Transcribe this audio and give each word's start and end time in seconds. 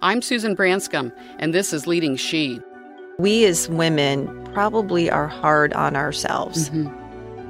I'm 0.00 0.22
Susan 0.22 0.54
Branscombe, 0.54 1.12
and 1.40 1.52
this 1.52 1.72
is 1.72 1.88
Leading 1.88 2.14
She. 2.14 2.60
We 3.18 3.44
as 3.46 3.68
women 3.68 4.28
probably 4.54 5.10
are 5.10 5.26
hard 5.26 5.72
on 5.72 5.96
ourselves. 5.96 6.70
Mm-hmm. 6.70 6.86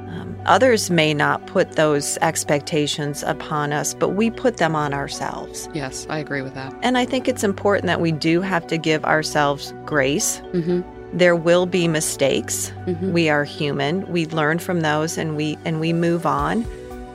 Um, 0.09 0.35
others 0.47 0.89
may 0.89 1.13
not 1.13 1.47
put 1.47 1.73
those 1.73 2.17
expectations 2.23 3.23
upon 3.23 3.75
us, 3.75 3.93
but 3.93 4.11
we 4.11 4.31
put 4.31 4.57
them 4.57 4.75
on 4.75 4.95
ourselves. 4.95 5.69
Yes, 5.75 6.07
I 6.09 6.21
agree 6.21 6.41
with 6.41 6.55
that. 6.55 6.75
And 6.83 6.97
I 6.97 7.05
think 7.05 7.29
it's 7.29 7.45
important 7.45 7.85
that 7.85 8.01
we 8.01 8.13
do 8.13 8.41
have 8.41 8.67
to 8.69 8.79
give 8.79 9.05
ourselves 9.05 9.75
grace. 9.85 10.41
Mm-hmm. 10.53 11.19
There 11.19 11.37
will 11.37 11.67
be 11.67 11.87
mistakes. 11.87 12.73
Mm-hmm. 12.87 13.13
We 13.13 13.29
are 13.29 13.45
human. 13.45 14.11
We 14.11 14.25
learn 14.25 14.59
from 14.59 14.81
those, 14.81 15.19
and 15.19 15.37
we 15.37 15.59
and 15.67 15.81
we 15.81 15.93
move 15.93 16.25
on. 16.25 16.65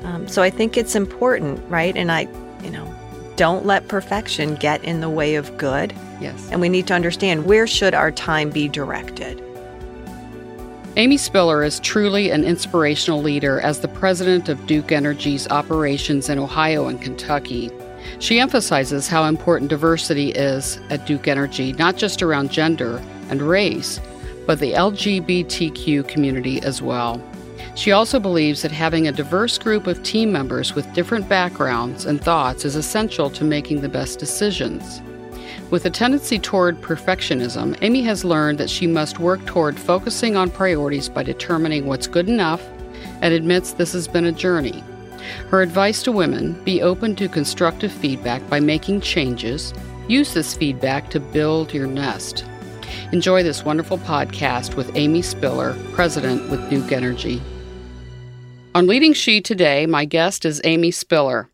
Um, 0.03 0.27
so 0.27 0.43
I 0.43 0.51
think 0.51 0.77
it's 0.77 0.93
important, 0.93 1.59
right? 1.71 1.97
And 1.97 2.11
I, 2.11 2.27
you 2.63 2.69
know, 2.69 2.85
don't 3.35 3.65
let 3.65 3.87
perfection 3.87 4.55
get 4.55 4.83
in 4.83 5.01
the 5.01 5.09
way 5.09 5.35
of 5.35 5.57
good. 5.57 5.93
Yes. 6.21 6.49
And 6.51 6.61
we 6.61 6.69
need 6.69 6.87
to 6.87 6.93
understand 6.93 7.45
where 7.45 7.67
should 7.67 7.93
our 7.93 8.11
time 8.11 8.49
be 8.49 8.67
directed. 8.67 9.43
Amy 10.95 11.17
Spiller 11.17 11.63
is 11.63 11.79
truly 11.79 12.29
an 12.29 12.43
inspirational 12.43 13.21
leader 13.21 13.59
as 13.61 13.79
the 13.79 13.87
president 13.87 14.47
of 14.47 14.67
Duke 14.67 14.91
Energy's 14.91 15.47
operations 15.47 16.29
in 16.29 16.37
Ohio 16.37 16.87
and 16.87 17.01
Kentucky. 17.01 17.71
She 18.19 18.39
emphasizes 18.39 19.07
how 19.07 19.23
important 19.25 19.71
diversity 19.71 20.29
is 20.31 20.79
at 20.91 21.07
Duke 21.07 21.27
Energy, 21.27 21.73
not 21.73 21.97
just 21.97 22.21
around 22.21 22.51
gender 22.51 23.01
and 23.29 23.41
race, 23.41 23.99
but 24.45 24.59
the 24.59 24.73
LGBTQ 24.73 26.07
community 26.07 26.61
as 26.61 26.81
well. 26.81 27.19
She 27.75 27.91
also 27.91 28.19
believes 28.19 28.61
that 28.61 28.71
having 28.71 29.07
a 29.07 29.11
diverse 29.11 29.57
group 29.57 29.87
of 29.87 30.03
team 30.03 30.31
members 30.31 30.75
with 30.75 30.93
different 30.93 31.27
backgrounds 31.27 32.05
and 32.05 32.21
thoughts 32.21 32.65
is 32.65 32.75
essential 32.75 33.29
to 33.31 33.43
making 33.43 33.81
the 33.81 33.89
best 33.89 34.19
decisions. 34.19 35.01
With 35.71 35.85
a 35.85 35.89
tendency 35.89 36.37
toward 36.37 36.81
perfectionism, 36.81 37.75
Amy 37.81 38.03
has 38.03 38.23
learned 38.23 38.59
that 38.59 38.69
she 38.69 38.85
must 38.85 39.17
work 39.17 39.43
toward 39.47 39.79
focusing 39.79 40.35
on 40.35 40.51
priorities 40.51 41.09
by 41.09 41.23
determining 41.23 41.87
what's 41.87 42.05
good 42.05 42.29
enough 42.29 42.61
and 43.21 43.33
admits 43.33 43.73
this 43.73 43.93
has 43.93 44.07
been 44.07 44.25
a 44.25 44.31
journey. 44.31 44.83
Her 45.49 45.63
advice 45.63 46.03
to 46.03 46.11
women 46.11 46.61
be 46.63 46.83
open 46.83 47.15
to 47.15 47.27
constructive 47.27 47.91
feedback 47.91 48.47
by 48.49 48.59
making 48.59 49.01
changes. 49.01 49.73
Use 50.07 50.35
this 50.35 50.55
feedback 50.55 51.09
to 51.09 51.19
build 51.19 51.73
your 51.73 51.87
nest. 51.87 52.45
Enjoy 53.11 53.41
this 53.41 53.65
wonderful 53.65 53.97
podcast 53.97 54.75
with 54.75 54.95
Amy 54.95 55.23
Spiller, 55.23 55.75
President 55.93 56.51
with 56.51 56.69
Duke 56.69 56.91
Energy. 56.91 57.41
On 58.75 58.87
Leading 58.87 59.13
She 59.13 59.39
today, 59.39 59.85
my 59.85 60.03
guest 60.03 60.45
is 60.45 60.59
Amy 60.63 60.89
Spiller. 60.89 61.47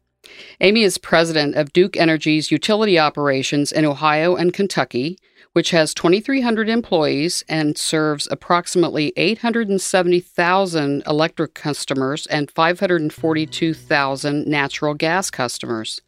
Amy 0.62 0.84
is 0.84 0.98
president 0.98 1.56
of 1.56 1.74
Duke 1.74 1.98
Energy's 1.98 2.50
utility 2.50 2.98
operations 2.98 3.74
in 3.74 3.84
Ohio 3.84 4.38
and 4.38 4.54
Kentucky, 4.54 5.20
which 5.52 5.72
has 5.72 5.94
2,300 5.94 6.70
employees 6.70 7.44
and 7.50 7.78
serves 7.78 8.26
approximately 8.32 9.12
870,000 9.18 11.04
electric 11.06 11.56
customers 11.56 12.26
and 12.28 12.50
542,000 12.52 14.48
natural 14.48 14.94
gas 14.94 15.30
customers. 15.30 16.00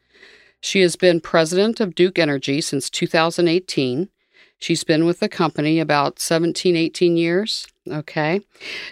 She 0.62 0.80
has 0.80 0.96
been 0.96 1.20
president 1.20 1.82
of 1.82 1.94
Duke 1.94 2.20
Energy 2.20 2.62
since 2.62 2.90
2018. 2.90 4.08
She's 4.62 4.84
been 4.84 5.06
with 5.06 5.20
the 5.20 5.28
company 5.28 5.80
about 5.80 6.20
17, 6.20 6.76
18 6.76 7.18
years. 7.18 7.68
Okay. 7.90 8.42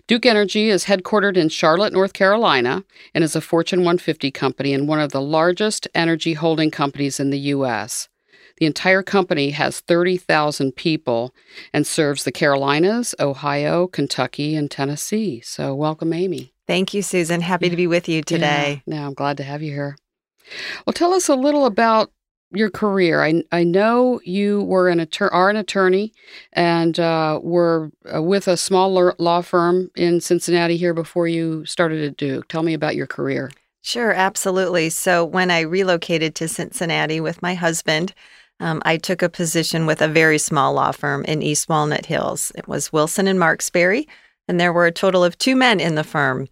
Duke 0.08 0.26
Energy 0.26 0.68
is 0.68 0.86
headquartered 0.86 1.38
in 1.38 1.50
Charlotte, 1.50 1.94
North 1.94 2.14
Carolina, 2.14 2.84
and 3.14 3.24
is 3.24 3.36
a 3.36 3.42
Fortune 3.42 3.82
150 3.82 4.32
company 4.32 4.74
and 4.74 4.88
one 4.88 5.00
of 5.00 5.12
the 5.12 5.22
largest 5.22 5.88
energy 5.94 6.34
holding 6.34 6.72
companies 6.72 7.20
in 7.20 7.30
the 7.30 7.40
U.S. 7.54 8.10
The 8.58 8.66
entire 8.66 9.04
company 9.04 9.52
has 9.52 9.80
30,000 9.82 10.76
people 10.76 11.36
and 11.72 11.86
serves 11.86 12.24
the 12.24 12.32
Carolinas, 12.32 13.14
Ohio, 13.20 13.86
Kentucky, 13.86 14.56
and 14.56 14.72
Tennessee. 14.72 15.40
So, 15.42 15.76
welcome, 15.76 16.14
Amy. 16.14 16.52
Thank 16.66 16.96
you, 16.96 17.04
Susan. 17.04 17.42
Happy 17.42 17.70
to 17.70 17.76
be 17.76 17.86
with 17.86 18.10
you 18.10 18.24
today. 18.24 18.82
Yeah, 18.88 18.96
yeah, 18.96 19.06
I'm 19.06 19.14
glad 19.14 19.38
to 19.38 19.44
have 19.44 19.62
you 19.62 19.72
here. 19.72 19.98
Well, 20.88 20.94
tell 20.94 21.14
us 21.14 21.30
a 21.30 21.36
little 21.36 21.68
about 21.68 22.12
your 22.52 22.70
career. 22.70 23.24
I 23.24 23.44
I 23.52 23.64
know 23.64 24.20
you 24.24 24.64
were 24.64 24.90
an 24.90 25.00
attorney, 25.00 25.32
are 25.32 25.50
an 25.50 25.56
attorney, 25.56 26.14
and 26.54 27.00
uh, 27.00 27.40
were 27.42 27.92
uh, 28.14 28.22
with 28.22 28.48
a 28.48 28.58
small 28.58 29.14
law 29.18 29.42
firm 29.42 29.92
in 29.96 30.22
Cincinnati 30.22 30.78
here 30.78 30.94
before 30.94 31.28
you 31.28 31.66
started 31.66 32.04
at 32.04 32.18
Duke. 32.18 32.48
Tell 32.48 32.64
me 32.64 32.74
about 32.74 32.96
your 32.96 33.08
career. 33.08 33.52
Sure, 33.82 34.12
absolutely. 34.12 34.90
So 34.90 35.24
when 35.24 35.52
I 35.52 35.62
relocated 35.62 36.36
to 36.36 36.48
Cincinnati 36.48 37.22
with 37.22 37.42
my 37.42 37.54
husband, 37.54 38.14
um, 38.60 38.82
I 38.84 38.98
took 38.98 39.22
a 39.22 39.30
position 39.30 39.86
with 39.86 40.02
a 40.02 40.08
very 40.08 40.38
small 40.38 40.74
law 40.74 40.92
firm 40.92 41.24
in 41.26 41.42
East 41.42 41.70
Walnut 41.70 42.06
Hills. 42.06 42.52
It 42.56 42.68
was 42.68 42.92
Wilson 42.92 43.28
and 43.28 43.40
Marksberry, 43.40 44.08
and 44.48 44.60
there 44.60 44.74
were 44.74 44.86
a 44.86 44.92
total 44.92 45.24
of 45.24 45.38
two 45.38 45.56
men 45.56 45.80
in 45.80 45.96
the 45.96 46.04
firm. 46.04 46.48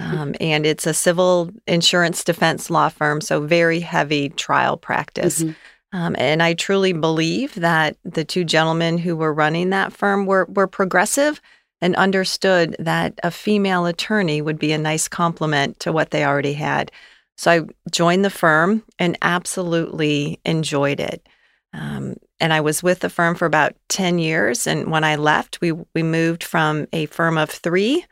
Um, 0.00 0.34
and 0.40 0.66
it's 0.66 0.86
a 0.86 0.94
civil 0.94 1.50
insurance 1.66 2.22
defense 2.22 2.70
law 2.70 2.88
firm, 2.88 3.20
so 3.20 3.40
very 3.40 3.80
heavy 3.80 4.28
trial 4.28 4.76
practice. 4.76 5.42
Mm-hmm. 5.42 5.52
Um, 5.92 6.14
and 6.18 6.42
I 6.42 6.54
truly 6.54 6.92
believe 6.92 7.54
that 7.56 7.96
the 8.04 8.24
two 8.24 8.44
gentlemen 8.44 8.98
who 8.98 9.16
were 9.16 9.34
running 9.34 9.70
that 9.70 9.92
firm 9.92 10.26
were, 10.26 10.46
were 10.48 10.68
progressive 10.68 11.40
and 11.80 11.96
understood 11.96 12.76
that 12.78 13.18
a 13.22 13.30
female 13.30 13.86
attorney 13.86 14.42
would 14.42 14.58
be 14.58 14.72
a 14.72 14.78
nice 14.78 15.08
complement 15.08 15.80
to 15.80 15.92
what 15.92 16.10
they 16.10 16.24
already 16.24 16.52
had. 16.52 16.92
So 17.36 17.50
I 17.50 17.60
joined 17.90 18.24
the 18.24 18.30
firm 18.30 18.84
and 18.98 19.18
absolutely 19.22 20.38
enjoyed 20.44 21.00
it. 21.00 21.26
Um, 21.72 22.16
and 22.38 22.52
I 22.52 22.60
was 22.60 22.82
with 22.82 23.00
the 23.00 23.10
firm 23.10 23.34
for 23.34 23.46
about 23.46 23.74
10 23.88 24.18
years. 24.18 24.66
And 24.66 24.90
when 24.90 25.04
I 25.04 25.16
left, 25.16 25.60
we, 25.60 25.72
we 25.72 26.02
moved 26.02 26.44
from 26.44 26.86
a 26.92 27.06
firm 27.06 27.38
of 27.38 27.50
three 27.50 28.04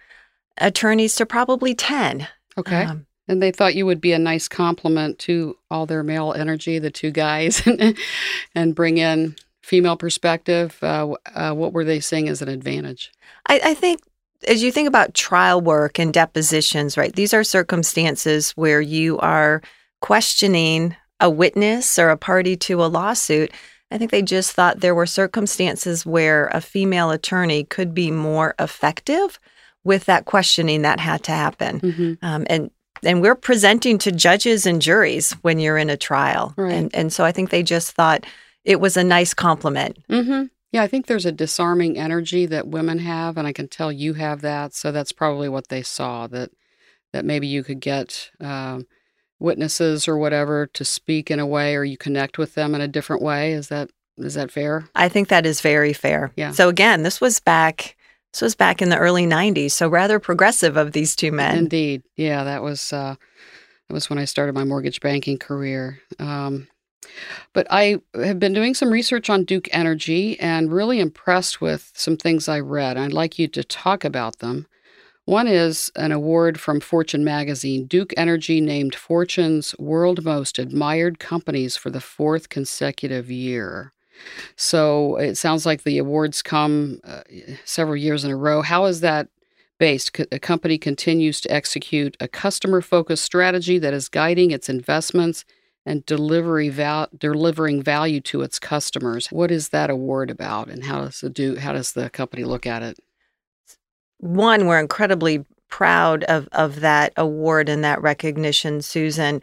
attorneys 0.60 1.14
to 1.16 1.26
probably 1.26 1.74
10. 1.74 2.26
Okay. 2.56 2.84
Um, 2.84 3.06
and 3.28 3.42
they 3.42 3.50
thought 3.50 3.74
you 3.74 3.86
would 3.86 4.00
be 4.00 4.12
a 4.12 4.18
nice 4.18 4.48
complement 4.48 5.18
to 5.20 5.56
all 5.70 5.86
their 5.86 6.02
male 6.02 6.32
energy, 6.32 6.78
the 6.78 6.90
two 6.90 7.10
guys, 7.10 7.62
and 8.54 8.74
bring 8.74 8.98
in 8.98 9.36
female 9.62 9.96
perspective. 9.96 10.78
Uh, 10.82 11.14
uh, 11.34 11.52
what 11.52 11.72
were 11.72 11.84
they 11.84 12.00
seeing 12.00 12.28
as 12.28 12.40
an 12.40 12.48
advantage? 12.48 13.12
I, 13.46 13.60
I 13.62 13.74
think 13.74 14.00
as 14.46 14.62
you 14.62 14.72
think 14.72 14.88
about 14.88 15.14
trial 15.14 15.60
work 15.60 15.98
and 15.98 16.12
depositions, 16.12 16.96
right, 16.96 17.14
these 17.14 17.34
are 17.34 17.44
circumstances 17.44 18.52
where 18.52 18.80
you 18.80 19.18
are 19.18 19.60
questioning 20.00 20.96
a 21.20 21.28
witness 21.28 21.98
or 21.98 22.10
a 22.10 22.16
party 22.16 22.56
to 22.56 22.82
a 22.82 22.86
lawsuit. 22.86 23.50
I 23.90 23.98
think 23.98 24.10
they 24.10 24.22
just 24.22 24.52
thought 24.52 24.80
there 24.80 24.94
were 24.94 25.06
circumstances 25.06 26.06
where 26.06 26.46
a 26.48 26.60
female 26.60 27.10
attorney 27.10 27.64
could 27.64 27.94
be 27.94 28.10
more 28.10 28.54
effective 28.58 29.38
with 29.84 30.04
that 30.06 30.24
questioning 30.24 30.82
that 30.82 31.00
had 31.00 31.22
to 31.24 31.32
happen. 31.32 31.80
Mm-hmm. 31.80 32.12
Um, 32.24 32.46
and 32.48 32.70
and 33.04 33.22
we're 33.22 33.36
presenting 33.36 33.98
to 33.98 34.12
judges 34.12 34.66
and 34.66 34.82
juries 34.82 35.32
when 35.42 35.58
you're 35.58 35.78
in 35.78 35.90
a 35.90 35.96
trial. 35.96 36.54
Right. 36.56 36.72
And 36.72 36.94
and 36.94 37.12
so 37.12 37.24
I 37.24 37.32
think 37.32 37.50
they 37.50 37.62
just 37.62 37.92
thought 37.92 38.26
it 38.64 38.80
was 38.80 38.96
a 38.96 39.04
nice 39.04 39.34
compliment. 39.34 39.98
Mm-hmm. 40.08 40.44
Yeah, 40.72 40.82
I 40.82 40.86
think 40.86 41.06
there's 41.06 41.24
a 41.24 41.32
disarming 41.32 41.96
energy 41.96 42.44
that 42.46 42.68
women 42.68 42.98
have, 42.98 43.38
and 43.38 43.46
I 43.46 43.52
can 43.54 43.68
tell 43.68 43.90
you 43.90 44.14
have 44.14 44.42
that. 44.42 44.74
So 44.74 44.92
that's 44.92 45.12
probably 45.12 45.48
what 45.48 45.68
they 45.68 45.82
saw 45.82 46.26
that 46.28 46.50
that 47.12 47.24
maybe 47.24 47.46
you 47.46 47.64
could 47.64 47.80
get 47.80 48.30
um, 48.40 48.86
witnesses 49.38 50.06
or 50.06 50.18
whatever 50.18 50.66
to 50.66 50.84
speak 50.84 51.30
in 51.30 51.40
a 51.40 51.46
way, 51.46 51.74
or 51.74 51.84
you 51.84 51.96
connect 51.96 52.36
with 52.36 52.54
them 52.54 52.74
in 52.74 52.82
a 52.82 52.88
different 52.88 53.22
way. 53.22 53.52
Is 53.52 53.68
that 53.68 53.90
is 54.18 54.34
that 54.34 54.50
fair? 54.50 54.88
I 54.94 55.08
think 55.08 55.28
that 55.28 55.46
is 55.46 55.60
very 55.60 55.92
fair. 55.92 56.32
Yeah. 56.36 56.50
So 56.50 56.68
again, 56.68 57.02
this 57.02 57.20
was 57.20 57.40
back 57.40 57.96
this 58.32 58.42
was 58.42 58.54
back 58.54 58.82
in 58.82 58.88
the 58.90 58.98
early 58.98 59.26
90s, 59.26 59.72
so 59.72 59.88
rather 59.88 60.18
progressive 60.18 60.76
of 60.76 60.92
these 60.92 61.16
two 61.16 61.32
men. 61.32 61.56
Indeed. 61.58 62.02
Yeah, 62.16 62.44
that 62.44 62.62
was 62.62 62.92
uh, 62.92 63.14
that 63.88 63.94
was 63.94 64.10
when 64.10 64.18
I 64.18 64.26
started 64.26 64.54
my 64.54 64.64
mortgage 64.64 65.00
banking 65.00 65.38
career. 65.38 66.00
Um, 66.18 66.68
but 67.52 67.66
I 67.70 68.00
have 68.14 68.38
been 68.38 68.52
doing 68.52 68.74
some 68.74 68.90
research 68.90 69.30
on 69.30 69.44
Duke 69.44 69.68
Energy 69.72 70.38
and 70.40 70.72
really 70.72 71.00
impressed 71.00 71.60
with 71.60 71.90
some 71.94 72.16
things 72.16 72.48
I 72.48 72.60
read. 72.60 72.96
I'd 72.96 73.12
like 73.12 73.38
you 73.38 73.48
to 73.48 73.64
talk 73.64 74.04
about 74.04 74.38
them. 74.40 74.66
One 75.24 75.46
is 75.46 75.90
an 75.94 76.10
award 76.10 76.58
from 76.58 76.80
Fortune 76.80 77.22
magazine. 77.22 77.86
Duke 77.86 78.14
Energy 78.16 78.60
named 78.60 78.94
Fortune's 78.94 79.76
World 79.78 80.24
Most 80.24 80.58
Admired 80.58 81.18
Companies 81.18 81.76
for 81.76 81.90
the 81.90 82.00
fourth 82.00 82.48
consecutive 82.48 83.30
year. 83.30 83.92
So 84.56 85.16
it 85.16 85.36
sounds 85.36 85.66
like 85.66 85.82
the 85.82 85.98
awards 85.98 86.42
come 86.42 87.00
uh, 87.04 87.22
several 87.64 87.96
years 87.96 88.24
in 88.24 88.30
a 88.30 88.36
row. 88.36 88.62
How 88.62 88.84
is 88.86 89.00
that 89.00 89.28
based? 89.78 90.18
A 90.32 90.38
company 90.38 90.78
continues 90.78 91.40
to 91.42 91.52
execute 91.52 92.16
a 92.20 92.28
customer 92.28 92.80
focused 92.80 93.24
strategy 93.24 93.78
that 93.78 93.94
is 93.94 94.08
guiding 94.08 94.50
its 94.50 94.68
investments 94.68 95.44
and 95.86 96.04
delivery 96.04 96.68
val- 96.68 97.08
delivering 97.16 97.82
value 97.82 98.20
to 98.20 98.42
its 98.42 98.58
customers. 98.58 99.28
What 99.28 99.50
is 99.50 99.70
that 99.70 99.88
award 99.88 100.30
about, 100.30 100.68
and 100.68 100.84
how 100.84 101.00
does 101.04 101.22
it 101.22 101.32
do? 101.32 101.56
How 101.56 101.72
does 101.72 101.92
the 101.92 102.10
company 102.10 102.44
look 102.44 102.66
at 102.66 102.82
it? 102.82 102.98
One, 104.18 104.66
we're 104.66 104.80
incredibly 104.80 105.46
proud 105.68 106.24
of 106.24 106.48
of 106.52 106.80
that 106.80 107.12
award 107.16 107.68
and 107.68 107.84
that 107.84 108.02
recognition, 108.02 108.82
Susan. 108.82 109.40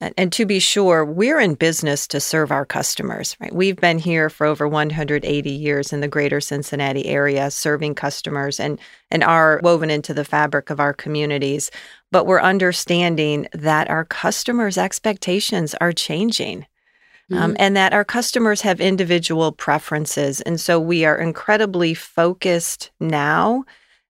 And, 0.00 0.12
and 0.18 0.32
to 0.32 0.44
be 0.44 0.58
sure, 0.58 1.04
we're 1.04 1.40
in 1.40 1.54
business 1.54 2.06
to 2.08 2.20
serve 2.20 2.50
our 2.50 2.66
customers, 2.66 3.36
right? 3.40 3.54
We've 3.54 3.76
been 3.76 3.98
here 3.98 4.28
for 4.28 4.46
over 4.46 4.68
180 4.68 5.50
years 5.50 5.92
in 5.92 6.00
the 6.00 6.08
greater 6.08 6.40
Cincinnati 6.40 7.06
area, 7.06 7.50
serving 7.50 7.94
customers 7.94 8.60
and, 8.60 8.78
and 9.10 9.24
are 9.24 9.60
woven 9.62 9.90
into 9.90 10.12
the 10.12 10.24
fabric 10.24 10.68
of 10.68 10.80
our 10.80 10.92
communities. 10.92 11.70
But 12.12 12.26
we're 12.26 12.40
understanding 12.40 13.48
that 13.52 13.88
our 13.88 14.04
customers' 14.04 14.76
expectations 14.78 15.74
are 15.80 15.92
changing. 15.92 16.66
Um, 17.28 17.36
mm-hmm. 17.36 17.44
Um, 17.44 17.56
and 17.58 17.76
that 17.76 17.92
our 17.92 18.04
customers 18.04 18.60
have 18.60 18.80
individual 18.80 19.50
preferences. 19.50 20.42
And 20.42 20.60
so 20.60 20.78
we 20.78 21.04
are 21.04 21.18
incredibly 21.18 21.92
focused 21.92 22.92
now 23.00 23.64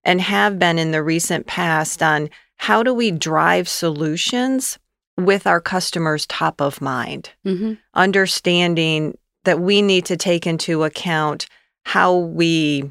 and 0.04 0.20
have 0.20 0.58
been 0.58 0.78
in 0.78 0.90
the 0.90 1.02
recent 1.02 1.46
past 1.46 2.02
on 2.02 2.28
how 2.56 2.82
do 2.82 2.92
we 2.92 3.10
drive 3.10 3.70
solutions 3.70 4.78
with 5.16 5.46
our 5.46 5.60
customers 5.60 6.26
top 6.26 6.60
of 6.60 6.80
mind, 6.80 7.30
mm-hmm. 7.44 7.74
understanding 7.94 9.16
that 9.44 9.60
we 9.60 9.80
need 9.80 10.04
to 10.06 10.16
take 10.16 10.46
into 10.46 10.84
account 10.84 11.46
how 11.84 12.16
we 12.16 12.90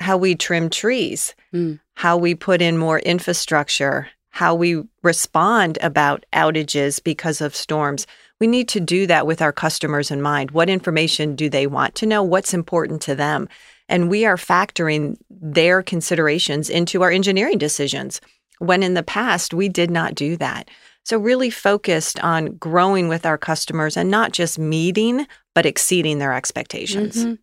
how 0.00 0.16
we 0.16 0.36
trim 0.36 0.70
trees, 0.70 1.34
mm. 1.52 1.80
how 1.94 2.16
we 2.16 2.32
put 2.32 2.62
in 2.62 2.78
more 2.78 3.00
infrastructure, 3.00 4.08
how 4.30 4.54
we 4.54 4.84
respond 5.02 5.76
about 5.82 6.24
outages 6.32 7.02
because 7.02 7.40
of 7.40 7.56
storms. 7.56 8.06
We 8.38 8.46
need 8.46 8.68
to 8.68 8.80
do 8.80 9.08
that 9.08 9.26
with 9.26 9.42
our 9.42 9.52
customers 9.52 10.12
in 10.12 10.22
mind. 10.22 10.52
What 10.52 10.70
information 10.70 11.34
do 11.34 11.50
they 11.50 11.66
want 11.66 11.96
to 11.96 12.06
know? 12.06 12.22
What's 12.22 12.54
important 12.54 13.02
to 13.02 13.16
them? 13.16 13.48
And 13.88 14.08
we 14.08 14.24
are 14.24 14.36
factoring 14.36 15.16
their 15.28 15.82
considerations 15.82 16.70
into 16.70 17.02
our 17.02 17.10
engineering 17.10 17.58
decisions 17.58 18.20
when 18.58 18.84
in 18.84 18.94
the 18.94 19.02
past 19.02 19.54
we 19.54 19.68
did 19.68 19.90
not 19.90 20.14
do 20.14 20.36
that. 20.36 20.68
So, 21.08 21.16
really 21.16 21.48
focused 21.48 22.20
on 22.20 22.56
growing 22.56 23.08
with 23.08 23.24
our 23.24 23.38
customers 23.38 23.96
and 23.96 24.10
not 24.10 24.32
just 24.32 24.58
meeting, 24.58 25.26
but 25.54 25.64
exceeding 25.64 26.18
their 26.18 26.34
expectations. 26.34 27.16
Mm-hmm. 27.16 27.34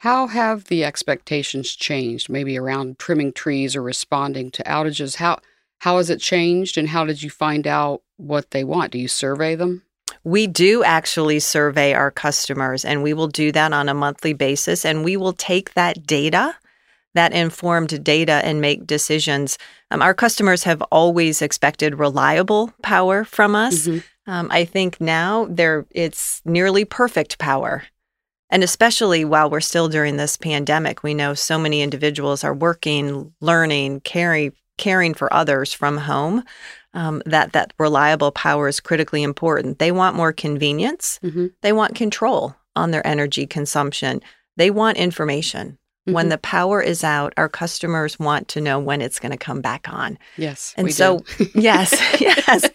How 0.00 0.26
have 0.26 0.64
the 0.64 0.84
expectations 0.84 1.74
changed, 1.74 2.28
maybe 2.28 2.58
around 2.58 2.98
trimming 2.98 3.32
trees 3.32 3.74
or 3.74 3.82
responding 3.82 4.50
to 4.50 4.62
outages? 4.64 5.16
How, 5.16 5.38
how 5.78 5.96
has 5.96 6.10
it 6.10 6.20
changed, 6.20 6.76
and 6.76 6.86
how 6.86 7.06
did 7.06 7.22
you 7.22 7.30
find 7.30 7.66
out 7.66 8.02
what 8.18 8.50
they 8.50 8.62
want? 8.62 8.92
Do 8.92 8.98
you 8.98 9.08
survey 9.08 9.54
them? 9.54 9.84
We 10.22 10.46
do 10.46 10.84
actually 10.84 11.40
survey 11.40 11.94
our 11.94 12.10
customers, 12.10 12.84
and 12.84 13.02
we 13.02 13.14
will 13.14 13.28
do 13.28 13.52
that 13.52 13.72
on 13.72 13.88
a 13.88 13.94
monthly 13.94 14.34
basis. 14.34 14.84
And 14.84 15.02
we 15.02 15.16
will 15.16 15.32
take 15.32 15.72
that 15.72 16.06
data 16.06 16.56
that 17.14 17.32
informed 17.32 18.02
data 18.04 18.40
and 18.44 18.60
make 18.60 18.86
decisions. 18.86 19.58
Um, 19.90 20.02
our 20.02 20.14
customers 20.14 20.64
have 20.64 20.82
always 20.90 21.40
expected 21.40 21.98
reliable 21.98 22.72
power 22.82 23.24
from 23.24 23.54
us. 23.54 23.86
Mm-hmm. 23.86 24.30
Um, 24.30 24.48
I 24.50 24.64
think 24.64 25.00
now 25.00 25.46
there 25.50 25.86
it's 25.90 26.42
nearly 26.44 26.84
perfect 26.84 27.38
power. 27.38 27.84
And 28.50 28.62
especially 28.62 29.24
while 29.24 29.50
we're 29.50 29.60
still 29.60 29.88
during 29.88 30.16
this 30.16 30.36
pandemic, 30.36 31.02
we 31.02 31.14
know 31.14 31.34
so 31.34 31.58
many 31.58 31.82
individuals 31.82 32.44
are 32.44 32.54
working, 32.54 33.32
learning, 33.40 34.00
caring, 34.00 34.52
caring 34.78 35.14
for 35.14 35.32
others 35.32 35.72
from 35.72 35.98
home. 35.98 36.44
Um, 36.92 37.22
that 37.26 37.52
that 37.54 37.72
reliable 37.76 38.30
power 38.30 38.68
is 38.68 38.78
critically 38.78 39.24
important. 39.24 39.80
They 39.80 39.90
want 39.90 40.14
more 40.14 40.32
convenience. 40.32 41.18
Mm-hmm. 41.24 41.46
They 41.60 41.72
want 41.72 41.96
control 41.96 42.54
on 42.76 42.92
their 42.92 43.04
energy 43.04 43.48
consumption. 43.48 44.20
They 44.56 44.70
want 44.70 44.96
information. 44.96 45.78
Mm-hmm. 46.06 46.14
When 46.14 46.28
the 46.28 46.38
power 46.38 46.82
is 46.82 47.02
out, 47.02 47.32
our 47.38 47.48
customers 47.48 48.18
want 48.18 48.48
to 48.48 48.60
know 48.60 48.78
when 48.78 49.00
it's 49.00 49.18
going 49.18 49.32
to 49.32 49.38
come 49.38 49.62
back 49.62 49.88
on. 49.88 50.18
Yes. 50.36 50.74
And 50.76 50.92
so 50.92 51.24
yes, 51.54 51.98
yes. 52.20 52.68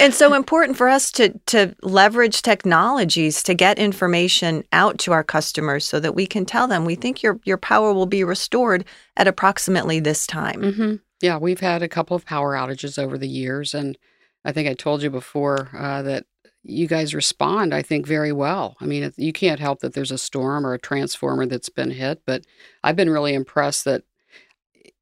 And 0.00 0.12
so 0.12 0.34
important 0.34 0.76
for 0.76 0.88
us 0.88 1.12
to 1.12 1.38
to 1.46 1.76
leverage 1.82 2.42
technologies 2.42 3.44
to 3.44 3.54
get 3.54 3.78
information 3.78 4.64
out 4.72 4.98
to 4.98 5.12
our 5.12 5.22
customers 5.22 5.86
so 5.86 6.00
that 6.00 6.16
we 6.16 6.26
can 6.26 6.44
tell 6.44 6.66
them 6.66 6.84
we 6.84 6.96
think 6.96 7.22
your 7.22 7.38
your 7.44 7.58
power 7.58 7.92
will 7.92 8.06
be 8.06 8.24
restored 8.24 8.84
at 9.16 9.28
approximately 9.28 10.00
this 10.00 10.26
time. 10.26 10.60
Mm-hmm. 10.60 10.94
Yeah, 11.20 11.38
we've 11.38 11.60
had 11.60 11.84
a 11.84 11.88
couple 11.88 12.16
of 12.16 12.26
power 12.26 12.54
outages 12.54 13.00
over 13.00 13.16
the 13.16 13.28
years 13.28 13.72
and 13.72 13.96
I 14.44 14.50
think 14.50 14.68
I 14.68 14.74
told 14.74 15.02
you 15.02 15.10
before 15.10 15.68
uh, 15.76 16.02
that 16.02 16.24
you 16.62 16.86
guys 16.86 17.14
respond, 17.14 17.74
I 17.74 17.82
think, 17.82 18.06
very 18.06 18.32
well. 18.32 18.76
I 18.80 18.86
mean, 18.86 19.12
you 19.16 19.32
can't 19.32 19.60
help 19.60 19.80
that 19.80 19.94
there's 19.94 20.10
a 20.10 20.18
storm 20.18 20.66
or 20.66 20.74
a 20.74 20.78
transformer 20.78 21.46
that's 21.46 21.68
been 21.68 21.90
hit, 21.90 22.22
but 22.26 22.44
I've 22.82 22.96
been 22.96 23.10
really 23.10 23.34
impressed 23.34 23.84
that 23.84 24.02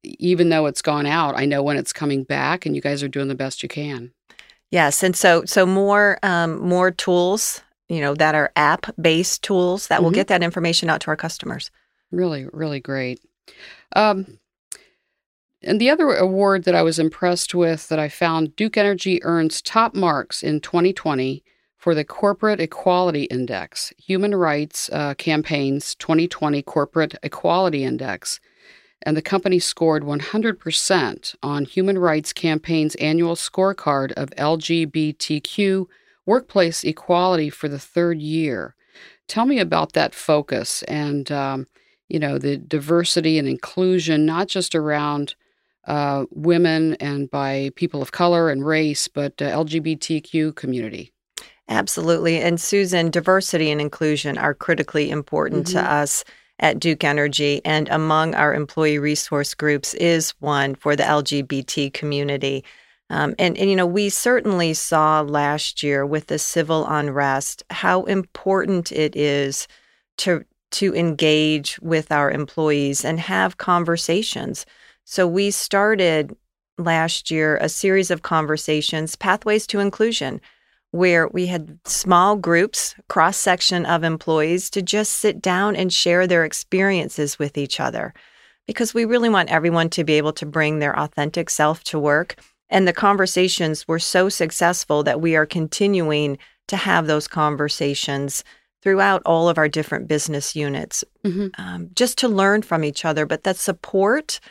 even 0.03 0.49
though 0.49 0.67
it's 0.67 0.81
gone 0.81 1.05
out, 1.05 1.37
I 1.37 1.45
know 1.45 1.63
when 1.63 1.77
it's 1.77 1.91
coming 1.93 2.23
back, 2.23 2.65
and 2.65 2.75
you 2.75 2.81
guys 2.81 3.03
are 3.03 3.07
doing 3.07 3.27
the 3.27 3.35
best 3.35 3.63
you 3.63 3.69
can. 3.69 4.11
Yes, 4.71 5.03
and 5.03 5.15
so 5.15 5.43
so 5.45 5.65
more 5.65 6.19
um, 6.23 6.59
more 6.59 6.91
tools, 6.91 7.61
you 7.89 8.01
know, 8.01 8.13
that 8.15 8.35
are 8.35 8.51
app 8.55 8.85
based 8.99 9.43
tools 9.43 9.87
that 9.87 9.95
mm-hmm. 9.95 10.03
will 10.05 10.11
get 10.11 10.27
that 10.27 10.43
information 10.43 10.89
out 10.89 11.01
to 11.01 11.07
our 11.07 11.15
customers. 11.15 11.71
Really, 12.11 12.47
really 12.51 12.79
great. 12.79 13.19
Um, 13.95 14.39
and 15.63 15.81
the 15.81 15.89
other 15.89 16.13
award 16.13 16.63
that 16.65 16.75
I 16.75 16.83
was 16.83 16.99
impressed 16.99 17.55
with 17.55 17.87
that 17.89 17.99
I 17.99 18.09
found 18.09 18.55
Duke 18.55 18.77
Energy 18.77 19.23
earns 19.23 19.61
top 19.61 19.95
marks 19.95 20.43
in 20.43 20.61
2020 20.61 21.43
for 21.77 21.95
the 21.95 22.03
Corporate 22.03 22.59
Equality 22.59 23.23
Index, 23.23 23.93
Human 23.97 24.35
Rights 24.35 24.89
uh, 24.91 25.13
Campaign's 25.15 25.95
2020 25.95 26.61
Corporate 26.61 27.15
Equality 27.23 27.83
Index. 27.83 28.39
And 29.03 29.15
the 29.15 29.21
company 29.21 29.59
scored 29.59 30.03
100% 30.03 31.35
on 31.43 31.65
Human 31.65 31.97
Rights 31.97 32.33
Campaign's 32.33 32.95
annual 32.95 33.35
scorecard 33.35 34.11
of 34.13 34.31
LGBTQ 34.31 35.85
workplace 36.25 36.83
equality 36.83 37.49
for 37.49 37.69
the 37.69 37.79
third 37.79 38.19
year. 38.21 38.75
Tell 39.27 39.45
me 39.45 39.59
about 39.59 39.93
that 39.93 40.15
focus 40.15 40.83
and, 40.83 41.31
um, 41.31 41.67
you 42.09 42.19
know, 42.19 42.37
the 42.37 42.57
diversity 42.57 43.37
and 43.37 43.47
inclusion, 43.47 44.25
not 44.25 44.47
just 44.47 44.75
around 44.75 45.35
uh, 45.87 46.25
women 46.31 46.95
and 46.95 47.31
by 47.31 47.71
people 47.75 48.01
of 48.01 48.11
color 48.11 48.49
and 48.49 48.65
race, 48.65 49.07
but 49.07 49.41
uh, 49.41 49.45
LGBTQ 49.45 50.55
community. 50.55 51.13
Absolutely. 51.69 52.39
And 52.41 52.61
Susan, 52.61 53.09
diversity 53.09 53.71
and 53.71 53.81
inclusion 53.81 54.37
are 54.37 54.53
critically 54.53 55.09
important 55.09 55.67
mm-hmm. 55.67 55.79
to 55.79 55.91
us 55.91 56.23
at 56.59 56.79
Duke 56.79 57.03
Energy. 57.03 57.61
And 57.65 57.89
among 57.89 58.35
our 58.35 58.53
employee 58.53 58.99
resource 58.99 59.53
groups 59.53 59.93
is 59.95 60.31
one 60.39 60.75
for 60.75 60.95
the 60.95 61.03
LGBT 61.03 61.93
community. 61.93 62.63
Um, 63.09 63.35
and, 63.39 63.57
and, 63.57 63.69
you 63.69 63.75
know, 63.75 63.85
we 63.85 64.09
certainly 64.09 64.73
saw 64.73 65.21
last 65.21 65.83
year 65.83 66.05
with 66.05 66.27
the 66.27 66.39
civil 66.39 66.85
unrest 66.87 67.63
how 67.69 68.03
important 68.03 68.91
it 68.91 69.15
is 69.15 69.67
to 70.17 70.43
to 70.69 70.93
engage 70.93 71.79
with 71.79 72.11
our 72.11 72.29
employees 72.29 73.05
and 73.05 73.21
have 73.21 73.57
conversations 73.57 74.65
so 75.09 75.25
we 75.25 75.51
started 75.51 76.35
last 76.77 77.31
year 77.31 77.55
a 77.61 77.69
series 77.69 78.11
of 78.11 78.23
conversations, 78.23 79.15
Pathways 79.15 79.65
to 79.67 79.79
Inclusion, 79.79 80.41
where 80.91 81.29
we 81.29 81.45
had 81.45 81.79
small 81.85 82.35
groups, 82.35 82.93
cross 83.07 83.37
section 83.37 83.85
of 83.85 84.03
employees 84.03 84.69
to 84.71 84.81
just 84.81 85.13
sit 85.13 85.41
down 85.41 85.77
and 85.77 85.93
share 85.93 86.27
their 86.27 86.43
experiences 86.43 87.39
with 87.39 87.57
each 87.57 87.79
other. 87.79 88.13
Because 88.65 88.93
we 88.93 89.05
really 89.05 89.29
want 89.29 89.49
everyone 89.49 89.89
to 89.91 90.03
be 90.03 90.15
able 90.15 90.33
to 90.33 90.45
bring 90.45 90.79
their 90.79 90.99
authentic 90.99 91.49
self 91.49 91.85
to 91.85 91.97
work. 91.97 92.35
And 92.69 92.85
the 92.85 92.91
conversations 92.91 93.87
were 93.87 93.99
so 93.99 94.27
successful 94.27 95.03
that 95.03 95.21
we 95.21 95.37
are 95.37 95.45
continuing 95.45 96.37
to 96.67 96.75
have 96.75 97.07
those 97.07 97.29
conversations 97.29 98.43
throughout 98.83 99.21
all 99.25 99.47
of 99.47 99.57
our 99.57 99.69
different 99.69 100.09
business 100.09 100.53
units, 100.53 101.05
mm-hmm. 101.23 101.47
um, 101.61 101.91
just 101.95 102.17
to 102.17 102.27
learn 102.27 102.61
from 102.61 102.83
each 102.83 103.05
other. 103.05 103.25
But 103.25 103.43
that 103.43 103.55
support, 103.55 104.41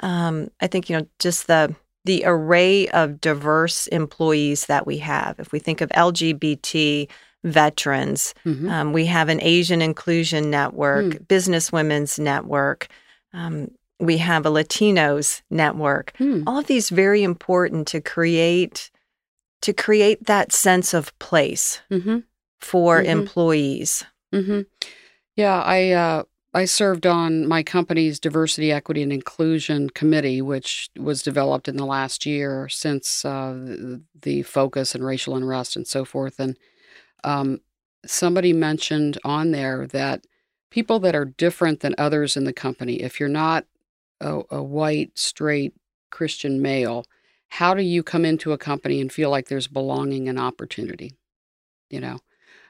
um, 0.00 0.48
I 0.60 0.66
think 0.66 0.88
you 0.88 0.98
know 0.98 1.06
just 1.18 1.46
the 1.46 1.74
the 2.04 2.22
array 2.26 2.88
of 2.88 3.20
diverse 3.20 3.86
employees 3.88 4.66
that 4.66 4.86
we 4.86 4.98
have. 4.98 5.38
If 5.38 5.52
we 5.52 5.58
think 5.58 5.80
of 5.80 5.88
LGBT 5.90 7.08
veterans, 7.44 8.34
mm-hmm. 8.44 8.68
um, 8.68 8.92
we 8.92 9.06
have 9.06 9.28
an 9.28 9.40
Asian 9.42 9.80
Inclusion 9.80 10.50
Network, 10.50 11.06
mm. 11.06 11.28
Business 11.28 11.72
Women's 11.72 12.18
Network. 12.18 12.88
Um, 13.32 13.70
we 14.00 14.18
have 14.18 14.44
a 14.44 14.50
Latinos 14.50 15.42
network. 15.50 16.12
Mm. 16.18 16.44
All 16.46 16.58
of 16.58 16.66
these 16.66 16.90
very 16.90 17.22
important 17.22 17.86
to 17.88 18.00
create 18.00 18.90
to 19.62 19.72
create 19.72 20.26
that 20.26 20.52
sense 20.52 20.92
of 20.92 21.18
place 21.18 21.80
mm-hmm. 21.90 22.18
for 22.60 22.98
mm-hmm. 22.98 23.08
employees. 23.08 24.04
Mm-hmm. 24.34 24.60
Yeah, 25.36 25.58
I 25.62 25.90
uh, 25.92 26.24
I 26.54 26.66
served 26.66 27.04
on 27.04 27.48
my 27.48 27.64
company's 27.64 28.20
diversity, 28.20 28.70
equity, 28.70 29.02
and 29.02 29.12
inclusion 29.12 29.90
committee, 29.90 30.40
which 30.40 30.88
was 30.96 31.20
developed 31.20 31.66
in 31.66 31.76
the 31.76 31.84
last 31.84 32.24
year 32.24 32.68
since 32.68 33.24
uh, 33.24 33.98
the 34.22 34.42
focus 34.42 34.94
and 34.94 35.04
racial 35.04 35.34
unrest 35.34 35.74
and 35.74 35.86
so 35.86 36.04
forth. 36.04 36.38
And 36.38 36.56
um, 37.24 37.60
somebody 38.06 38.52
mentioned 38.52 39.18
on 39.24 39.50
there 39.50 39.88
that 39.88 40.26
people 40.70 41.00
that 41.00 41.16
are 41.16 41.24
different 41.24 41.80
than 41.80 41.96
others 41.98 42.36
in 42.36 42.44
the 42.44 42.52
company, 42.52 43.02
if 43.02 43.18
you're 43.18 43.28
not 43.28 43.66
a, 44.20 44.42
a 44.50 44.62
white, 44.62 45.18
straight 45.18 45.74
Christian 46.10 46.62
male, 46.62 47.04
how 47.48 47.74
do 47.74 47.82
you 47.82 48.04
come 48.04 48.24
into 48.24 48.52
a 48.52 48.58
company 48.58 49.00
and 49.00 49.12
feel 49.12 49.30
like 49.30 49.48
there's 49.48 49.66
belonging 49.66 50.28
and 50.28 50.38
opportunity? 50.38 51.14
You 51.90 52.00
know, 52.00 52.18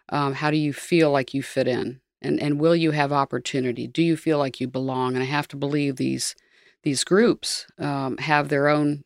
um, 0.09 0.33
how 0.35 0.51
do 0.51 0.57
you 0.57 0.73
feel 0.73 1.11
like 1.11 1.35
you 1.35 1.43
fit 1.43 1.69
in? 1.69 2.01
And, 2.25 2.41
and 2.41 2.61
will 2.61 2.77
you 2.77 2.93
have 2.93 3.13
opportunity? 3.13 3.87
Do 3.87 4.03
you 4.03 4.17
feel 4.17 4.39
like 4.39 4.61
you 4.61 4.69
belong? 4.69 5.15
And 5.15 5.23
I 5.23 5.27
have 5.27 5.49
to 5.49 5.57
believe 5.57 5.97
these 5.97 6.35
these 6.83 7.03
groups 7.03 7.67
um, 7.79 8.19
have 8.19 8.49
their 8.49 8.69
own 8.69 9.05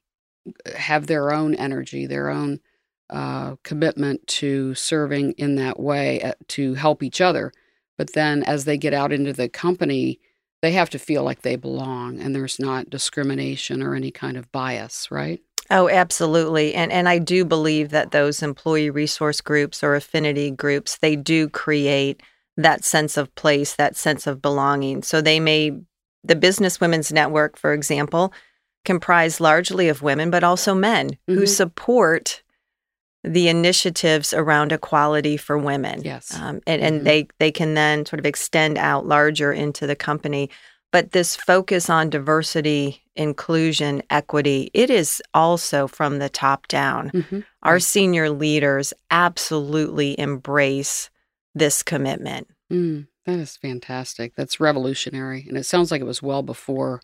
have 0.77 1.07
their 1.07 1.33
own 1.33 1.55
energy, 1.55 2.07
their 2.07 2.31
own 2.31 2.61
uh, 3.11 3.57
commitment 3.63 4.27
to 4.27 4.75
serving 4.75 5.33
in 5.33 5.55
that 5.57 5.79
way 5.79 6.21
uh, 6.23 6.33
to 6.49 6.75
help 6.75 7.03
each 7.03 7.21
other. 7.21 7.53
But 7.97 8.13
then 8.15 8.43
as 8.45 8.65
they 8.65 8.77
get 8.77 8.95
out 8.95 9.13
into 9.13 9.33
the 9.33 9.49
company, 9.49 10.21
they 10.61 10.73
have 10.73 10.91
to 10.91 10.99
feel 10.99 11.23
like 11.23 11.43
they 11.43 11.57
belong 11.57 12.21
and 12.21 12.35
there's 12.35 12.59
not 12.59 12.91
discrimination 12.91 13.83
or 13.83 13.95
any 13.95 14.11
kind 14.11 14.37
of 14.37 14.51
bias, 14.53 15.11
right? 15.11 15.41
Oh, 15.71 15.89
absolutely. 15.89 16.75
And 16.75 16.91
and 16.91 17.09
I 17.09 17.19
do 17.19 17.45
believe 17.45 17.91
that 17.91 18.11
those 18.11 18.43
employee 18.43 18.91
resource 18.91 19.41
groups 19.41 19.83
or 19.83 19.95
affinity 19.95 20.51
groups, 20.51 20.99
they 20.99 21.15
do 21.15 21.49
create 21.49 22.23
that 22.59 22.85
sense 22.85 23.17
of 23.17 23.35
place, 23.35 23.75
that 23.77 23.97
sense 23.97 24.27
of 24.27 24.43
belonging. 24.43 25.03
So 25.03 25.21
they 25.21 25.41
may 25.41 25.73
the 26.25 26.37
Business 26.37 26.81
Women's 26.81 27.13
Network, 27.13 27.57
for 27.57 27.73
example, 27.73 28.33
comprised 28.85 29.41
largely 29.41 29.89
of 29.89 30.03
women, 30.03 30.31
but 30.31 30.45
also 30.45 30.75
men 30.75 31.11
mm-hmm. 31.11 31.35
who 31.35 31.47
support 31.47 32.43
the 33.25 33.49
initiatives 33.49 34.33
around 34.33 34.73
equality 34.73 35.37
for 35.37 35.57
women. 35.57 36.03
Yes. 36.05 36.35
Um, 36.35 36.61
and, 36.67 36.83
and 36.83 36.97
mm-hmm. 36.97 37.05
they, 37.05 37.29
they 37.39 37.51
can 37.51 37.75
then 37.75 38.05
sort 38.05 38.21
of 38.21 38.27
extend 38.27 38.79
out 38.79 39.07
larger 39.07 39.53
into 39.53 39.87
the 39.87 39.97
company. 39.97 40.51
But 40.91 41.13
this 41.13 41.37
focus 41.37 41.91
on 41.91 42.11
diversity, 42.11 43.03
inclusion, 43.15 44.03
equity, 44.11 44.71
it 44.73 44.91
is 44.91 45.23
also 45.35 45.87
from 45.87 46.19
the 46.19 46.29
top 46.29 46.67
down. 46.69 47.11
Mm-hmm. 47.11 47.41
Our 47.63 47.79
senior 47.79 48.31
leaders 48.31 48.95
absolutely 49.11 50.19
embrace 50.19 51.11
this 51.59 51.83
commitment. 51.83 52.49
Mm, 52.73 53.07
that 53.27 53.39
is 53.39 53.57
fantastic. 53.57 54.35
That's 54.37 54.61
revolutionary. 54.61 55.45
And 55.49 55.57
it 55.57 55.65
sounds 55.65 55.91
like 55.91 56.01
it 56.01 56.05
was 56.05 56.23
well 56.23 56.43
before 56.43 57.01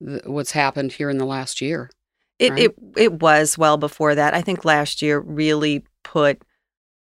the, 0.00 0.22
what's 0.26 0.52
happened 0.52 0.92
here 0.92 1.10
in 1.10 1.18
the 1.18 1.26
last 1.26 1.60
year. 1.60 1.90
It, 2.38 2.50
right? 2.50 2.60
it 2.64 2.76
it 2.96 3.12
was 3.14 3.56
well 3.56 3.78
before 3.78 4.14
that. 4.14 4.34
I 4.34 4.42
think 4.42 4.64
last 4.64 5.00
year 5.00 5.18
really 5.18 5.84
put 6.02 6.42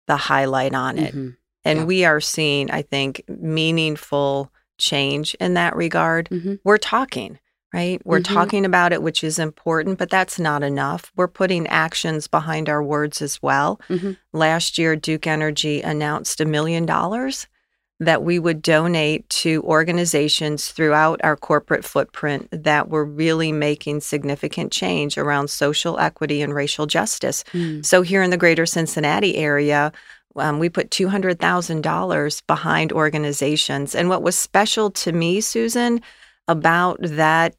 the 0.08 0.18
highlight 0.18 0.74
on 0.74 0.98
it. 0.98 1.14
Mm-hmm. 1.14 1.30
And 1.66 1.80
yeah. 1.80 1.86
we 1.86 2.06
are 2.06 2.22
seeing, 2.22 2.70
I 2.72 2.84
think, 2.84 3.24
meaningful 3.28 4.52
change 4.78 5.36
in 5.40 5.56
that 5.56 5.75
regard. 5.75 6.30
Mm-hmm. 6.30 6.56
We're 6.64 6.78
talking, 6.78 7.40
right? 7.75 8.01
We're 8.05 8.20
mm-hmm. 8.20 8.34
talking 8.34 8.65
about 8.65 8.94
it, 8.94 9.03
which 9.03 9.22
is 9.24 9.38
important, 9.38 9.98
but 9.98 10.10
that's 10.10 10.39
not 10.39 10.63
enough. 10.63 11.12
We're 11.17 11.27
putting 11.27 11.67
actions 11.67 12.27
behind 12.27 12.70
our 12.70 12.82
words 12.82 13.22
as 13.22 13.41
well. 13.41 13.82
Mm-hmm. 13.89 14.13
Last 14.32 14.77
year, 14.77 14.96
Duke 14.96 15.27
Energy 15.27 15.82
announced 15.82 16.39
a 16.39 16.46
million 16.46 16.86
dollars 16.86 17.48
that 18.00 18.24
we 18.24 18.39
would 18.39 18.62
donate 18.62 19.27
to 19.29 19.62
organizations 19.63 20.70
throughout 20.70 21.20
our 21.24 21.36
corporate 21.36 21.84
footprint 21.84 22.48
that 22.51 22.89
were 22.89 23.05
really 23.05 23.51
making 23.51 24.00
significant 24.00 24.72
change 24.72 25.17
around 25.17 25.50
social 25.50 26.00
equity 26.00 26.41
and 26.41 26.53
racial 26.53 26.86
justice. 26.86 27.44
Mm. 27.53 27.86
So, 27.86 28.01
here 28.01 28.22
in 28.22 28.32
the 28.32 28.38
greater 28.38 28.65
Cincinnati 28.65 29.36
area, 29.36 29.91
um, 30.38 30.60
we 30.60 30.70
put 30.70 30.89
$200,000 30.91 32.48
behind 32.48 32.91
organizations. 32.91 33.96
And 33.96 34.10
what 34.10 34.24
was 34.24 34.36
special 34.38 34.91
to 34.91 35.12
me, 35.12 35.41
Susan, 35.41 36.01
about 36.48 36.98
that, 37.01 37.55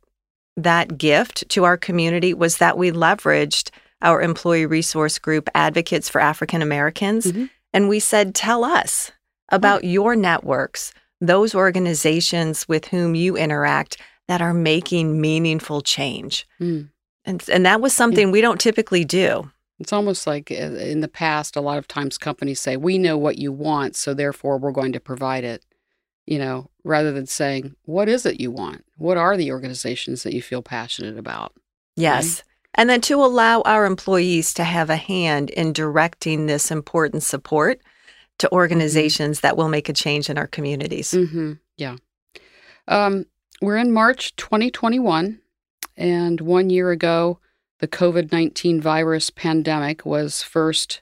that 0.57 0.99
gift 0.99 1.49
to 1.51 1.65
our 1.65 1.77
community 1.77 2.35
was 2.35 2.59
that 2.59 2.79
we 2.79 2.91
leveraged 2.91 3.71
our 4.03 4.21
employee 4.21 4.67
resource 4.67 5.19
group, 5.19 5.49
Advocates 5.55 6.09
for 6.09 6.21
African 6.21 6.63
Americans. 6.63 7.27
Mm-hmm. 7.27 7.47
And 7.73 7.89
we 7.89 8.01
said, 8.01 8.35
tell 8.35 8.65
us 8.65 9.13
about 9.51 9.83
mm. 9.83 9.93
your 9.93 10.17
networks, 10.17 10.93
those 11.21 11.55
organizations 11.55 12.67
with 12.69 12.87
whom 12.87 13.15
you 13.15 13.37
interact 13.37 13.99
that 14.29 14.43
are 14.43 14.55
making 14.55 15.21
meaningful 15.21 15.81
change. 15.81 16.47
Mm. 16.61 16.91
And, 17.25 17.45
and 17.51 17.67
that 17.67 17.81
was 17.81 17.93
something 17.93 18.29
yeah. 18.29 18.33
we 18.33 18.41
don't 18.41 18.61
typically 18.61 19.05
do. 19.05 19.51
It's 19.79 19.93
almost 19.93 20.27
like 20.27 20.51
uh, 20.51 20.55
in 20.55 21.01
the 21.01 21.09
past, 21.09 21.57
a 21.57 21.61
lot 21.61 21.79
of 21.79 21.87
times 21.87 22.17
companies 22.17 22.61
say, 22.61 22.77
We 22.77 22.97
know 22.97 23.19
what 23.19 23.37
you 23.37 23.53
want, 23.53 23.95
so 23.95 24.15
therefore 24.15 24.57
we're 24.57 24.73
going 24.73 24.93
to 24.93 25.01
provide 25.01 25.45
it, 25.45 25.66
you 26.27 26.39
know, 26.39 26.71
rather 26.85 27.13
than 27.13 27.27
saying, 27.27 27.75
What 27.85 28.09
is 28.09 28.27
it 28.27 28.41
you 28.41 28.51
want? 28.51 28.85
What 28.99 29.17
are 29.17 29.37
the 29.37 29.53
organizations 29.53 30.23
that 30.23 30.35
you 30.35 30.43
feel 30.43 30.63
passionate 30.63 31.19
about? 31.19 31.53
Yes. 31.97 32.39
Right? 32.39 32.43
And 32.79 32.91
then 32.91 33.01
to 33.03 33.25
allow 33.25 33.63
our 33.63 33.87
employees 33.87 34.53
to 34.55 34.65
have 34.65 34.91
a 34.91 34.97
hand 34.97 35.51
in 35.51 35.73
directing 35.73 36.47
this 36.47 36.71
important 36.71 37.23
support 37.23 37.81
to 38.39 38.47
mm-hmm. 38.47 38.55
organizations 38.55 39.41
that 39.41 39.57
will 39.57 39.69
make 39.69 39.89
a 39.89 39.95
change 39.95 40.29
in 40.29 40.37
our 40.37 40.47
communities. 40.47 41.13
Mm-hmm. 41.13 41.55
Yeah. 41.77 41.97
Um, 42.89 43.27
we're 43.63 43.79
in 43.79 43.93
March 43.93 44.37
2021, 44.37 45.41
and 45.97 46.41
one 46.43 46.69
year 46.69 46.91
ago, 46.91 47.41
the 47.79 47.89
COVID 47.89 48.33
19 48.33 48.81
virus 48.81 49.31
pandemic 49.31 50.05
was 50.05 50.43
first 50.43 51.01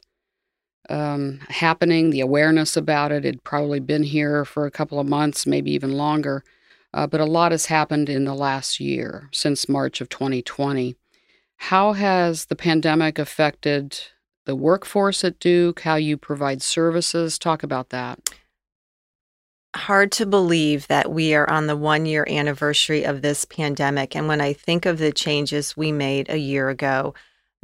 um, 0.88 1.40
happening. 1.48 2.10
The 2.10 2.20
awareness 2.20 2.76
about 2.76 3.12
it 3.12 3.24
had 3.24 3.44
probably 3.44 3.80
been 3.80 4.02
here 4.02 4.44
for 4.44 4.66
a 4.66 4.70
couple 4.70 4.98
of 4.98 5.06
months, 5.06 5.46
maybe 5.46 5.72
even 5.72 5.92
longer. 5.92 6.44
Uh, 6.92 7.06
but 7.06 7.20
a 7.20 7.24
lot 7.24 7.52
has 7.52 7.66
happened 7.66 8.08
in 8.08 8.24
the 8.24 8.34
last 8.34 8.78
year 8.78 9.28
since 9.32 9.68
March 9.68 10.00
of 10.00 10.08
2020. 10.08 10.94
How 11.56 11.92
has 11.92 12.46
the 12.46 12.56
pandemic 12.56 13.18
affected 13.18 13.98
the 14.44 14.54
workforce 14.54 15.24
at 15.24 15.38
Duke, 15.38 15.80
how 15.80 15.96
you 15.96 16.16
provide 16.16 16.62
services. 16.62 17.38
Talk 17.38 17.62
about 17.62 17.90
that. 17.90 18.20
Hard 19.74 20.12
to 20.12 20.26
believe 20.26 20.86
that 20.86 21.10
we 21.10 21.34
are 21.34 21.48
on 21.50 21.66
the 21.66 21.76
one 21.76 22.06
year 22.06 22.26
anniversary 22.28 23.04
of 23.04 23.22
this 23.22 23.44
pandemic. 23.44 24.14
And 24.14 24.28
when 24.28 24.40
I 24.40 24.52
think 24.52 24.86
of 24.86 24.98
the 24.98 25.12
changes 25.12 25.76
we 25.76 25.90
made 25.90 26.28
a 26.28 26.36
year 26.36 26.68
ago, 26.68 27.14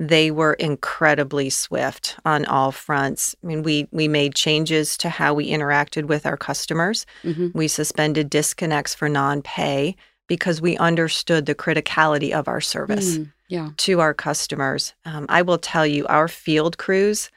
they 0.01 0.31
were 0.31 0.55
incredibly 0.55 1.51
swift 1.51 2.17
on 2.25 2.47
all 2.47 2.73
fronts. 2.73 3.37
I 3.45 3.47
mean, 3.47 3.63
we 3.63 3.87
we 3.93 4.09
made 4.09 4.35
changes 4.35 4.97
to 4.99 5.11
how 5.11 5.35
we 5.35 5.51
interacted 5.51 6.07
with 6.07 6.25
our 6.27 6.39
customers. 6.39 7.07
Mm-hmm. 7.23 7.49
We 7.53 7.69
suspended 7.69 8.31
disconnects 8.31 8.95
for 8.95 9.09
non-pay 9.09 9.97
because 10.27 10.61
we 10.61 10.77
understood 10.79 11.47
the 11.47 11.55
criticality 11.55 12.33
of 12.33 12.49
our 12.49 12.61
service. 12.61 13.19
Mm 13.19 13.33
yeah. 13.51 13.71
to 13.79 14.01
our 14.01 14.15
customers. 14.15 14.95
Um, 15.05 15.27
I 15.29 15.43
will 15.43 15.59
tell 15.59 15.87
you, 15.87 16.07
our 16.07 16.29
field 16.29 16.79
crews, 16.79 17.31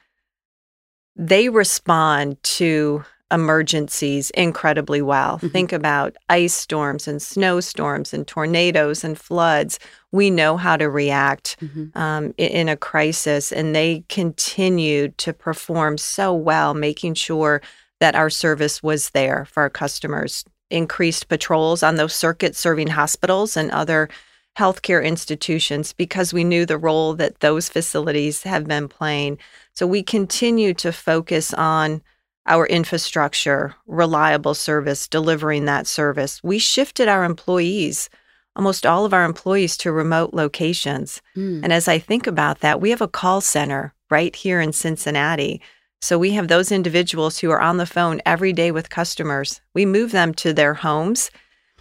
they 1.15 1.49
respond 1.49 2.41
to 2.43 3.03
emergencies 3.33 4.29
incredibly 4.31 5.01
well. 5.01 5.37
Mm-hmm. 5.37 5.47
Think 5.47 5.73
about 5.73 6.15
ice 6.29 6.53
storms 6.53 7.07
and 7.07 7.21
snowstorms 7.21 8.13
and 8.13 8.27
tornadoes 8.27 9.03
and 9.03 9.17
floods. 9.17 9.79
We 10.11 10.29
know 10.29 10.55
how 10.55 10.77
to 10.77 10.89
react 10.89 11.57
mm-hmm. 11.59 11.97
um, 11.97 12.33
in, 12.37 12.49
in 12.49 12.69
a 12.69 12.77
crisis, 12.77 13.51
and 13.51 13.75
they 13.75 14.05
continued 14.07 15.17
to 15.17 15.33
perform 15.33 15.97
so 15.97 16.33
well, 16.33 16.73
making 16.73 17.15
sure 17.15 17.61
that 17.99 18.15
our 18.15 18.29
service 18.29 18.83
was 18.83 19.09
there 19.09 19.45
for 19.45 19.63
our 19.63 19.69
customers. 19.69 20.45
Increased 20.69 21.27
patrols 21.27 21.83
on 21.83 21.95
those 21.95 22.13
circuits 22.13 22.59
serving 22.59 22.87
hospitals 22.87 23.57
and 23.57 23.71
other 23.71 24.09
healthcare 24.57 25.03
institutions 25.03 25.93
because 25.93 26.33
we 26.33 26.43
knew 26.43 26.65
the 26.65 26.77
role 26.77 27.15
that 27.15 27.39
those 27.39 27.69
facilities 27.69 28.43
have 28.43 28.67
been 28.67 28.87
playing. 28.87 29.39
So 29.73 29.87
we 29.87 30.03
continue 30.03 30.75
to 30.75 30.91
focus 30.91 31.53
on 31.55 32.03
our 32.45 32.65
infrastructure, 32.67 33.75
reliable 33.87 34.53
service, 34.53 35.07
delivering 35.07 35.65
that 35.65 35.87
service. 35.87 36.43
We 36.43 36.59
shifted 36.59 37.07
our 37.07 37.23
employees, 37.23 38.09
almost 38.55 38.85
all 38.85 39.05
of 39.05 39.13
our 39.13 39.23
employees, 39.23 39.77
to 39.77 39.91
remote 39.91 40.33
locations. 40.33 41.21
Mm. 41.35 41.63
And 41.63 41.73
as 41.73 41.87
I 41.87 41.99
think 41.99 42.27
about 42.27 42.59
that, 42.59 42.81
we 42.81 42.89
have 42.89 43.01
a 43.01 43.07
call 43.07 43.41
center 43.41 43.93
right 44.09 44.35
here 44.35 44.59
in 44.59 44.73
Cincinnati. 44.73 45.61
So 46.01 46.17
we 46.17 46.31
have 46.31 46.49
those 46.49 46.71
individuals 46.71 47.39
who 47.39 47.49
are 47.49 47.61
on 47.61 47.77
the 47.77 47.85
phone 47.85 48.21
every 48.25 48.51
day 48.51 48.71
with 48.71 48.89
customers. 48.89 49.61
We 49.73 49.85
move 49.85 50.11
them 50.11 50.33
to 50.35 50.51
their 50.53 50.73
homes 50.73 51.31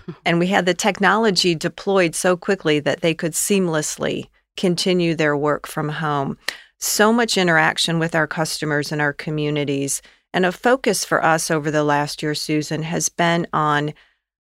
and 0.24 0.38
we 0.38 0.46
had 0.48 0.66
the 0.66 0.74
technology 0.74 1.54
deployed 1.54 2.14
so 2.14 2.36
quickly 2.36 2.80
that 2.80 3.00
they 3.00 3.14
could 3.14 3.32
seamlessly 3.32 4.28
continue 4.56 5.14
their 5.14 5.36
work 5.36 5.66
from 5.66 5.88
home. 5.88 6.36
So 6.78 7.12
much 7.12 7.38
interaction 7.38 7.98
with 7.98 8.14
our 8.14 8.26
customers 8.26 8.92
and 8.92 9.00
our 9.00 9.12
communities. 9.12 10.02
And 10.32 10.46
a 10.46 10.52
focus 10.52 11.04
for 11.04 11.24
us 11.24 11.50
over 11.50 11.70
the 11.70 11.84
last 11.84 12.22
year, 12.22 12.34
Susan, 12.34 12.82
has 12.84 13.08
been 13.08 13.46
on 13.52 13.92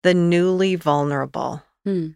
the 0.02 0.14
newly 0.14 0.76
vulnerable. 0.76 1.62
Hmm. 1.84 2.10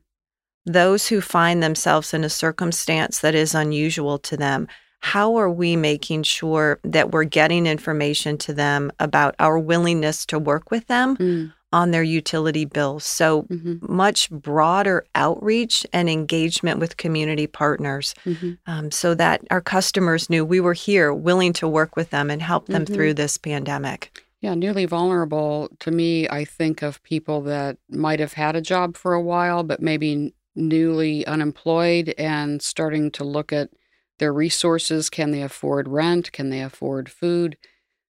Those 0.65 1.09
who 1.09 1.21
find 1.21 1.63
themselves 1.63 2.13
in 2.13 2.25
a 2.25 2.31
circumstance 2.31 3.21
that 3.21 3.35
is 3.35 3.55
unusual 3.55 4.19
to 4.21 4.37
them. 4.37 4.69
How 5.01 5.37
are 5.37 5.51
we 5.51 5.77
making 5.77 6.25
sure 6.25 6.81
that 6.83 7.13
we're 7.13 7.25
getting 7.25 7.67
information 7.67 8.37
to 8.39 8.53
them 8.53 8.91
about 8.99 9.35
our 9.39 9.59
willingness 9.59 10.27
to 10.27 10.39
work 10.39 10.71
with 10.71 10.87
them? 10.89 11.17
Mm 11.17 11.53
on 11.73 11.91
their 11.91 12.03
utility 12.03 12.65
bills. 12.65 13.05
So 13.05 13.43
Mm-hmm. 13.43 13.95
much 13.95 14.31
broader 14.31 15.05
outreach 15.15 15.87
and 15.93 16.09
engagement 16.09 16.81
with 16.81 16.97
community 16.97 17.47
partners 17.47 18.15
Mm-hmm. 18.25 18.53
um, 18.67 18.91
so 18.91 19.15
that 19.15 19.43
our 19.51 19.61
customers 19.61 20.31
knew 20.31 20.45
we 20.45 20.61
were 20.61 20.73
here 20.75 21.13
willing 21.13 21.53
to 21.55 21.69
work 21.69 21.97
with 21.97 22.11
them 22.11 22.31
and 22.31 22.41
help 22.43 22.67
them 22.67 22.85
Mhm. 22.85 22.95
through 22.95 23.15
this 23.15 23.37
pandemic. 23.39 24.23
Yeah, 24.41 24.55
newly 24.55 24.87
vulnerable 24.87 25.69
to 25.81 25.91
me, 25.91 26.29
I 26.29 26.45
think 26.45 26.83
of 26.83 27.03
people 27.03 27.41
that 27.43 27.77
might 27.91 28.21
have 28.21 28.35
had 28.35 28.55
a 28.57 28.61
job 28.61 28.97
for 28.97 29.13
a 29.15 29.23
while, 29.23 29.63
but 29.65 29.83
maybe 29.83 30.33
newly 30.55 31.27
unemployed 31.27 32.15
and 32.19 32.63
starting 32.63 33.11
to 33.13 33.25
look 33.25 33.53
at 33.53 33.71
their 34.19 34.33
resources. 34.33 35.11
Can 35.11 35.31
they 35.33 35.43
afford 35.43 35.89
rent? 35.89 36.33
Can 36.33 36.51
they 36.51 36.61
afford 36.63 37.09
food? 37.11 37.57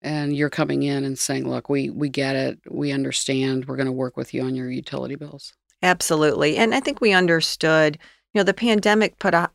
And 0.02 0.34
you're 0.34 0.50
coming 0.50 0.82
in 0.82 1.04
and 1.04 1.18
saying, 1.18 1.48
look, 1.48 1.68
we, 1.68 1.90
we 1.90 2.08
get 2.08 2.34
it. 2.34 2.58
We 2.70 2.90
understand. 2.90 3.66
We're 3.66 3.76
going 3.76 3.86
to 3.86 3.92
work 3.92 4.16
with 4.16 4.32
you 4.32 4.42
on 4.42 4.54
your 4.54 4.70
utility 4.70 5.14
bills. 5.14 5.52
Absolutely. 5.82 6.56
And 6.56 6.74
I 6.74 6.80
think 6.80 7.00
we 7.00 7.12
understood, 7.12 7.98
you 8.32 8.38
know, 8.38 8.44
the 8.44 8.54
pandemic 8.54 9.18
put 9.18 9.34
a 9.34 9.50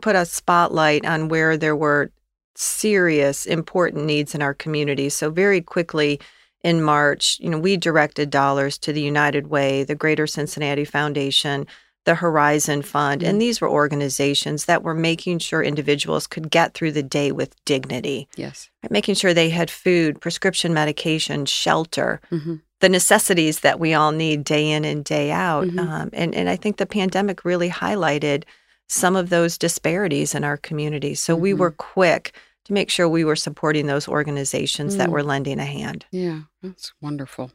put 0.00 0.14
a 0.14 0.24
spotlight 0.24 1.04
on 1.04 1.28
where 1.28 1.56
there 1.56 1.74
were 1.74 2.12
serious 2.54 3.44
important 3.46 4.04
needs 4.04 4.34
in 4.34 4.42
our 4.42 4.54
community. 4.54 5.08
So 5.08 5.30
very 5.30 5.60
quickly 5.60 6.20
in 6.62 6.82
March, 6.82 7.38
you 7.40 7.50
know, 7.50 7.58
we 7.58 7.76
directed 7.76 8.30
dollars 8.30 8.78
to 8.78 8.92
the 8.92 9.02
United 9.02 9.48
Way, 9.48 9.84
the 9.84 9.94
Greater 9.94 10.26
Cincinnati 10.26 10.84
Foundation, 10.84 11.66
the 12.04 12.14
Horizon 12.16 12.82
Fund, 12.82 13.22
Mhm. 13.22 13.28
and 13.28 13.40
these 13.42 13.60
were 13.60 13.68
organizations 13.70 14.66
that 14.66 14.82
were 14.82 14.94
making 14.94 15.38
sure 15.38 15.62
individuals 15.62 16.26
could 16.26 16.50
get 16.50 16.74
through 16.74 16.92
the 16.92 17.02
day 17.02 17.32
with 17.32 17.54
dignity, 17.64 18.28
Yes. 18.36 18.68
right? 18.82 18.90
making 18.92 19.14
sure 19.14 19.32
they 19.32 19.48
had 19.50 19.70
food, 19.70 20.20
prescription 20.20 20.72
medication, 20.74 21.46
shelter, 21.46 22.20
hmm 22.30 22.56
the 22.80 22.88
necessities 22.90 23.60
that 23.60 23.80
we 23.80 23.94
all 23.94 24.12
need 24.12 24.44
day 24.44 24.70
in 24.70 24.84
and 24.84 25.04
day 25.06 25.30
out. 25.30 25.66
Mhm. 25.68 25.78
Um, 25.88 26.10
and, 26.12 26.34
and 26.34 26.50
I 26.50 26.56
think 26.56 26.76
the 26.76 26.84
pandemic 26.84 27.42
really 27.42 27.70
highlighted 27.70 28.44
some 28.88 29.16
of 29.16 29.30
those 29.30 29.56
disparities 29.56 30.34
in 30.34 30.44
our 30.44 30.58
community. 30.58 31.14
So 31.14 31.34
we 31.34 31.52
Mhm. 31.54 31.58
were 31.58 31.70
quick 31.70 32.34
to 32.66 32.74
make 32.74 32.90
sure 32.90 33.08
we 33.08 33.24
were 33.24 33.36
supporting 33.36 33.86
those 33.86 34.06
organizations 34.06 34.96
that 34.98 35.08
Mm. 35.08 35.12
were 35.12 35.22
lending 35.22 35.60
a 35.60 35.64
hand. 35.64 36.04
Yeah, 36.10 36.40
that's 36.62 36.92
wonderful. 37.00 37.52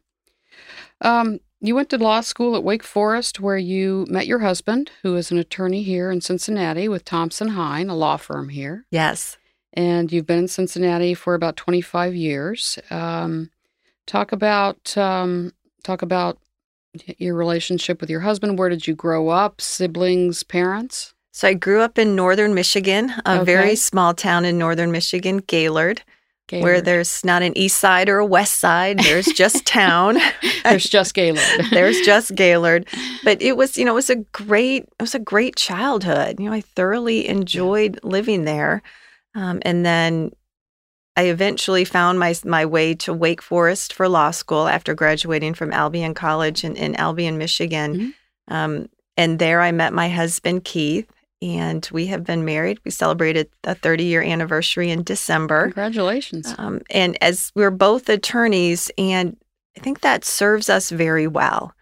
Um, 1.01 1.39
you 1.62 1.75
went 1.75 1.89
to 1.89 1.98
law 1.98 2.22
school 2.22 2.56
at 2.56 2.63
Wake 2.63 2.84
Forest, 2.84 3.39
where 3.39 3.58
you 3.58 4.06
met 4.10 4.28
your 4.28 4.39
husband, 4.39 4.92
who 5.04 5.16
is 5.16 5.32
an 5.32 5.38
attorney 5.38 5.84
here 5.84 6.10
in 6.12 6.22
Cincinnati 6.22 6.88
with 6.88 7.04
Thompson 7.06 7.50
Hine, 7.50 7.89
a 7.89 7.96
law 7.96 8.18
firm 8.18 8.50
here. 8.50 8.86
Yes. 8.92 9.38
And 9.74 10.12
you've 10.12 10.25
been 10.25 10.39
in 10.39 10.48
Cincinnati 10.48 11.13
for 11.13 11.34
about 11.36 11.56
25 11.58 12.16
years. 12.16 12.80
Um, 12.89 13.50
talk 14.08 14.32
about 14.32 14.98
um, 14.98 15.54
talk 15.84 16.01
about 16.01 16.38
your 17.18 17.36
relationship 17.36 18.01
with 18.01 18.10
your 18.10 18.22
husband. 18.22 18.58
Where 18.58 18.70
did 18.70 18.88
you 18.88 18.96
grow 18.96 19.30
up? 19.30 19.62
Siblings, 19.62 20.44
parents? 20.44 21.13
So 21.32 21.48
I 21.48 21.54
grew 21.54 21.82
up 21.82 22.00
in 22.00 22.16
northern 22.16 22.54
Michigan, 22.56 23.12
a 23.25 23.36
Okay. 23.36 23.44
very 23.46 23.75
small 23.75 24.13
town 24.13 24.44
in 24.44 24.58
northern 24.58 24.92
Michigan, 24.92 25.38
Gaylord, 25.38 26.01
where 26.51 26.82
there's 26.82 27.24
not 27.24 27.41
an 27.41 27.58
east 27.58 27.79
side 27.79 28.10
or 28.10 28.20
a 28.20 28.25
west 28.25 28.60
side. 28.60 29.00
There's 29.00 29.27
just 29.27 29.65
town. 29.79 30.18
There's 30.63 30.86
just 30.86 31.13
Gaylord. 31.13 31.39
there's 31.72 32.00
just 32.01 32.36
Gaylord. 32.36 32.88
But 33.24 33.41
it 33.41 33.56
was, 33.56 33.77
you 33.77 33.86
know, 33.86 33.91
it 33.91 33.96
was 33.96 34.10
a 34.10 34.18
great, 34.18 34.84
it 34.84 35.01
was 35.01 35.15
a 35.15 35.20
great 35.20 35.56
childhood. 35.56 36.39
You 36.39 36.50
know, 36.50 36.56
I 36.56 36.62
thoroughly 36.62 37.27
enjoyed 37.27 38.00
living 38.03 38.44
there. 38.44 38.82
Um, 39.36 39.60
and 39.63 39.86
then 39.86 40.32
I 41.15 41.24
eventually 41.24 41.86
found 41.86 42.20
my 42.20 42.36
my 42.46 42.65
way 42.65 42.94
to 42.96 43.13
Wake 43.13 43.41
Forest 43.41 43.94
for 43.94 44.08
law 44.08 44.32
school 44.32 44.68
after 44.68 44.94
graduating 44.94 45.53
from 45.53 45.72
Albion 45.74 46.13
College 46.13 46.63
in, 46.63 46.75
in 46.75 46.96
Albion, 46.96 47.38
Michigan. 47.38 47.96
Mhm. 48.50 48.53
Um, 48.53 48.89
and 49.18 49.39
there 49.39 49.62
I 49.62 49.72
met 49.72 49.94
my 49.94 50.10
husband, 50.10 50.63
Keith, 50.63 51.10
and 51.41 51.88
we 51.91 52.08
have 52.08 52.24
been 52.24 52.43
married. 52.43 52.79
We 52.84 52.91
celebrated 52.91 53.50
a 53.63 53.75
30 53.75 54.03
year 54.03 54.22
anniversary 54.22 54.89
in 54.89 55.03
December. 55.03 55.63
Congratulations. 55.63 56.53
Um, 56.58 56.81
and 56.89 57.17
as 57.22 57.51
we're 57.55 57.72
both 57.72 58.10
attorneys, 58.10 58.91
and 58.98 59.38
I 59.77 59.81
think 59.81 60.01
that 60.01 60.25
serves 60.25 60.69
us 60.69 60.89
very 60.89 61.27
well 61.27 61.74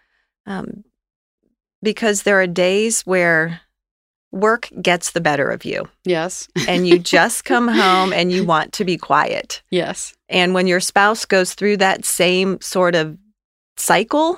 um, 0.45 0.83
because 1.81 2.23
there 2.23 2.39
are 2.39 2.47
days 2.47 3.01
where 3.01 3.61
work 4.31 4.69
gets 4.81 5.11
the 5.11 5.21
better 5.21 5.49
of 5.49 5.63
you 5.65 5.87
yes. 6.03 6.47
and 6.67 6.87
you 6.87 6.99
just 7.15 7.45
come 7.45 7.67
home 7.67 8.11
and 8.13 8.31
you 8.31 8.45
want 8.45 8.73
to 8.73 8.85
be 8.85 8.97
quiet. 8.97 9.61
yes. 9.71 10.13
And 10.29 10.53
when 10.53 10.67
your 10.67 10.81
spouse 10.81 11.23
goes 11.23 11.53
through 11.53 11.77
that 11.77 12.03
same 12.03 12.59
sort 12.59 12.95
of 12.95 13.17
cycle, 13.77 14.37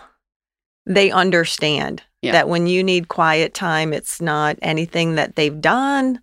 they 0.86 1.10
understand 1.10 2.04
Yeah. 2.22 2.34
that 2.34 2.50
when 2.50 2.68
you 2.68 2.84
need 2.84 3.08
quiet 3.08 3.54
time, 3.54 3.94
it's 3.94 4.20
not 4.22 4.58
anything 4.62 5.16
that 5.16 5.36
they've 5.36 5.62
done. 5.62 6.20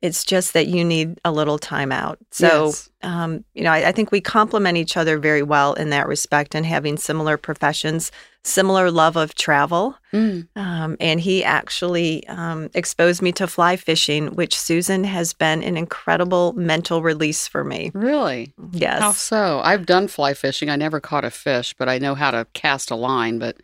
It's 0.00 0.24
just 0.24 0.52
that 0.52 0.66
you 0.66 0.84
need 0.84 1.18
a 1.24 1.32
little 1.32 1.58
time 1.58 1.92
out. 1.92 2.18
So, 2.30 2.66
Yes. 2.66 2.90
um, 3.02 3.44
you 3.54 3.62
know, 3.62 3.70
I, 3.72 3.88
I 3.88 3.92
think 3.92 4.10
we 4.10 4.20
complement 4.20 4.76
each 4.78 4.96
other 4.96 5.18
very 5.18 5.42
well 5.42 5.74
in 5.74 5.90
that 5.90 6.06
respect 6.08 6.54
and 6.54 6.64
having 6.66 6.96
similar 6.96 7.36
professions, 7.36 8.10
similar 8.44 8.90
love 8.90 9.16
of 9.16 9.34
travel. 9.34 9.96
Mm. 10.12 10.46
Um, 10.54 10.96
and 11.00 11.18
he 11.18 11.42
actually 11.42 12.26
um, 12.28 12.70
exposed 12.74 13.22
me 13.22 13.32
to 13.32 13.46
fly 13.46 13.76
fishing, 13.76 14.28
which 14.28 14.58
Susan 14.58 15.02
has 15.04 15.32
been 15.32 15.62
an 15.62 15.76
incredible 15.76 16.52
mental 16.52 17.02
release 17.02 17.48
for 17.48 17.64
me. 17.64 17.90
Really? 17.94 18.52
Yes. 18.72 19.00
How 19.00 19.12
so? 19.12 19.60
I've 19.64 19.86
done 19.86 20.06
fly 20.08 20.34
fishing. 20.34 20.68
I 20.70 20.76
never 20.76 21.00
caught 21.00 21.24
a 21.24 21.30
fish, 21.30 21.74
but 21.76 21.88
I 21.88 21.98
know 21.98 22.14
how 22.14 22.30
to 22.30 22.46
cast 22.52 22.90
a 22.90 22.96
line. 22.96 23.38
But 23.38 23.56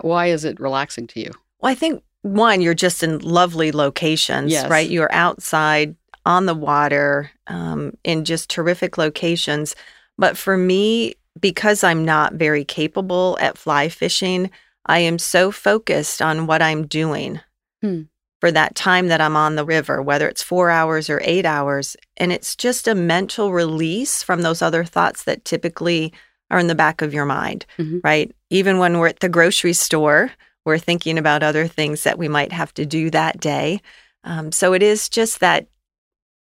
why 0.00 0.26
is 0.26 0.44
it 0.44 0.58
relaxing 0.58 1.06
to 1.08 1.20
you? 1.20 1.30
Well, 1.60 1.70
I 1.70 1.74
think 1.74 2.02
one, 2.22 2.60
you're 2.62 2.74
just 2.74 3.02
in 3.02 3.18
lovely 3.18 3.70
locations, 3.70 4.50
Yes. 4.50 4.68
right? 4.70 4.88
You're 4.88 5.12
outside 5.12 5.94
on 6.24 6.46
the 6.46 6.54
water 6.54 7.30
um, 7.48 7.96
in 8.04 8.24
just 8.24 8.48
terrific 8.48 8.96
locations. 8.96 9.74
But 10.18 10.36
for 10.36 10.56
me, 10.56 11.14
because 11.40 11.82
I'm 11.82 12.04
not 12.04 12.34
very 12.34 12.64
capable 12.64 13.36
at 13.40 13.58
fly 13.58 13.88
fishing, 13.88 14.50
I 14.86 14.98
am 15.00 15.18
so 15.18 15.50
focused 15.50 16.20
on 16.20 16.46
what 16.46 16.62
I'm 16.62 16.86
doing 16.86 17.40
Hmm. 17.80 18.02
for 18.40 18.50
that 18.52 18.74
time 18.74 19.08
that 19.08 19.20
I'm 19.20 19.36
on 19.36 19.54
the 19.56 19.64
river, 19.64 20.02
whether 20.02 20.28
it's 20.28 20.42
four 20.42 20.70
hours 20.70 21.08
or 21.08 21.20
eight 21.24 21.46
hours. 21.46 21.96
And 22.16 22.32
it's 22.32 22.54
just 22.56 22.86
a 22.88 22.94
mental 22.94 23.52
release 23.52 24.22
from 24.22 24.42
those 24.42 24.62
other 24.62 24.84
thoughts 24.84 25.24
that 25.24 25.44
typically 25.44 26.12
are 26.50 26.58
in 26.58 26.66
the 26.66 26.74
back 26.74 27.00
of 27.02 27.14
your 27.14 27.24
mind, 27.24 27.64
Mhm. 27.78 28.00
right? 28.04 28.30
Even 28.50 28.78
when 28.78 28.98
we're 28.98 29.08
at 29.08 29.20
the 29.20 29.28
grocery 29.28 29.72
store, 29.72 30.32
we're 30.64 30.78
thinking 30.78 31.18
about 31.18 31.42
other 31.42 31.66
things 31.66 32.02
that 32.04 32.18
we 32.18 32.28
might 32.28 32.52
have 32.52 32.74
to 32.74 32.84
do 32.84 33.10
that 33.10 33.40
day. 33.40 33.80
Um, 34.24 34.52
so 34.52 34.72
it 34.74 34.82
is 34.82 35.08
just 35.08 35.40
that 35.40 35.66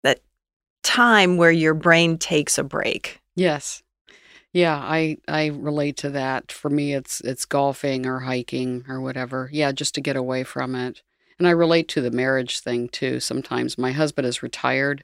that 0.03 0.21
time 0.83 1.37
where 1.37 1.51
your 1.51 1.73
brain 1.73 2.17
takes 2.17 2.57
a 2.57 2.63
break. 2.63 3.19
Yes. 3.35 3.83
Yeah, 4.57 4.77
I 4.77 5.17
I 5.27 5.47
relate 5.47 5.97
to 5.97 6.09
that. 6.09 6.51
For 6.51 6.71
me 6.71 6.93
it's 6.93 7.21
it's 7.21 7.45
golfing 7.45 8.07
or 8.07 8.21
hiking 8.21 8.85
or 8.89 8.99
whatever. 8.99 9.49
Yeah, 9.53 9.71
just 9.71 9.93
to 9.95 10.01
get 10.01 10.15
away 10.15 10.43
from 10.43 10.73
it. 10.73 11.03
And 11.37 11.47
I 11.47 11.51
relate 11.51 11.87
to 11.89 12.01
the 12.01 12.09
marriage 12.09 12.59
thing 12.61 12.89
too. 12.89 13.19
Sometimes 13.19 13.77
my 13.77 13.91
husband 13.91 14.25
is 14.27 14.41
retired 14.41 15.03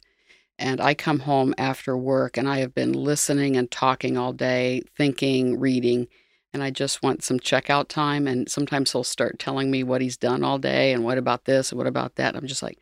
and 0.60 0.82
I 0.82 0.96
come 0.96 1.20
home 1.22 1.54
after 1.60 1.98
work 1.98 2.38
and 2.38 2.50
I 2.50 2.60
have 2.60 2.76
been 2.76 2.94
listening 2.94 3.58
and 3.58 3.72
talking 3.72 4.18
all 4.18 4.34
day, 4.34 4.84
thinking, 4.98 5.60
reading, 5.60 6.08
and 6.54 6.64
I 6.64 6.72
just 6.72 7.04
want 7.04 7.24
some 7.24 7.40
checkout 7.40 7.90
time 7.90 8.28
and 8.28 8.50
sometimes 8.50 8.94
he'll 8.94 9.04
start 9.06 9.40
telling 9.40 9.72
me 9.72 9.84
what 9.84 10.02
he's 10.02 10.18
done 10.18 10.44
all 10.44 10.60
day 10.60 10.94
and 10.94 11.04
what 11.06 11.20
about 11.20 11.46
this 11.46 11.72
and 11.72 11.78
what 11.80 11.88
about 11.88 12.16
that. 12.18 12.36
I'm 12.38 12.48
just 12.48 12.64
like 12.64 12.80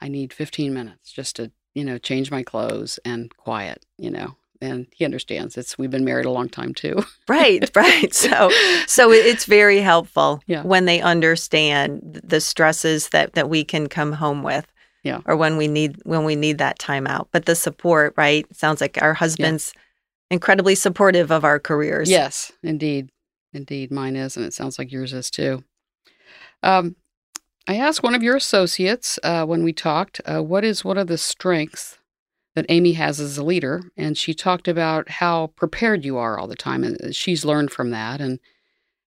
I 0.00 0.08
need 0.08 0.32
15 0.34 0.74
minutes 0.74 1.12
just 1.12 1.36
to, 1.36 1.52
you 1.74 1.84
know, 1.84 1.98
change 1.98 2.32
my 2.32 2.42
clothes 2.44 3.00
and 3.04 3.36
quiet, 3.36 3.86
you 3.98 4.10
know. 4.12 4.37
And 4.60 4.86
he 4.92 5.04
understands. 5.04 5.56
It's 5.56 5.78
we've 5.78 5.90
been 5.90 6.04
married 6.04 6.26
a 6.26 6.30
long 6.30 6.48
time 6.48 6.74
too. 6.74 7.04
Right, 7.28 7.70
right. 7.76 8.12
So 8.12 8.50
so 8.86 9.12
it's 9.12 9.44
very 9.44 9.78
helpful 9.80 10.42
Yeah. 10.46 10.62
when 10.62 10.84
they 10.84 11.00
understand 11.00 12.20
the 12.24 12.40
stresses 12.40 13.10
that 13.10 13.34
that 13.34 13.48
we 13.48 13.62
can 13.64 13.88
come 13.88 14.12
home 14.12 14.42
with. 14.42 14.66
Yeah. 15.04 15.20
Or 15.26 15.36
when 15.36 15.56
we 15.56 15.68
need 15.68 16.00
when 16.04 16.24
we 16.24 16.34
need 16.34 16.58
that 16.58 16.78
time 16.78 17.06
out. 17.06 17.28
But 17.30 17.46
the 17.46 17.54
support, 17.54 18.14
right? 18.16 18.46
Sounds 18.54 18.80
like 18.80 18.98
our 19.00 19.14
husband's 19.14 19.72
incredibly 20.30 20.74
supportive 20.74 21.30
of 21.30 21.44
our 21.44 21.58
careers. 21.60 22.10
Yes, 22.10 22.50
indeed. 22.62 23.10
Indeed, 23.54 23.90
mine 23.90 24.16
is, 24.16 24.36
and 24.36 24.44
it 24.44 24.52
sounds 24.52 24.78
like 24.78 24.90
yours 24.92 25.12
is 25.14 25.30
too. 25.30 25.64
Um, 26.62 26.96
I 27.66 27.76
asked 27.76 28.02
one 28.02 28.14
of 28.14 28.22
your 28.22 28.36
associates 28.36 29.18
uh, 29.22 29.46
when 29.46 29.62
we 29.62 29.72
talked, 29.72 30.20
uh, 30.26 30.42
what 30.42 30.64
is 30.64 30.84
one 30.84 30.98
of 30.98 31.06
the 31.06 31.16
strengths 31.18 31.98
that 32.58 32.66
Amy 32.68 32.92
has 32.94 33.20
as 33.20 33.38
a 33.38 33.44
leader? 33.44 33.82
And 33.96 34.18
she 34.18 34.34
talked 34.34 34.66
about 34.66 35.08
how 35.08 35.48
prepared 35.54 36.04
you 36.04 36.16
are 36.16 36.36
all 36.38 36.48
the 36.48 36.56
time, 36.56 36.82
and 36.82 37.14
she's 37.14 37.44
learned 37.44 37.70
from 37.70 37.90
that. 37.90 38.20
And 38.20 38.40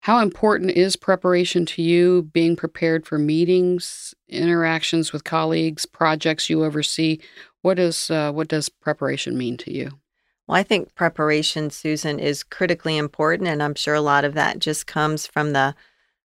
how 0.02 0.20
important 0.20 0.70
is 0.70 0.94
preparation 0.94 1.66
to 1.66 1.82
you, 1.82 2.30
being 2.32 2.54
prepared 2.54 3.06
for 3.06 3.18
meetings, 3.18 4.14
interactions 4.28 5.12
with 5.12 5.24
colleagues, 5.24 5.84
projects 5.84 6.48
you 6.48 6.64
oversee? 6.64 7.18
What 7.62 7.80
is 7.80 8.08
uh, 8.08 8.30
what 8.32 8.48
does 8.48 8.68
preparation 8.68 9.36
mean 9.36 9.56
to 9.58 9.72
you? 9.72 9.98
Well, 10.46 10.56
I 10.56 10.62
think 10.62 10.94
preparation, 10.94 11.70
Susan, 11.70 12.18
is 12.20 12.44
critically 12.44 12.96
important, 12.96 13.48
and 13.48 13.62
I'm 13.62 13.74
sure 13.74 13.94
a 13.94 14.00
lot 14.00 14.24
of 14.24 14.34
that 14.34 14.60
just 14.60 14.86
comes 14.86 15.26
from 15.26 15.52
the 15.52 15.74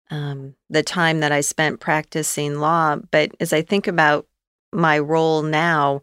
um, 0.10 0.55
the 0.69 0.82
time 0.82 1.19
that 1.19 1.34
I 1.34 1.41
spent 1.41 1.82
practicing 1.82 2.60
law. 2.60 2.95
But 3.12 3.36
as 3.39 3.53
I 3.53 3.62
think 3.62 3.88
about 3.88 4.25
my 4.71 4.97
role 4.97 5.43
now, 5.43 6.01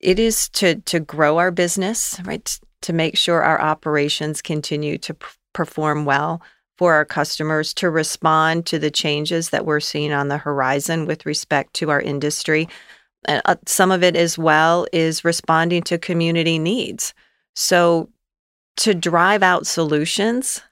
it 0.00 0.18
is 0.18 0.48
to 0.50 0.76
to 0.76 1.00
grow 1.00 1.38
our 1.38 1.50
business, 1.50 2.20
right? 2.24 2.58
To 2.82 2.92
make 2.92 3.16
sure 3.16 3.42
our 3.42 3.60
operations 3.60 4.42
continue 4.42 4.98
to 4.98 5.14
p- 5.14 5.26
perform 5.52 6.04
well 6.04 6.40
for 6.76 6.94
our 6.94 7.04
customers, 7.04 7.74
to 7.74 7.90
respond 7.90 8.64
to 8.66 8.78
the 8.78 8.90
changes 8.90 9.50
that 9.50 9.66
we're 9.66 9.80
seeing 9.80 10.12
on 10.12 10.28
the 10.28 10.38
horizon 10.38 11.06
with 11.06 11.26
respect 11.26 11.74
to 11.74 11.90
our 11.90 12.00
industry. 12.00 12.68
And 13.24 13.42
uh, 13.46 13.56
some 13.66 13.90
of 13.90 14.04
it 14.04 14.14
as 14.14 14.38
well 14.38 14.86
is 14.92 15.24
responding 15.24 15.82
to 15.84 15.98
community 15.98 16.58
needs. 16.58 17.14
So 17.56 18.08
to 18.76 18.94
drive 18.94 19.42
out 19.42 19.66
solutions, 19.66 20.62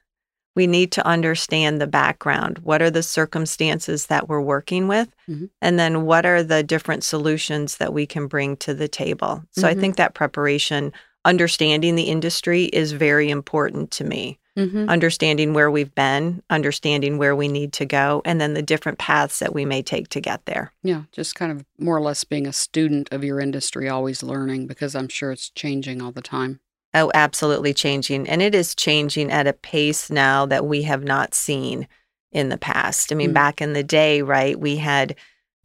we 0.57 0.65
need 0.67 0.91
to 0.93 1.05
understand 1.07 1.79
the 1.79 1.85
background. 1.87 2.57
What 2.63 2.81
are 2.81 2.89
the 2.89 3.03
circumstances 3.03 4.07
that 4.07 4.27
we're 4.27 4.41
working 4.41 4.87
with? 4.87 5.07
Mhm. 5.29 5.49
And 5.61 5.77
then 5.77 6.01
what 6.01 6.25
are 6.25 6.41
the 6.41 6.63
different 6.63 7.03
solutions 7.03 7.77
that 7.77 7.93
we 7.93 8.07
can 8.07 8.25
bring 8.25 8.57
to 8.57 8.73
the 8.73 8.87
table? 8.87 9.43
So 9.51 9.67
I 9.67 9.75
Mhm. 9.75 9.79
think 9.79 9.95
that 9.97 10.15
preparation, 10.15 10.91
understanding 11.23 11.95
the 11.95 12.09
industry 12.09 12.65
is 12.65 12.91
very 12.93 13.29
important 13.29 13.91
to 13.91 14.03
me. 14.03 14.39
Mm-hmm. 14.57 14.89
Understanding 14.89 15.53
where 15.53 15.69
we've 15.69 15.93
been, 15.93 16.41
understanding 16.49 17.19
where 17.19 17.35
we 17.35 17.47
need 17.47 17.71
to 17.73 17.85
go, 17.85 18.23
and 18.25 18.41
then 18.41 18.55
the 18.55 18.63
different 18.63 18.97
paths 18.97 19.37
that 19.37 19.53
we 19.53 19.63
may 19.65 19.83
take 19.83 20.07
to 20.09 20.19
get 20.19 20.43
there. 20.47 20.71
Yeah, 20.81 21.03
just 21.11 21.35
kind 21.35 21.51
of 21.51 21.63
more 21.77 21.95
or 21.95 22.01
less 22.01 22.23
being 22.23 22.47
a 22.47 22.53
student 22.53 23.09
of 23.11 23.23
your 23.23 23.39
industry, 23.39 23.87
always 23.87 24.23
learning 24.23 24.65
because 24.65 24.95
I'm 24.95 25.09
sure 25.09 25.31
it's 25.31 25.51
changing 25.51 26.01
all 26.01 26.11
the 26.11 26.23
time. 26.23 26.59
Oh, 26.99 27.11
absolutely 27.13 27.73
changing. 27.73 28.27
And 28.27 28.41
it 28.41 28.53
is 28.55 28.73
changing 28.75 29.31
at 29.31 29.47
a 29.47 29.53
pace 29.53 30.09
now 30.09 30.45
that 30.47 30.65
we 30.65 30.83
have 30.83 31.03
not 31.03 31.33
seen 31.33 31.87
in 32.31 32.49
the 32.49 32.57
past. 32.57 33.11
I 33.11 33.15
mean, 33.15 33.31
Mm. 33.31 33.35
back 33.35 33.61
in 33.61 33.73
the 33.73 33.83
day, 33.83 34.21
right, 34.21 34.59
we 34.59 34.77
had 34.77 35.15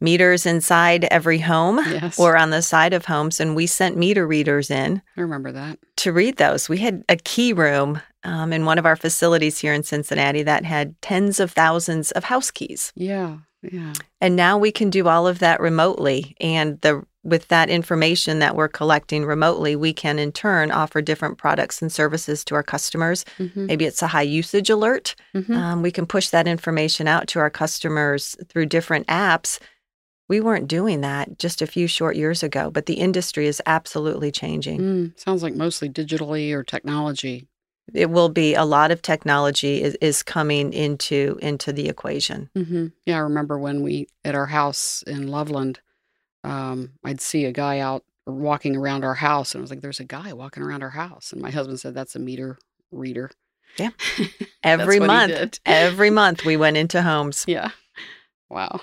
meters 0.01 0.45
inside 0.45 1.05
every 1.05 1.39
home 1.39 1.79
Yes. 1.85 2.19
or 2.19 2.35
on 2.37 2.49
the 2.49 2.61
side 2.61 2.93
of 2.93 3.05
homes, 3.05 3.39
and 3.39 3.55
we 3.55 3.65
sent 3.67 3.95
meter 3.97 4.27
readers 4.27 4.69
in 4.69 5.01
I 5.17 5.21
remember 5.21 5.51
that. 5.53 5.79
to 5.97 6.11
read 6.11 6.37
those. 6.37 6.67
We 6.67 6.79
had 6.79 7.03
a 7.07 7.15
key 7.15 7.53
room 7.53 8.01
um, 8.25 8.51
in 8.53 8.65
one 8.65 8.77
of 8.77 8.85
our 8.85 8.95
facilities 8.95 9.59
here 9.59 9.73
in 9.73 9.83
Cincinnati 9.83 10.43
that 10.43 10.65
had 10.65 11.01
tens 11.01 11.39
of 11.39 11.51
thousands 11.51 12.11
of 12.11 12.25
house 12.25 12.51
keys. 12.51 12.91
Yeah, 12.95 13.37
yeah. 13.63 13.93
And 14.21 14.35
now 14.35 14.57
we 14.57 14.71
can 14.71 14.89
do 14.89 15.07
all 15.07 15.27
of 15.27 15.39
that 15.39 15.59
remotely. 15.59 16.35
And 16.39 16.79
the 16.81 17.05
with 17.23 17.47
that 17.47 17.69
information 17.69 18.39
that 18.39 18.55
we're 18.55 18.67
collecting 18.67 19.25
remotely, 19.25 19.75
we 19.77 19.93
can 19.93 20.19
in 20.19 20.31
turn 20.31 20.71
offer 20.71 21.01
different 21.01 21.37
products 21.37 21.81
and 21.81 21.91
services 21.91 22.43
to 22.45 22.55
our 22.55 22.63
customers. 22.63 23.23
Mm-hmm. 23.39 23.65
Maybe 23.65 23.85
it's 23.85 24.01
a 24.01 24.07
high 24.07 24.23
usage 24.23 24.69
alert. 24.69 25.15
Mm-hmm. 25.33 25.53
Um, 25.53 25.81
we 25.81 25.91
can 25.91 26.05
push 26.05 26.29
that 26.29 26.47
information 26.47 27.07
out 27.07 27.27
to 27.29 27.39
our 27.39 27.49
customers 27.49 28.35
through 28.49 28.65
different 28.65 29.07
apps. 29.07 29.59
We 30.27 30.41
weren't 30.41 30.67
doing 30.67 31.01
that 31.01 31.39
just 31.39 31.61
a 31.61 31.67
few 31.67 31.87
short 31.87 32.17
years 32.17 32.43
ago, 32.43 32.69
but 32.69 32.87
the 32.87 32.95
industry 32.95 33.47
is 33.47 33.61
absolutely 33.65 34.31
changing. 34.31 34.79
Mm, 34.79 35.19
sounds 35.19 35.43
like 35.43 35.55
mostly 35.55 35.89
digitally 35.89 36.51
or 36.51 36.63
technology. 36.63 37.47
It 37.93 38.09
will 38.09 38.29
be 38.29 38.55
a 38.55 38.63
lot 38.63 38.91
of 38.91 39.01
technology 39.01 39.81
is, 39.81 39.95
is 40.01 40.23
coming 40.23 40.71
into 40.73 41.37
into 41.41 41.73
the 41.73 41.89
equation. 41.89 42.49
hmm 42.55 42.87
Yeah, 43.05 43.17
I 43.17 43.21
remember 43.21 43.57
when 43.59 43.83
we 43.83 44.07
at 44.23 44.35
our 44.35 44.45
house 44.47 45.03
in 45.05 45.27
Loveland, 45.27 45.79
um, 46.43 46.93
I'd 47.03 47.21
see 47.21 47.45
a 47.45 47.51
guy 47.51 47.79
out 47.79 48.03
walking 48.25 48.75
around 48.75 49.03
our 49.03 49.15
house, 49.15 49.53
and 49.53 49.61
I 49.61 49.63
was 49.63 49.69
like, 49.69 49.81
"There's 49.81 49.99
a 49.99 50.05
guy 50.05 50.33
walking 50.33 50.63
around 50.63 50.81
our 50.81 50.91
house," 50.91 51.33
and 51.33 51.41
my 51.41 51.51
husband 51.51 51.79
said, 51.79 51.93
"That's 51.93 52.15
a 52.15 52.19
meter 52.19 52.57
reader." 52.91 53.31
Yeah. 53.77 53.89
Every 54.63 54.99
month, 54.99 55.59
every 55.65 56.09
month 56.09 56.45
we 56.45 56.55
went 56.55 56.77
into 56.77 57.01
homes. 57.01 57.43
Yeah. 57.47 57.71
Wow. 58.49 58.81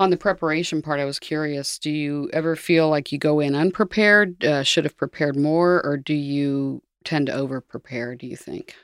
On 0.00 0.10
the 0.10 0.16
preparation 0.16 0.82
part, 0.82 0.98
I 0.98 1.04
was 1.04 1.20
curious. 1.20 1.78
Do 1.78 1.90
you 1.90 2.28
ever 2.32 2.56
feel 2.56 2.88
like 2.88 3.12
you 3.12 3.18
go 3.18 3.38
in 3.38 3.54
unprepared? 3.54 4.44
Uh, 4.44 4.64
should 4.64 4.82
have 4.84 4.96
prepared 4.96 5.36
more, 5.36 5.80
or 5.86 5.96
do 5.96 6.14
you 6.14 6.82
tend 7.04 7.26
to 7.26 7.34
over 7.34 7.60
prepare? 7.60 8.14
Do 8.14 8.26
you 8.26 8.36
think? 8.36 8.74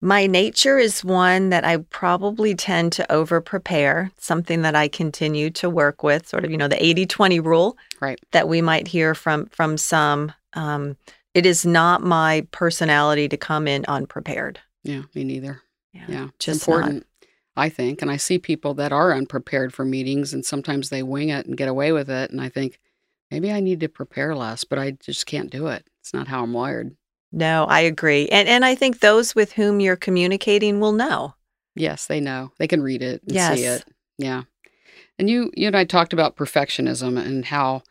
My 0.00 0.26
nature 0.26 0.76
is 0.78 1.02
one 1.02 1.48
that 1.48 1.64
I 1.64 1.78
probably 1.78 2.54
tend 2.54 2.92
to 2.94 3.10
over 3.10 3.40
prepare, 3.40 4.10
something 4.18 4.60
that 4.62 4.74
I 4.76 4.86
continue 4.86 5.48
to 5.50 5.70
work 5.70 6.02
with, 6.02 6.28
sort 6.28 6.44
of, 6.44 6.50
you 6.50 6.58
know, 6.58 6.68
the 6.68 6.84
80 6.84 7.06
20 7.06 7.40
rule 7.40 7.78
Right. 8.00 8.20
that 8.32 8.46
we 8.48 8.60
might 8.60 8.88
hear 8.88 9.14
from 9.14 9.46
from 9.46 9.78
some. 9.78 10.32
Um, 10.52 10.96
it 11.32 11.46
is 11.46 11.64
not 11.64 12.02
my 12.02 12.46
personality 12.50 13.28
to 13.28 13.36
come 13.36 13.66
in 13.66 13.84
unprepared. 13.88 14.60
Yeah, 14.82 15.02
me 15.14 15.24
neither. 15.24 15.62
Yeah, 15.92 16.26
it's 16.36 16.44
just 16.44 16.68
not. 16.68 16.74
important, 16.76 17.06
I 17.56 17.68
think. 17.70 18.02
And 18.02 18.10
I 18.10 18.18
see 18.18 18.38
people 18.38 18.74
that 18.74 18.92
are 18.92 19.14
unprepared 19.14 19.72
for 19.72 19.84
meetings, 19.86 20.34
and 20.34 20.44
sometimes 20.44 20.90
they 20.90 21.02
wing 21.02 21.30
it 21.30 21.46
and 21.46 21.56
get 21.56 21.68
away 21.68 21.92
with 21.92 22.10
it. 22.10 22.30
And 22.30 22.40
I 22.42 22.50
think 22.50 22.78
maybe 23.30 23.50
I 23.50 23.60
need 23.60 23.80
to 23.80 23.88
prepare 23.88 24.36
less, 24.36 24.64
but 24.64 24.78
I 24.78 24.90
just 24.92 25.24
can't 25.24 25.50
do 25.50 25.68
it. 25.68 25.86
It's 26.04 26.12
not 26.12 26.28
how 26.28 26.42
I'm 26.42 26.52
wired. 26.52 26.94
No, 27.32 27.64
I 27.64 27.80
agree. 27.80 28.28
And 28.28 28.46
and 28.46 28.62
I 28.62 28.74
think 28.74 29.00
those 29.00 29.34
with 29.34 29.52
whom 29.52 29.80
you're 29.80 29.96
communicating 29.96 30.78
will 30.78 30.92
know. 30.92 31.34
Yes, 31.74 32.06
they 32.06 32.20
know. 32.20 32.52
They 32.58 32.68
can 32.68 32.82
read 32.82 33.02
it 33.02 33.22
and 33.22 33.58
see 33.58 33.64
it. 33.64 33.86
Yeah. 34.18 34.42
And 35.18 35.30
you 35.30 35.50
you 35.56 35.68
and 35.68 35.76
I 35.76 35.84
talked 35.84 36.12
about 36.12 36.36
perfectionism 36.36 37.18
and 37.18 37.46
how 37.46 37.84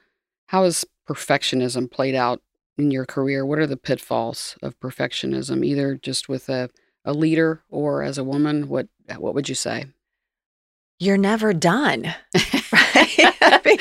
how 0.45 0.63
has 0.63 0.86
perfectionism 1.10 1.89
played 1.89 2.13
out 2.13 2.43
in 2.78 2.91
your 2.91 3.08
career? 3.08 3.43
What 3.47 3.58
are 3.58 3.67
the 3.67 3.78
pitfalls 3.78 4.58
of 4.62 4.80
perfectionism, 4.80 5.65
either 5.65 5.95
just 5.95 6.30
with 6.30 6.49
a, 6.49 6.69
a 7.04 7.13
leader 7.13 7.63
or 7.67 8.04
as 8.04 8.19
a 8.19 8.23
woman? 8.23 8.69
What 8.69 8.89
what 9.17 9.34
would 9.34 9.49
you 9.49 9.56
say? 9.56 9.88
You're 11.04 11.18
never 11.18 11.54
done. 11.54 12.13
Right? 12.72 13.20
I 13.42 13.62
mean, 13.66 13.78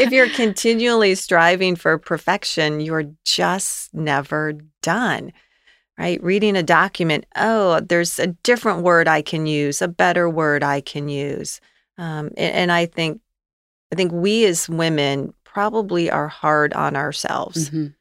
if 0.00 0.12
you're 0.12 0.28
continually 0.42 1.14
striving 1.14 1.74
for 1.76 1.98
perfection, 1.98 2.80
you're 2.80 3.04
just 3.24 3.92
never 3.94 4.52
done. 4.82 5.32
Right? 5.98 6.22
Reading 6.22 6.56
a 6.56 6.62
document, 6.62 7.26
oh, 7.36 7.80
there's 7.80 8.18
a 8.18 8.28
different 8.28 8.82
word 8.82 9.08
I 9.08 9.22
can 9.22 9.46
use, 9.46 9.80
a 9.82 9.88
better 9.88 10.28
word 10.28 10.62
I 10.62 10.80
can 10.80 11.08
use. 11.08 11.60
Um, 11.98 12.30
a- 12.36 12.40
and, 12.40 12.70
I 12.70 12.86
think, 12.86 13.20
I 13.92 13.96
think 13.96 14.12
we 14.12 14.44
as 14.46 14.68
women 14.68 15.32
probably 15.44 16.10
are 16.10 16.28
hard 16.28 16.72
on 16.74 16.94
ourselves. 16.96 17.70
Mhm. 17.70 17.94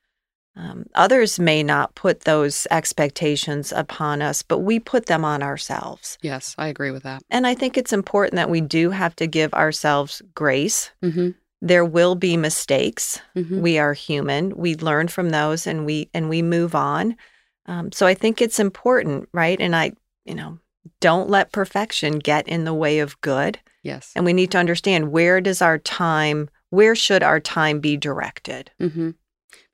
Um, 0.55 0.85
others 0.93 1.39
may 1.39 1.63
not 1.63 1.95
put 1.95 2.21
those 2.21 2.67
expectations 2.69 3.71
upon 3.71 4.21
us, 4.21 4.43
but 4.43 4.59
we 4.59 4.79
put 4.79 5.07
them 5.07 5.25
on 5.25 5.41
ourselves. 5.41 6.17
Yes, 6.21 6.53
I 6.57 6.67
agree 6.67 6.91
with 6.91 7.03
that. 7.03 7.23
And 7.29 7.47
I 7.47 7.55
think 7.55 7.75
it's 7.77 7.93
important 7.93 8.35
that 8.35 8.49
we 8.51 8.61
do 8.61 8.91
have 8.91 9.15
to 9.15 9.27
give 9.27 9.53
ourselves 9.53 10.21
grace. 10.35 10.91
hmm 11.01 11.29
There 11.61 11.85
will 11.85 12.15
be 12.15 12.37
mistakes. 12.37 13.19
hmm 13.33 13.61
We 13.61 13.79
are 13.79 13.93
human. 13.93 14.55
We 14.55 14.75
learn 14.75 15.07
from 15.07 15.29
those 15.31 15.65
and 15.65 15.85
we 15.85 16.09
and 16.13 16.29
we 16.29 16.41
move 16.41 16.75
on. 16.75 17.15
Um, 17.65 17.91
so 17.91 18.05
I 18.05 18.13
think 18.13 18.41
it's 18.41 18.59
important, 18.59 19.29
right? 19.33 19.59
And 19.59 19.75
I, 19.75 19.93
you 20.25 20.35
know, 20.35 20.59
don't 20.99 21.29
let 21.29 21.51
perfection 21.51 22.19
get 22.19 22.47
in 22.47 22.65
the 22.65 22.73
way 22.73 22.99
of 22.99 23.19
good. 23.21 23.57
Yes. 23.81 24.11
And 24.15 24.25
we 24.25 24.33
need 24.33 24.51
to 24.51 24.57
understand 24.59 25.11
where 25.11 25.41
does 25.41 25.61
our 25.61 25.77
time, 25.79 26.49
where 26.69 26.95
should 26.95 27.23
our 27.23 27.39
time 27.39 27.79
be 27.79 27.97
directed? 27.97 28.69
hmm 28.79 29.11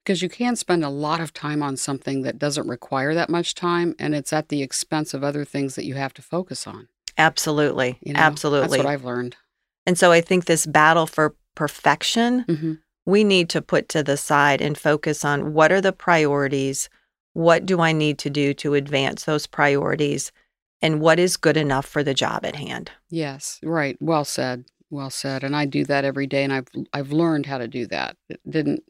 Because 0.04 0.22
you 0.22 0.30
can 0.30 0.56
spend 0.56 0.84
a 0.84 0.90
lot 0.90 1.20
of 1.20 1.34
time 1.34 1.62
on 1.62 1.78
something 1.78 2.24
that 2.24 2.40
doesn't 2.40 2.68
require 2.68 3.14
that 3.14 3.30
much 3.30 3.54
time, 3.54 3.96
and 4.00 4.16
it's 4.16 4.34
at 4.34 4.50
the 4.50 4.62
expense 4.64 5.14
of 5.14 5.24
other 5.24 5.46
things 5.46 5.76
that 5.76 5.86
you 5.86 5.96
have 5.96 6.14
to 6.16 6.22
focus 6.22 6.66
on. 6.66 6.88
Absolutely. 7.18 7.98
You 8.02 8.14
know? 8.14 8.20
Absolutely. 8.20 8.78
That's 8.78 8.84
what 8.86 8.92
I've 8.92 9.04
learned. 9.04 9.36
and 9.86 9.98
so 9.98 10.12
I 10.12 10.22
think 10.22 10.46
this 10.46 10.66
battle 10.66 11.06
for 11.08 11.36
perfection 11.56 12.42
hmm 12.48 12.74
we 13.06 13.24
need 13.24 13.50
to 13.50 13.62
put 13.62 13.90
to 13.90 14.04
the 14.04 14.18
side 14.18 14.62
and 14.62 14.78
focus 14.78 15.26
on 15.26 15.54
what 15.54 15.72
are 15.72 15.82
the 15.82 15.92
priorities? 15.92 16.90
What 17.34 17.66
do 17.66 17.82
I 17.82 17.92
need 17.92 18.20
to 18.20 18.30
do 18.30 18.54
to 18.56 18.76
advance 18.76 19.24
those 19.24 19.48
priorities? 19.48 20.32
And 20.80 21.02
what 21.02 21.18
is 21.18 21.36
good 21.36 21.58
enough 21.58 21.88
for 21.88 22.04
the 22.04 22.14
job 22.14 22.46
at 22.46 22.56
hand? 22.56 22.92
Yes, 23.10 23.60
right. 23.64 23.98
Well 24.00 24.26
said. 24.26 24.66
Well 24.92 25.10
said. 25.10 25.44
And 25.44 25.56
I 25.56 25.66
do 25.66 25.86
that 25.86 26.06
every 26.06 26.28
day, 26.28 26.44
and 26.44 26.54
I've 26.54 26.68
I've 26.94 27.12
learned 27.12 27.48
how 27.48 27.58
to 27.58 27.68
do 27.68 27.88
that. 27.88 28.16
It 28.30 28.42
didn't. 28.48 28.84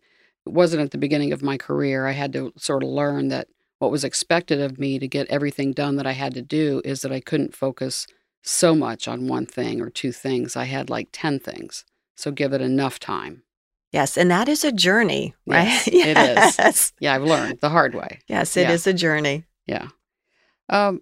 It 0.50 0.54
wasn't 0.56 0.82
at 0.82 0.90
the 0.90 0.98
beginning 0.98 1.32
of 1.32 1.44
my 1.44 1.58
career. 1.58 2.08
I 2.08 2.14
had 2.14 2.34
to 2.34 2.52
sort 2.58 2.82
of 2.84 2.90
learn 2.90 3.28
that 3.28 3.48
what 3.78 3.92
was 3.92 4.04
expected 4.04 4.60
of 4.60 4.80
me 4.80 4.98
to 4.98 5.08
get 5.08 5.28
everything 5.28 5.74
done 5.74 5.96
that 5.98 6.08
I 6.08 6.14
had 6.14 6.34
to 6.34 6.42
do 6.42 6.82
is 6.84 7.02
that 7.02 7.12
I 7.12 7.20
couldn't 7.20 7.56
focus 7.56 8.08
so 8.42 8.74
much 8.74 9.08
on 9.08 9.28
one 9.28 9.46
thing 9.46 9.80
or 9.80 9.92
two 9.92 10.12
things. 10.12 10.56
I 10.56 10.64
had 10.64 10.90
like 10.90 11.10
ten 11.12 11.40
things. 11.40 11.86
So 12.16 12.32
give 12.32 12.52
it 12.52 12.62
enough 12.62 13.00
time. 13.00 13.44
Yes, 13.92 14.18
and 14.18 14.30
that 14.32 14.50
is 14.50 14.64
a 14.64 14.72
journey, 14.72 15.36
right? 15.46 15.66
Yes, 15.66 15.88
it 16.58 16.66
is. 16.66 16.94
Yeah, 17.00 17.14
I've 17.14 17.24
learned 17.24 17.60
the 17.62 17.70
hard 17.70 17.94
way. 17.94 18.20
Yes, 18.28 18.58
it 18.58 18.70
is 18.72 18.86
Yeah. 18.88 18.92
a 18.92 18.94
journey. 18.96 19.46
Yeah. 19.68 19.88
Um, 20.68 21.02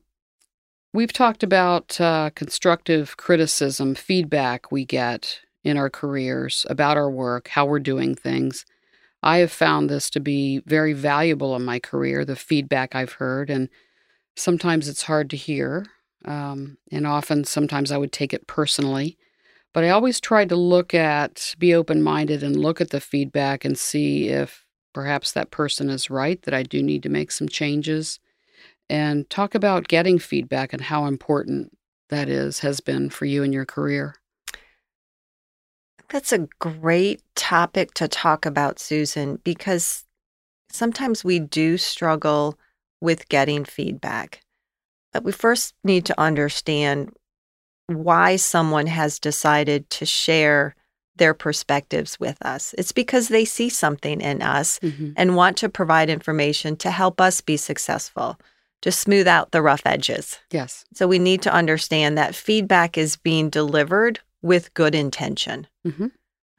we've 0.94 1.14
talked 1.14 1.42
about 1.44 2.00
uh, 2.02 2.32
constructive 2.36 3.16
criticism, 3.18 3.96
feedback 3.96 4.72
we 4.74 4.84
get 4.86 5.40
in 5.64 5.78
our 5.78 5.90
careers 5.90 6.66
about 6.70 6.98
our 6.98 7.10
work, 7.10 7.48
how 7.50 7.66
we're 7.66 7.80
doing 7.80 8.14
things. 8.14 8.66
I 9.28 9.40
have 9.40 9.52
found 9.52 9.90
this 9.90 10.10
to 10.12 10.22
be 10.22 10.62
very 10.66 10.94
valuable 10.94 11.54
in 11.58 11.66
my 11.66 11.80
career, 11.80 12.24
the 12.24 12.38
feedback 12.38 12.96
I've 12.96 13.12
heard. 13.12 13.50
And 13.50 13.68
sometimes 14.38 14.88
it's 14.88 15.04
hard 15.04 15.30
to 15.32 15.36
hear. 15.36 15.86
Um, 16.24 16.78
and 16.94 17.06
often, 17.06 17.44
sometimes 17.44 17.92
I 17.92 17.98
would 17.98 18.13
take 18.13 18.34
it 18.34 18.48
personally. 18.48 19.18
But 19.74 19.84
I 19.84 19.90
always 19.90 20.22
tried 20.22 20.48
to 20.48 20.56
look 20.56 20.94
at, 20.94 21.56
be 21.60 21.74
open 21.74 22.02
minded 22.02 22.42
and 22.42 22.56
look 22.56 22.80
at 22.80 22.92
the 22.92 23.02
feedback 23.02 23.66
and 23.66 23.78
see 23.78 24.30
if 24.30 24.63
perhaps 24.94 25.34
that 25.34 25.52
person 25.52 25.90
is 25.90 26.10
right, 26.10 26.42
that 26.44 26.54
I 26.54 26.63
do 26.63 26.82
need 26.82 27.04
to 27.04 27.10
make 27.10 27.32
some 27.32 27.50
changes. 27.50 28.22
And 28.90 29.30
talk 29.30 29.54
about 29.54 29.90
getting 29.90 30.20
feedback 30.20 30.72
and 30.72 30.84
how 30.84 31.06
important 31.06 31.78
that 32.08 32.30
is, 32.30 32.60
has 32.60 32.80
been 32.80 33.10
for 33.10 33.26
you 33.26 33.44
in 33.44 33.52
your 33.52 33.66
career. 33.66 34.16
That's 36.10 36.32
a 36.32 36.48
great 36.60 37.22
topic 37.36 37.93
to 37.96 38.08
talk 38.08 38.46
about, 38.46 38.80
Susan, 38.80 39.39
because 39.43 40.06
sometimes 40.72 41.24
we 41.24 41.39
do 41.39 41.78
struggle 41.78 42.58
with 43.02 43.30
getting 43.30 43.65
feedback. 43.65 44.41
But 45.13 45.24
we 45.24 45.32
first 45.32 45.74
need 45.84 46.06
to 46.06 46.20
understand 46.20 47.12
why 47.88 48.36
someone 48.36 48.88
has 48.88 49.20
decided 49.20 49.89
to 49.89 50.06
share 50.06 50.76
their 51.15 51.34
perspectives 51.34 52.20
with 52.20 52.38
us. 52.46 52.76
It's 52.78 52.91
because 52.91 53.28
they 53.28 53.46
see 53.46 53.70
something 53.70 54.22
in 54.22 54.41
us 54.41 54.80
mm-hmm. 54.80 55.12
and 55.15 55.36
want 55.36 55.58
to 55.58 55.70
provide 55.70 56.10
information 56.10 56.76
to 56.78 56.91
help 56.91 57.20
us 57.20 57.41
be 57.41 57.58
successful, 57.58 58.39
to 58.82 58.91
smooth 58.91 59.28
out 59.28 59.52
the 59.52 59.62
rough 59.62 59.82
edges. 59.86 60.39
Yes. 60.52 60.86
So 60.93 61.08
we 61.08 61.20
need 61.20 61.41
to 61.43 61.54
understand 61.54 62.17
that 62.17 62.36
feedback 62.36 62.98
is 62.98 63.17
being 63.17 63.50
delivered 63.50 64.20
with 64.48 64.74
good 64.74 64.96
intention. 64.96 65.68
Mm-hmm. 65.86 66.08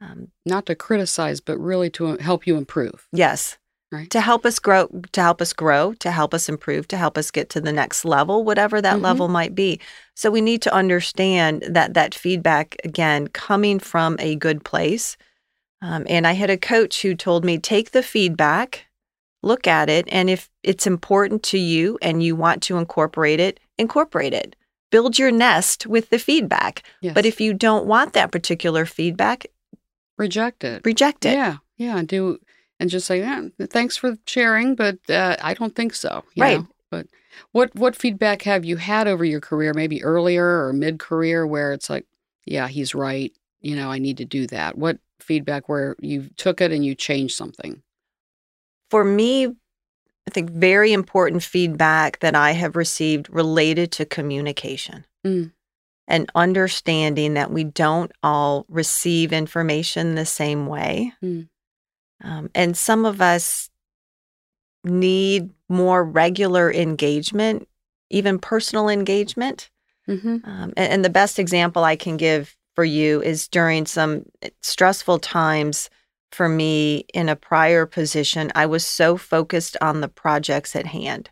Um, 0.01 0.27
Not 0.45 0.65
to 0.67 0.75
criticize, 0.75 1.41
but 1.41 1.57
really 1.57 1.89
to 1.91 2.17
help 2.17 2.47
you 2.47 2.55
improve. 2.55 3.07
Yes. 3.11 3.57
Right. 3.91 4.09
To 4.11 4.21
help 4.21 4.45
us 4.45 4.59
grow, 4.59 4.87
to 5.13 5.21
help 5.21 5.41
us 5.41 5.51
grow, 5.51 5.93
to 5.93 6.11
help 6.11 6.33
us 6.35 6.47
improve, 6.47 6.87
to 6.89 6.97
help 6.97 7.17
us 7.17 7.31
get 7.31 7.49
to 7.49 7.61
the 7.61 7.73
next 7.73 8.05
level, 8.05 8.43
whatever 8.43 8.81
that 8.81 8.95
mm-hmm. 8.95 9.03
level 9.03 9.27
might 9.29 9.55
be. 9.55 9.79
So 10.15 10.29
we 10.29 10.41
need 10.41 10.61
to 10.61 10.73
understand 10.73 11.63
that 11.67 11.95
that 11.95 12.13
feedback 12.13 12.77
again 12.83 13.29
coming 13.29 13.79
from 13.79 14.15
a 14.19 14.35
good 14.35 14.63
place. 14.63 15.17
Um, 15.81 16.05
and 16.07 16.27
I 16.27 16.33
had 16.33 16.51
a 16.51 16.57
coach 16.57 17.01
who 17.01 17.15
told 17.15 17.43
me 17.43 17.57
take 17.57 17.89
the 17.91 18.03
feedback, 18.03 18.85
look 19.41 19.65
at 19.65 19.89
it, 19.89 20.07
and 20.11 20.29
if 20.29 20.51
it's 20.61 20.85
important 20.85 21.41
to 21.43 21.57
you 21.57 21.97
and 21.99 22.21
you 22.21 22.35
want 22.35 22.61
to 22.63 22.77
incorporate 22.77 23.39
it, 23.39 23.59
incorporate 23.79 24.33
it. 24.33 24.55
Build 24.91 25.19
your 25.19 25.31
nest 25.31 25.85
with 25.85 26.09
the 26.09 26.19
feedback. 26.19 26.83
Yes. 27.01 27.13
But 27.13 27.25
if 27.25 27.39
you 27.39 27.53
don't 27.53 27.85
want 27.85 28.13
that 28.13 28.31
particular 28.31 28.85
feedback, 28.85 29.45
reject 30.17 30.63
it. 30.63 30.81
Reject 30.85 31.25
it. 31.25 31.33
Yeah, 31.33 31.57
yeah. 31.77 32.01
Do 32.03 32.39
and 32.79 32.89
just 32.89 33.05
say, 33.05 33.19
yeah, 33.19 33.47
thanks 33.69 33.97
for 33.97 34.17
sharing, 34.25 34.75
but 34.75 34.97
uh, 35.09 35.35
I 35.41 35.53
don't 35.53 35.75
think 35.75 35.93
so. 35.93 36.23
right. 36.37 36.59
Know? 36.59 36.67
But 36.89 37.07
what 37.51 37.75
what 37.75 37.95
feedback 37.95 38.41
have 38.43 38.65
you 38.65 38.77
had 38.77 39.07
over 39.07 39.23
your 39.23 39.41
career, 39.41 39.73
maybe 39.73 40.03
earlier 40.03 40.65
or 40.65 40.73
mid 40.73 40.99
career, 40.99 41.45
where 41.45 41.71
it's 41.71 41.89
like, 41.89 42.05
yeah, 42.45 42.67
he's 42.67 42.95
right. 42.95 43.31
You 43.61 43.75
know, 43.75 43.91
I 43.91 43.99
need 43.99 44.17
to 44.17 44.25
do 44.25 44.47
that. 44.47 44.77
What 44.77 44.97
feedback 45.19 45.69
where 45.69 45.95
you 45.99 46.29
took 46.37 46.61
it 46.61 46.71
and 46.71 46.83
you 46.83 46.95
changed 46.95 47.35
something? 47.35 47.83
For 48.89 49.03
me, 49.03 49.55
I 50.29 50.31
think 50.31 50.51
very 50.51 50.93
important 50.93 51.41
feedback 51.41 52.19
that 52.19 52.35
I 52.35 52.51
have 52.51 52.75
received 52.75 53.27
related 53.31 53.91
to 53.93 54.05
communication. 54.05 55.07
Mm. 55.25 55.53
And 56.07 56.31
understanding 56.35 57.33
that 57.33 57.49
we 57.49 57.63
don't 57.63 58.11
all 58.21 58.67
receive 58.69 59.33
information 59.33 60.13
the 60.13 60.27
same 60.27 60.67
way. 60.67 61.13
Mm. 61.23 61.49
Um, 62.23 62.51
and 62.53 62.77
some 62.77 63.05
of 63.05 63.21
us 63.21 63.71
need 64.83 65.49
more 65.67 66.03
regular 66.03 66.71
engagement, 66.71 67.67
even 68.11 68.37
personal 68.37 68.87
engagement. 68.87 69.71
Mm-hmm. 70.07 70.37
Um, 70.43 70.73
and, 70.77 70.93
and 70.93 71.05
the 71.05 71.09
best 71.09 71.39
example 71.39 71.83
I 71.83 71.95
can 71.95 72.17
give 72.17 72.55
for 72.75 72.85
you 72.85 73.19
is 73.23 73.47
during 73.47 73.87
some 73.87 74.25
stressful 74.61 75.17
times 75.17 75.89
for 76.31 76.47
me 76.47 77.05
in 77.13 77.29
a 77.29 77.35
prior 77.35 77.85
position, 77.85 78.51
I 78.55 78.65
was 78.65 78.85
so 78.85 79.17
focused 79.17 79.75
on 79.81 80.01
the 80.01 80.07
projects 80.07 80.75
at 80.75 80.85
hand 80.85 81.29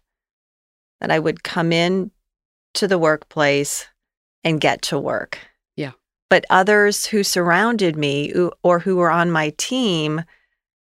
that 1.00 1.12
I 1.12 1.20
would 1.20 1.44
come 1.44 1.72
in 1.72 2.12
to 2.76 2.88
the 2.88 2.98
workplace 2.98 3.88
and 4.44 4.62
get 4.62 4.82
to 4.84 5.00
work. 5.00 5.40
Yeah. 5.76 5.92
But 6.30 6.46
others 6.50 7.06
who 7.06 7.24
surrounded 7.24 7.96
me 7.96 8.34
or 8.64 8.80
who 8.80 8.96
were 8.96 9.12
on 9.12 9.32
my 9.32 9.54
team 9.58 10.24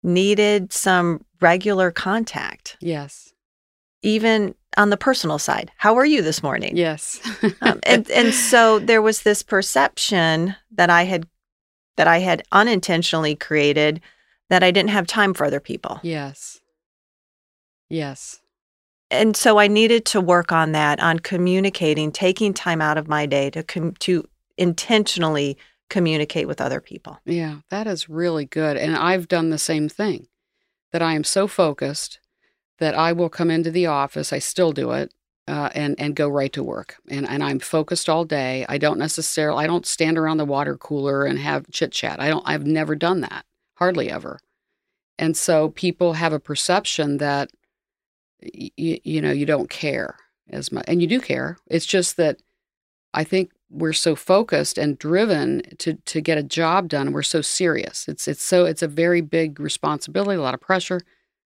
needed 0.04 0.72
some 0.72 1.24
regular 1.42 1.92
contact. 1.92 2.78
Yes. 2.80 3.34
Even 4.02 4.56
on 4.78 4.90
the 4.90 4.98
personal 4.98 5.40
side. 5.40 5.72
How 5.78 5.96
are 5.96 6.06
you 6.06 6.22
this 6.22 6.44
morning? 6.44 6.76
Yes. 6.76 7.20
um, 7.62 7.80
and 7.84 8.10
and 8.12 8.34
so 8.34 8.80
there 8.80 9.02
was 9.02 9.24
this 9.24 9.42
perception 9.42 10.56
that 10.72 10.90
I 10.90 11.04
had 11.04 11.28
that 11.98 12.08
I 12.08 12.20
had 12.20 12.44
unintentionally 12.52 13.36
created 13.36 14.02
that 14.50 14.64
I 14.64 14.72
didn't 14.72 14.92
have 14.92 15.08
time 15.08 15.34
for 15.34 15.46
other 15.46 15.60
people. 15.60 16.00
Yes. 16.04 16.60
Yes. 17.90 18.42
And 19.12 19.36
so 19.36 19.60
I 19.60 19.68
needed 19.68 20.06
to 20.06 20.22
work 20.22 20.52
on 20.52 20.72
that 20.72 21.00
on 21.00 21.20
communicating, 21.20 22.12
taking 22.12 22.54
time 22.54 22.82
out 22.82 22.98
of 22.98 23.08
my 23.08 23.26
day 23.26 23.50
to 23.52 23.64
com- 23.64 23.94
to 24.00 24.28
intentionally 24.58 25.58
communicate 25.90 26.48
with 26.48 26.60
other 26.60 26.82
people. 26.82 27.20
Yeah, 27.26 27.58
that 27.70 27.88
is 27.88 28.10
really 28.10 28.46
good. 28.46 28.78
And 28.78 28.96
I've 28.96 29.28
done 29.28 29.52
the 29.52 29.58
same 29.58 29.88
thing 29.88 30.28
that 30.92 31.02
I 31.02 31.14
am 31.14 31.24
so 31.24 31.48
focused 31.48 32.20
that 32.80 32.96
I 32.96 33.14
will 33.14 33.30
come 33.30 33.52
into 33.52 33.72
the 33.72 33.86
office, 33.86 34.34
I 34.34 34.40
still 34.40 34.72
do 34.72 34.92
it, 34.92 35.14
uh, 35.48 35.70
and 35.76 35.96
and 36.00 36.16
go 36.16 36.28
right 36.28 36.52
to 36.54 36.64
work. 36.64 36.98
And 37.10 37.28
and 37.28 37.44
I'm 37.44 37.60
focused 37.60 38.10
all 38.10 38.26
day. 38.26 38.66
I 38.68 38.78
don't 38.78 39.00
necessarily 39.00 39.64
I 39.64 39.68
don't 39.68 39.86
stand 39.86 40.18
around 40.18 40.38
the 40.38 40.46
water 40.46 40.78
cooler 40.78 41.26
and 41.26 41.40
have 41.40 41.70
chit 41.72 41.92
chat. 41.92 42.20
I 42.20 42.30
don't 42.30 42.48
I've 42.48 42.66
never 42.66 42.96
done 42.96 43.22
that. 43.22 43.46
Hardly 43.76 44.10
ever. 44.10 44.40
And 45.18 45.38
so 45.38 45.70
people 45.70 46.14
have 46.14 46.34
a 46.34 46.40
perception 46.40 47.18
that 47.18 47.52
y- 48.42 48.72
you 48.78 49.22
know 49.22 49.32
you 49.32 49.46
don't 49.46 49.70
care 49.70 50.18
as 50.50 50.72
much 50.72 50.86
and 50.88 51.02
you 51.02 51.08
do 51.08 51.20
care. 51.20 51.58
It's 51.68 51.86
just 51.86 52.18
that 52.18 52.40
I 53.14 53.24
think 53.24 53.52
we're 53.70 53.94
so 53.94 54.16
focused 54.16 54.78
and 54.78 54.98
driven 54.98 55.62
to 55.78 55.96
to 56.06 56.22
get 56.22 56.38
a 56.38 56.44
job 56.44 56.88
done 56.88 57.12
we're 57.12 57.24
so 57.24 57.42
serious 57.42 58.08
it's 58.08 58.28
it's 58.28 58.44
so 58.44 58.66
it's 58.66 58.84
a 58.84 58.88
very 58.88 59.22
big 59.22 59.60
responsibility 59.60 60.38
a 60.38 60.42
lot 60.42 60.54
of 60.54 60.62
pressure 60.62 61.02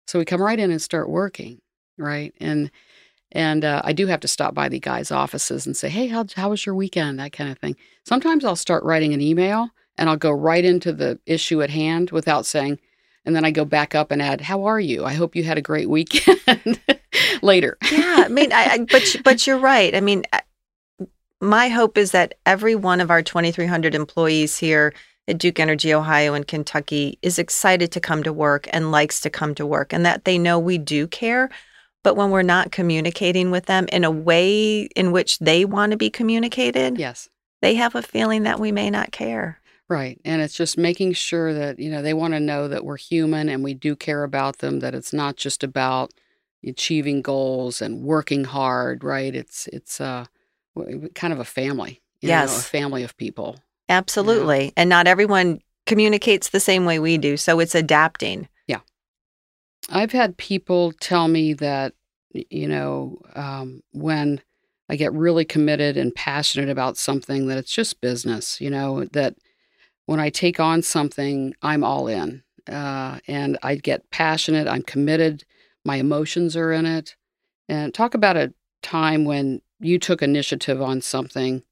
so 0.08 0.18
we 0.18 0.26
come 0.26 0.42
right 0.42 0.60
in 0.60 0.72
and 0.72 0.82
start 0.82 1.10
working 1.10 1.60
right 1.98 2.34
and 2.40 2.72
and 3.36 3.64
uh, 3.64 3.82
i 3.84 3.94
do 3.94 4.08
have 4.08 4.20
to 4.20 4.28
stop 4.28 4.56
by 4.56 4.68
the 4.68 4.80
guys 4.80 5.12
offices 5.12 5.68
and 5.68 5.78
say 5.78 5.90
hey 5.90 6.08
how, 6.08 6.26
how 6.36 6.50
was 6.50 6.66
your 6.66 6.74
weekend? 6.74 7.20
that 7.20 7.32
kind 7.32 7.52
of 7.52 7.60
thing. 7.60 7.76
Sometimes 8.04 8.44
i'll 8.44 8.56
start 8.56 8.84
writing 8.84 9.14
an 9.14 9.22
email 9.22 9.70
and 9.98 10.10
i'll 10.10 10.18
go 10.18 10.32
right 10.32 10.66
into 10.66 10.92
the 10.92 11.20
issue 11.28 11.62
at 11.62 11.70
hand 11.70 12.10
without 12.12 12.46
saying 12.46 12.80
and 13.26 13.36
then 13.36 13.46
i 13.46 13.52
go 13.52 13.66
back 13.66 13.94
up 13.94 14.10
and 14.10 14.22
add 14.22 14.42
how 14.42 14.64
are 14.64 14.80
you? 14.80 15.06
I 15.06 15.14
hope 15.14 15.36
you 15.36 15.44
had 15.44 15.58
a 15.60 15.62
great 15.62 15.90
weekend. 15.98 16.82
Later. 17.42 17.78
Yeah 17.92 18.24
i 18.26 18.28
mean 18.30 18.52
I, 18.52 18.66
I 18.66 18.78
but 18.80 19.16
but 19.24 19.46
you're 19.46 19.60
right. 19.60 19.94
I 19.94 20.02
mean 20.02 20.24
my 21.42 21.68
hope 21.70 21.98
is 21.98 22.12
that 22.12 22.36
every 22.46 22.76
one 22.76 23.02
of 23.02 23.12
our 23.12 23.22
2,300 23.22 23.94
employees 23.94 24.58
here 24.58 24.94
at 25.28 25.38
Duke 25.38 25.60
Energy 25.60 25.94
Ohio 25.94 26.34
and 26.34 26.48
Kentucky 26.48 27.18
is 27.22 27.40
excited 27.40 27.92
to 27.92 28.00
come 28.00 28.24
to 28.24 28.34
work 28.34 28.68
and 28.72 28.92
likes 28.92 29.22
to 29.22 29.30
come 29.30 29.56
to 29.56 29.66
work, 29.66 29.92
and 29.94 30.06
that 30.06 30.26
they 30.26 30.38
know 30.38 30.60
we 30.60 30.78
do 30.78 31.08
care. 31.08 31.50
But 32.06 32.16
when 32.16 32.30
we're 32.30 32.44
not 32.44 32.72
communicating 32.72 33.50
with 33.50 33.66
them 33.66 33.88
in 33.92 34.04
a 34.04 34.12
way 34.12 34.82
in 34.96 35.12
which 35.12 35.40
they 35.40 35.66
want 35.66 35.90
to 35.90 35.98
be 35.98 36.12
communicated, 36.12 37.00
yes, 37.00 37.30
they 37.64 37.74
have 37.74 37.96
a 37.96 38.04
feeling 38.04 38.44
that 38.44 38.60
we 38.60 38.72
may 38.72 38.92
not 38.92 39.12
care. 39.12 39.60
Right. 39.90 40.22
And 40.24 40.40
it's 40.40 40.54
just 40.54 40.78
making 40.78 41.14
sure 41.14 41.52
that, 41.56 41.80
you 41.80 41.90
know, 41.90 42.04
they 42.04 42.14
want 42.14 42.36
to 42.36 42.40
know 42.40 42.68
that 42.68 42.86
we're 42.86 42.98
human 42.98 43.50
and 43.50 43.64
we 43.64 43.74
do 43.74 43.96
care 43.96 44.24
about 44.24 44.60
them, 44.60 44.82
that 44.82 44.94
it's 44.94 45.14
not 45.14 45.36
just 45.36 45.64
about 45.64 46.12
achieving 46.64 47.24
goals 47.24 47.82
and 47.82 48.04
working 48.04 48.44
hard, 48.44 49.04
right? 49.04 49.34
It's 49.34 49.66
it's 49.74 50.00
uh 50.00 50.26
kind 51.16 51.34
of 51.34 51.40
a 51.40 51.44
family. 51.44 52.04
yes, 52.22 52.52
know, 52.52 52.60
a 52.60 52.62
family 52.62 53.02
of 53.02 53.18
people. 53.18 53.58
Absolutely, 53.90 54.74
and 54.78 54.92
not 54.92 55.08
everyone 55.08 55.60
communicates 55.88 56.50
the 56.50 56.60
same 56.60 56.86
way 56.86 57.00
we 57.00 57.18
do, 57.18 57.36
so 57.36 57.60
it's 57.60 57.74
adapting. 57.74 58.48
I've 59.90 60.12
had 60.12 60.38
people 60.38 60.92
tell 60.94 61.28
me 61.28 61.54
that 61.54 61.94
you 62.32 62.68
know 62.68 63.20
um, 63.36 63.82
when 63.92 64.42
I 64.90 64.96
get 64.96 65.14
really 65.14 65.46
committed 65.46 65.98
and 65.98 66.14
passionate 66.14 66.70
about 66.70 66.98
something 66.98 67.48
that 67.48 67.58
it's 67.58 67.72
just 67.72 68.02
business. 68.02 68.60
You 68.60 68.70
know 68.70 69.06
that 69.14 69.36
when 70.06 70.20
I 70.20 70.30
take 70.30 70.60
on 70.60 70.82
something, 70.82 71.54
I'm 71.62 71.84
all 71.84 72.08
in, 72.08 72.44
uh, 72.68 73.20
and 73.28 73.58
I 73.64 73.76
get 73.76 74.10
passionate. 74.12 74.68
I'm 74.68 74.84
committed. 74.84 75.44
My 75.84 75.98
emotions 75.98 76.56
are 76.56 76.72
in 76.72 76.86
it. 76.86 77.16
And 77.68 77.94
talk 77.94 78.14
about 78.14 78.38
a 78.38 78.54
time 78.82 79.26
when 79.26 79.62
you 79.80 80.00
took 80.00 80.22
initiative 80.22 80.82
on 80.82 81.02
something 81.02 81.64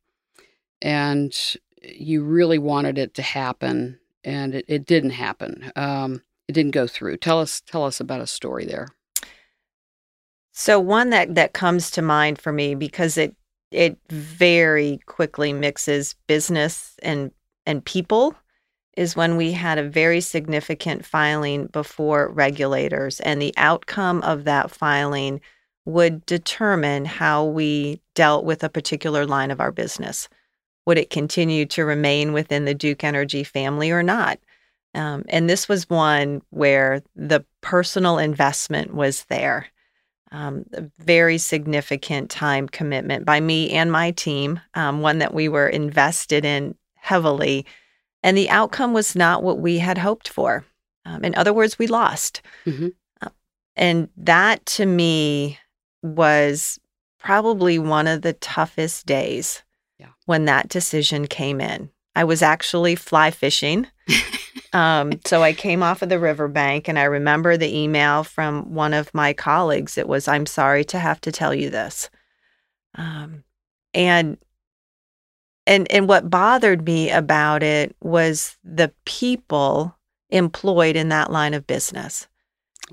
and 0.81 1.33
you 1.81 2.23
really 2.23 2.57
wanted 2.57 2.97
it 2.97 3.13
to 3.15 3.21
happen 3.21 3.99
and 4.23 4.55
it, 4.55 4.65
it 4.67 4.85
didn't 4.85 5.11
happen. 5.11 5.71
Um, 5.75 6.21
it 6.53 6.61
didn't 6.61 6.71
go 6.71 6.85
through. 6.85 7.17
Tell 7.17 7.39
us 7.39 7.61
tell 7.61 7.83
us 7.83 7.99
about 7.99 8.21
a 8.21 8.27
story 8.27 8.65
there. 8.65 8.89
So 10.51 10.79
one 10.79 11.09
that 11.09 11.33
that 11.33 11.53
comes 11.53 11.89
to 11.91 12.01
mind 12.03 12.39
for 12.39 12.51
me 12.51 12.75
because 12.75 13.17
it 13.17 13.35
it 13.71 13.97
very 14.09 14.99
quickly 15.07 15.51
mixes 15.51 16.13
business 16.27 16.95
and 17.01 17.31
and 17.65 17.83
people 17.83 18.35
is 18.95 19.15
when 19.15 19.35
we 19.35 19.51
had 19.51 19.79
a 19.79 19.89
very 19.89 20.21
significant 20.21 21.03
filing 21.03 21.65
before 21.67 22.29
regulators 22.29 23.19
and 23.21 23.41
the 23.41 23.53
outcome 23.57 24.21
of 24.21 24.43
that 24.43 24.69
filing 24.69 25.41
would 25.85 26.23
determine 26.27 27.03
how 27.03 27.43
we 27.43 27.99
dealt 28.13 28.45
with 28.45 28.63
a 28.63 28.69
particular 28.69 29.25
line 29.25 29.49
of 29.49 29.59
our 29.59 29.71
business. 29.71 30.29
Would 30.85 30.99
it 30.99 31.09
continue 31.09 31.65
to 31.67 31.83
remain 31.83 32.31
within 32.31 32.65
the 32.65 32.75
Duke 32.75 33.03
Energy 33.03 33.43
family 33.43 33.89
or 33.89 34.03
not? 34.03 34.37
Um, 34.95 35.23
and 35.29 35.49
this 35.49 35.67
was 35.67 35.89
one 35.89 36.41
where 36.51 37.01
the 37.15 37.43
personal 37.61 38.19
investment 38.19 38.93
was 38.93 39.23
there 39.25 39.67
um, 40.33 40.65
a 40.73 40.83
very 40.97 41.37
significant 41.37 42.29
time 42.29 42.67
commitment 42.67 43.23
by 43.23 43.39
me 43.39 43.69
and 43.69 43.91
my 43.91 44.11
team, 44.11 44.59
um, 44.73 45.01
one 45.01 45.19
that 45.19 45.33
we 45.33 45.47
were 45.47 45.67
invested 45.67 46.43
in 46.43 46.75
heavily. 46.95 47.65
And 48.23 48.35
the 48.35 48.49
outcome 48.49 48.93
was 48.93 49.15
not 49.15 49.43
what 49.43 49.59
we 49.59 49.77
had 49.77 49.99
hoped 49.99 50.27
for. 50.27 50.65
Um, 51.05 51.23
in 51.23 51.35
other 51.35 51.53
words, 51.53 51.77
we 51.77 51.85
lost. 51.85 52.41
Mm-hmm. 52.65 52.87
Uh, 53.21 53.29
and 53.75 54.09
that 54.17 54.65
to 54.65 54.87
me 54.87 55.59
was 56.01 56.79
probably 57.19 57.77
one 57.77 58.07
of 58.07 58.23
the 58.23 58.33
toughest 58.33 59.05
days 59.05 59.61
yeah. 59.99 60.07
when 60.25 60.45
that 60.45 60.67
decision 60.67 61.27
came 61.27 61.61
in. 61.61 61.91
I 62.15 62.23
was 62.23 62.41
actually 62.41 62.95
fly 62.95 63.29
fishing. 63.29 63.85
Um, 64.73 65.19
so 65.23 65.43
I 65.43 65.53
came 65.53 65.83
off 65.83 66.01
of 66.01 66.09
the 66.09 66.19
riverbank 66.19 66.87
and 66.87 66.97
I 66.97 67.03
remember 67.03 67.57
the 67.57 67.77
email 67.77 68.23
from 68.23 68.73
one 68.73 68.93
of 68.93 69.13
my 69.13 69.31
colleagues. 69.31 69.97
It 69.97 70.07
was, 70.07 70.27
I'm 70.27 70.47
sorry 70.47 70.83
to 70.85 70.99
have 70.99 71.21
to 71.21 71.31
tell 71.31 71.53
you 71.53 71.69
this. 71.69 72.09
Um, 72.95 73.43
and 73.93 74.37
and 75.65 75.89
and 75.91 76.09
what 76.09 76.29
bothered 76.29 76.85
me 76.85 77.09
about 77.09 77.63
it 77.63 77.95
was 78.01 78.57
the 78.63 78.91
people 79.05 79.95
employed 80.29 80.95
in 80.95 81.09
that 81.09 81.31
line 81.31 81.53
of 81.53 81.67
business. 81.67 82.27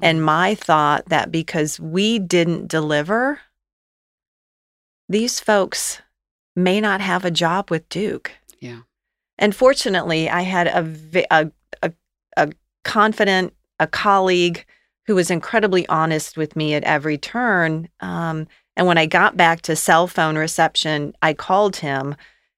And 0.01 0.21
mm. 0.21 0.25
my 0.25 0.55
thought 0.55 1.07
that 1.09 1.33
because 1.33 1.81
we 1.81 2.19
didn't 2.19 2.69
deliver, 2.69 3.41
these 5.09 5.41
folks 5.41 6.01
may 6.55 6.81
not 6.81 7.01
have 7.01 7.25
a 7.25 7.31
job 7.31 7.71
with 7.71 7.89
Duke. 7.89 8.33
Yeah. 8.61 8.81
And 9.39 9.57
fortunately, 9.57 10.29
I 10.29 10.43
had 10.43 10.67
a, 10.69 11.27
a, 11.31 11.51
a, 11.83 11.93
a 12.37 12.51
confident, 12.85 13.55
a 13.79 13.87
colleague 13.87 14.65
who 15.07 15.15
was 15.15 15.31
incredibly 15.31 15.87
honest 15.89 16.37
with 16.37 16.55
me 16.57 16.75
at 16.75 16.85
every 16.85 17.19
turn. 17.19 17.89
Um, 18.01 18.47
and 18.77 18.87
when 18.87 18.99
I 18.99 19.07
got 19.07 19.37
back 19.37 19.63
to 19.63 19.77
cell 19.77 20.07
phone 20.07 20.37
reception, 20.37 21.15
I 21.21 21.35
called 21.35 21.77
him 21.77 22.15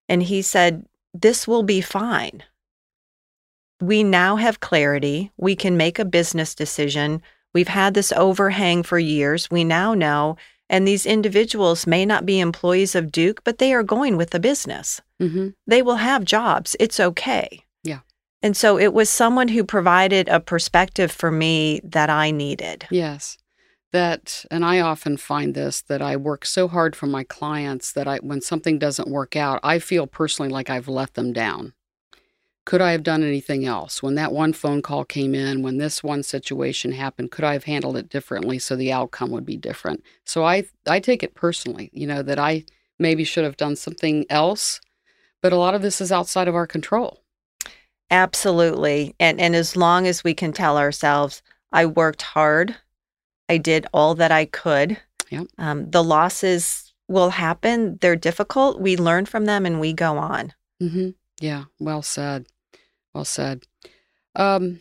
and 0.08 0.22
he 0.22 0.42
said, 0.42 0.84
This 1.14 1.48
will 1.48 1.62
be 1.62 1.80
fine. 1.80 2.42
We 3.80 4.04
now 4.04 4.36
have 4.36 4.60
clarity. 4.60 5.32
We 5.36 5.56
can 5.56 5.76
make 5.76 5.98
a 5.98 6.04
business 6.04 6.54
decision. 6.54 7.22
We've 7.54 7.68
had 7.68 7.94
this 7.94 8.12
overhang 8.12 8.82
for 8.82 8.98
years. 8.98 9.50
We 9.50 9.64
now 9.64 9.94
know. 9.94 10.36
And 10.68 10.86
these 10.86 11.04
individuals 11.04 11.86
may 11.86 12.06
not 12.06 12.24
be 12.24 12.40
employees 12.40 12.94
of 12.94 13.12
Duke, 13.12 13.42
but 13.44 13.58
they 13.58 13.74
are 13.74 13.82
going 13.82 14.16
with 14.16 14.30
the 14.30 14.40
business. 14.40 15.00
Mm-hmm. 15.20 15.48
They 15.66 15.82
will 15.82 15.96
have 15.96 16.24
jobs. 16.24 16.76
It's 16.80 17.00
okay. 17.00 17.61
And 18.42 18.56
so 18.56 18.78
it 18.78 18.92
was 18.92 19.08
someone 19.08 19.48
who 19.48 19.64
provided 19.64 20.28
a 20.28 20.40
perspective 20.40 21.12
for 21.12 21.30
me 21.30 21.80
that 21.84 22.10
I 22.10 22.30
needed. 22.30 22.86
Yes. 22.90 23.38
That, 23.92 24.44
and 24.50 24.64
I 24.64 24.80
often 24.80 25.16
find 25.16 25.54
this 25.54 25.82
that 25.82 26.00
I 26.02 26.16
work 26.16 26.46
so 26.46 26.66
hard 26.66 26.96
for 26.96 27.06
my 27.06 27.24
clients 27.24 27.92
that 27.92 28.08
I, 28.08 28.18
when 28.18 28.40
something 28.40 28.78
doesn't 28.78 29.10
work 29.10 29.36
out, 29.36 29.60
I 29.62 29.78
feel 29.78 30.06
personally 30.06 30.50
like 30.50 30.70
I've 30.70 30.88
let 30.88 31.14
them 31.14 31.32
down. 31.32 31.74
Could 32.64 32.80
I 32.80 32.92
have 32.92 33.02
done 33.02 33.22
anything 33.22 33.66
else? 33.66 34.02
When 34.02 34.14
that 34.14 34.32
one 34.32 34.52
phone 34.52 34.82
call 34.82 35.04
came 35.04 35.34
in, 35.34 35.62
when 35.62 35.78
this 35.78 36.02
one 36.02 36.22
situation 36.22 36.92
happened, 36.92 37.32
could 37.32 37.44
I 37.44 37.52
have 37.54 37.64
handled 37.64 37.96
it 37.96 38.08
differently 38.08 38.58
so 38.58 38.76
the 38.76 38.92
outcome 38.92 39.30
would 39.32 39.44
be 39.44 39.56
different? 39.56 40.02
So 40.24 40.44
I 40.44 40.64
I 40.86 41.00
take 41.00 41.22
it 41.22 41.34
personally, 41.34 41.90
you 41.92 42.06
know, 42.06 42.22
that 42.22 42.38
I 42.38 42.64
maybe 43.00 43.24
should 43.24 43.44
have 43.44 43.56
done 43.56 43.74
something 43.74 44.24
else, 44.30 44.80
but 45.42 45.52
a 45.52 45.56
lot 45.56 45.74
of 45.74 45.82
this 45.82 46.00
is 46.00 46.12
outside 46.12 46.46
of 46.46 46.54
our 46.54 46.68
control. 46.68 47.21
Absolutely. 48.12 49.16
And 49.18 49.40
and 49.40 49.56
as 49.56 49.74
long 49.74 50.06
as 50.06 50.22
we 50.22 50.34
can 50.34 50.52
tell 50.52 50.76
ourselves, 50.76 51.42
I 51.72 51.86
worked 51.86 52.20
hard, 52.22 52.76
I 53.48 53.56
did 53.56 53.86
all 53.92 54.14
that 54.16 54.30
I 54.30 54.44
could. 54.44 54.98
Yep. 55.30 55.46
Um, 55.56 55.90
the 55.90 56.04
losses 56.04 56.92
will 57.08 57.30
happen. 57.30 57.98
They're 58.02 58.14
difficult. 58.14 58.80
We 58.80 58.98
learn 58.98 59.24
from 59.24 59.46
them 59.46 59.64
and 59.64 59.80
we 59.80 59.94
go 59.94 60.18
on. 60.18 60.52
Mm-hmm. 60.82 61.10
Yeah. 61.40 61.64
Well 61.80 62.02
said. 62.02 62.46
Well 63.14 63.24
said. 63.24 63.62
Um, 64.36 64.80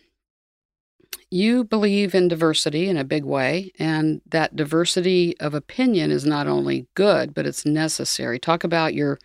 you 1.30 1.64
believe 1.64 2.14
in 2.14 2.28
diversity 2.28 2.90
in 2.90 2.98
a 2.98 3.06
big 3.06 3.24
way, 3.24 3.72
and 3.80 4.22
that 4.26 4.58
diversity 4.58 5.40
of 5.40 5.54
opinion 5.54 6.12
is 6.12 6.26
not 6.26 6.48
only 6.48 6.88
good, 6.96 7.34
but 7.34 7.46
it's 7.46 7.66
necessary. 7.66 8.38
Talk 8.38 8.66
about 8.66 8.94
your 8.94 9.18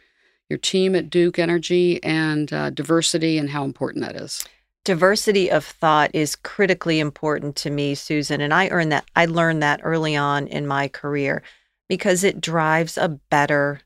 your 0.49 0.59
team 0.59 0.95
at 0.95 1.11
Duke 1.11 1.39
Energy 1.39 2.03
and 2.03 2.53
uh, 2.53 2.71
diversity 2.71 3.39
and 3.39 3.51
how 3.51 3.65
important 3.65 4.05
that 4.05 4.17
is. 4.17 4.45
Diversity 4.85 5.51
of 5.51 5.65
thought 5.65 6.11
is 6.15 6.37
critically 6.37 7.01
important 7.01 7.57
to 7.57 7.71
me, 7.71 7.95
Susan, 7.97 8.41
and 8.41 8.55
I 8.55 8.69
earned 8.69 8.93
that. 8.93 9.05
I 9.17 9.25
learned 9.27 9.63
that 9.63 9.81
early 9.83 10.15
on 10.15 10.47
in 10.47 10.67
my 10.67 10.87
career 10.87 11.43
because 11.89 12.23
it 12.23 12.41
drives 12.41 12.97
a 12.97 13.09
better 13.09 13.81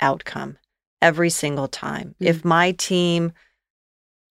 outcome 0.00 0.56
every 1.02 1.30
single 1.30 1.68
time. 1.68 2.14
Mm-hmm. 2.14 2.26
If 2.26 2.44
my 2.44 2.72
team 2.72 3.32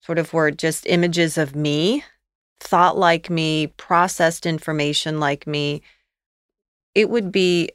sort 0.01 0.19
of 0.19 0.33
were 0.33 0.51
just 0.51 0.87
images 0.87 1.37
of 1.37 1.55
me, 1.55 2.05
thought 2.61 2.97
like 2.97 3.29
me, 3.29 3.67
processed 3.77 4.47
information 4.47 5.21
like 5.21 5.47
me, 5.47 5.83
it 6.95 7.11
would 7.11 7.31
be 7.31 7.71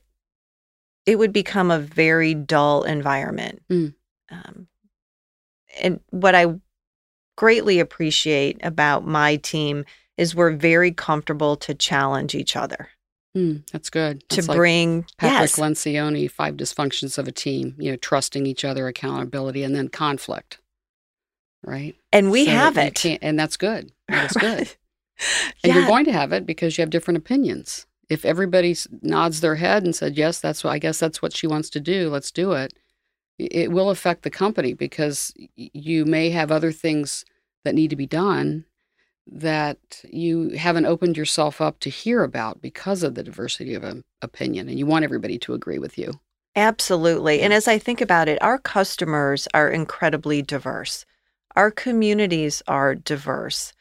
it 1.06 1.18
would 1.18 1.34
become 1.34 1.72
a 1.72 1.80
very 1.80 2.34
dull 2.34 2.84
environment. 2.84 3.62
Mm. 3.70 3.94
Um, 4.30 4.68
and 5.82 6.00
what 6.10 6.36
I 6.36 6.48
greatly 7.38 7.80
appreciate 7.80 8.60
about 8.64 9.06
my 9.06 9.38
team 9.38 9.86
is 10.18 10.36
we're 10.36 10.56
very 10.56 10.92
comfortable 10.92 11.56
to 11.58 11.74
challenge 11.74 12.36
each 12.36 12.56
other. 12.56 12.90
Mm, 13.36 13.66
that's 13.72 13.90
good. 13.90 14.28
To 14.30 14.44
bring 14.44 15.06
Patrick 15.18 15.58
yes. 15.58 15.60
Lencioni, 15.60 16.30
five 16.30 16.56
dysfunctions 16.56 17.18
of 17.18 17.28
a 17.28 17.32
team. 17.32 17.76
You 17.78 17.92
know, 17.92 17.98
trusting 17.98 18.46
each 18.46 18.66
other, 18.66 18.88
accountability, 18.88 19.64
and 19.64 19.74
then 19.74 19.88
conflict. 19.88 20.60
Right. 21.64 21.96
And 22.12 22.30
we 22.30 22.46
so 22.46 22.52
have 22.52 22.78
it, 22.78 23.06
and 23.22 23.40
that's 23.40 23.58
good. 23.58 23.92
That's 24.08 24.36
good. 24.36 24.72
And 25.64 25.76
you're 25.76 25.86
going 25.86 26.06
to 26.06 26.12
have 26.12 26.32
it 26.32 26.48
because 26.48 26.76
you 26.76 26.82
have 26.82 26.90
different 26.90 27.20
opinions. 27.20 27.86
If 28.12 28.26
everybody 28.26 28.76
nods 29.02 29.40
their 29.40 29.56
head 29.56 29.84
and 29.84 29.96
said, 29.96 30.18
"Yes, 30.18 30.40
that's 30.40 30.64
what 30.64 30.72
I 30.72 30.80
guess 30.80 31.00
that's 31.00 31.22
what 31.22 31.36
she 31.36 31.48
wants 31.48 31.70
to 31.72 31.80
do. 31.80 32.10
Let's 32.10 32.32
do 32.32 32.52
it," 32.52 32.74
it 33.38 33.72
will 33.72 33.90
affect 33.90 34.24
the 34.24 34.30
company 34.30 34.74
because 34.74 35.34
you 35.56 36.06
may 36.06 36.30
have 36.30 36.52
other 36.52 36.72
things 36.72 37.26
that 37.64 37.76
need 37.76 37.90
to 37.90 37.96
be 37.96 38.06
done 38.06 38.66
that 39.28 39.78
you 40.10 40.50
haven't 40.50 40.86
opened 40.86 41.16
yourself 41.16 41.62
up 41.62 41.80
to 41.80 41.90
hear 41.90 42.24
about 42.24 42.62
because 42.62 43.04
of 43.04 43.16
the 43.16 43.24
diversity 43.24 43.74
of 43.74 43.84
um, 43.84 44.04
opinion 44.22 44.68
and 44.68 44.78
you 44.78 44.86
want 44.86 45.06
everybody 45.06 45.38
to 45.38 45.54
agree 45.54 45.80
with 45.80 45.98
you. 45.98 46.12
Absolutely. 46.56 47.42
And 47.42 47.54
as 47.54 47.68
I 47.68 47.78
think 47.78 48.02
about 48.02 48.28
it, 48.28 48.42
our 48.42 48.58
customers 48.58 49.48
are 49.54 49.70
incredibly 49.70 50.42
diverse. 50.42 51.06
Our 51.56 51.72
communities 51.72 52.62
are 52.68 52.96
diverse. 52.96 53.74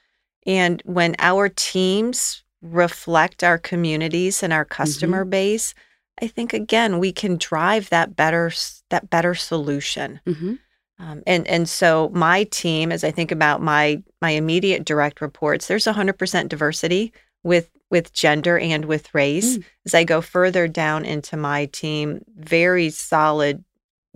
And 0.47 0.83
when 0.85 1.17
our 1.19 1.49
teams 1.49 2.45
reflect 2.63 3.43
our 3.43 3.59
communities 3.59 4.43
and 4.43 4.53
our 4.53 4.65
customer 4.65 5.23
mm-hmm. 5.23 5.31
base, 5.31 5.75
I 6.21 6.27
think 6.27 6.53
again 6.53 6.99
we 6.99 7.13
can 7.13 7.37
drive 7.37 7.89
that 7.91 8.17
better 8.17 8.53
that 8.91 9.11
better 9.11 9.35
solution. 9.35 10.21
Mm-hmm. 10.27 10.55
Um, 10.99 11.23
and 11.27 11.47
and 11.49 11.69
so 11.69 12.11
my 12.13 12.45
team, 12.45 12.93
as 12.93 13.05
I 13.05 13.11
think 13.11 13.33
about 13.33 13.63
my 13.63 14.03
my 14.21 14.31
immediate 14.31 14.85
direct 14.85 15.21
reports, 15.21 15.67
there's 15.67 15.87
100% 15.87 16.49
diversity 16.49 17.13
with 17.43 17.71
with 17.91 18.13
gender 18.13 18.59
and 18.59 18.85
with 18.85 19.15
race. 19.15 19.59
Mm. 19.59 19.65
As 19.87 19.95
I 19.95 20.05
go 20.05 20.21
further 20.21 20.69
down 20.69 21.05
into 21.05 21.37
my 21.37 21.67
team, 21.67 22.25
very 22.37 22.91
solid 22.91 23.65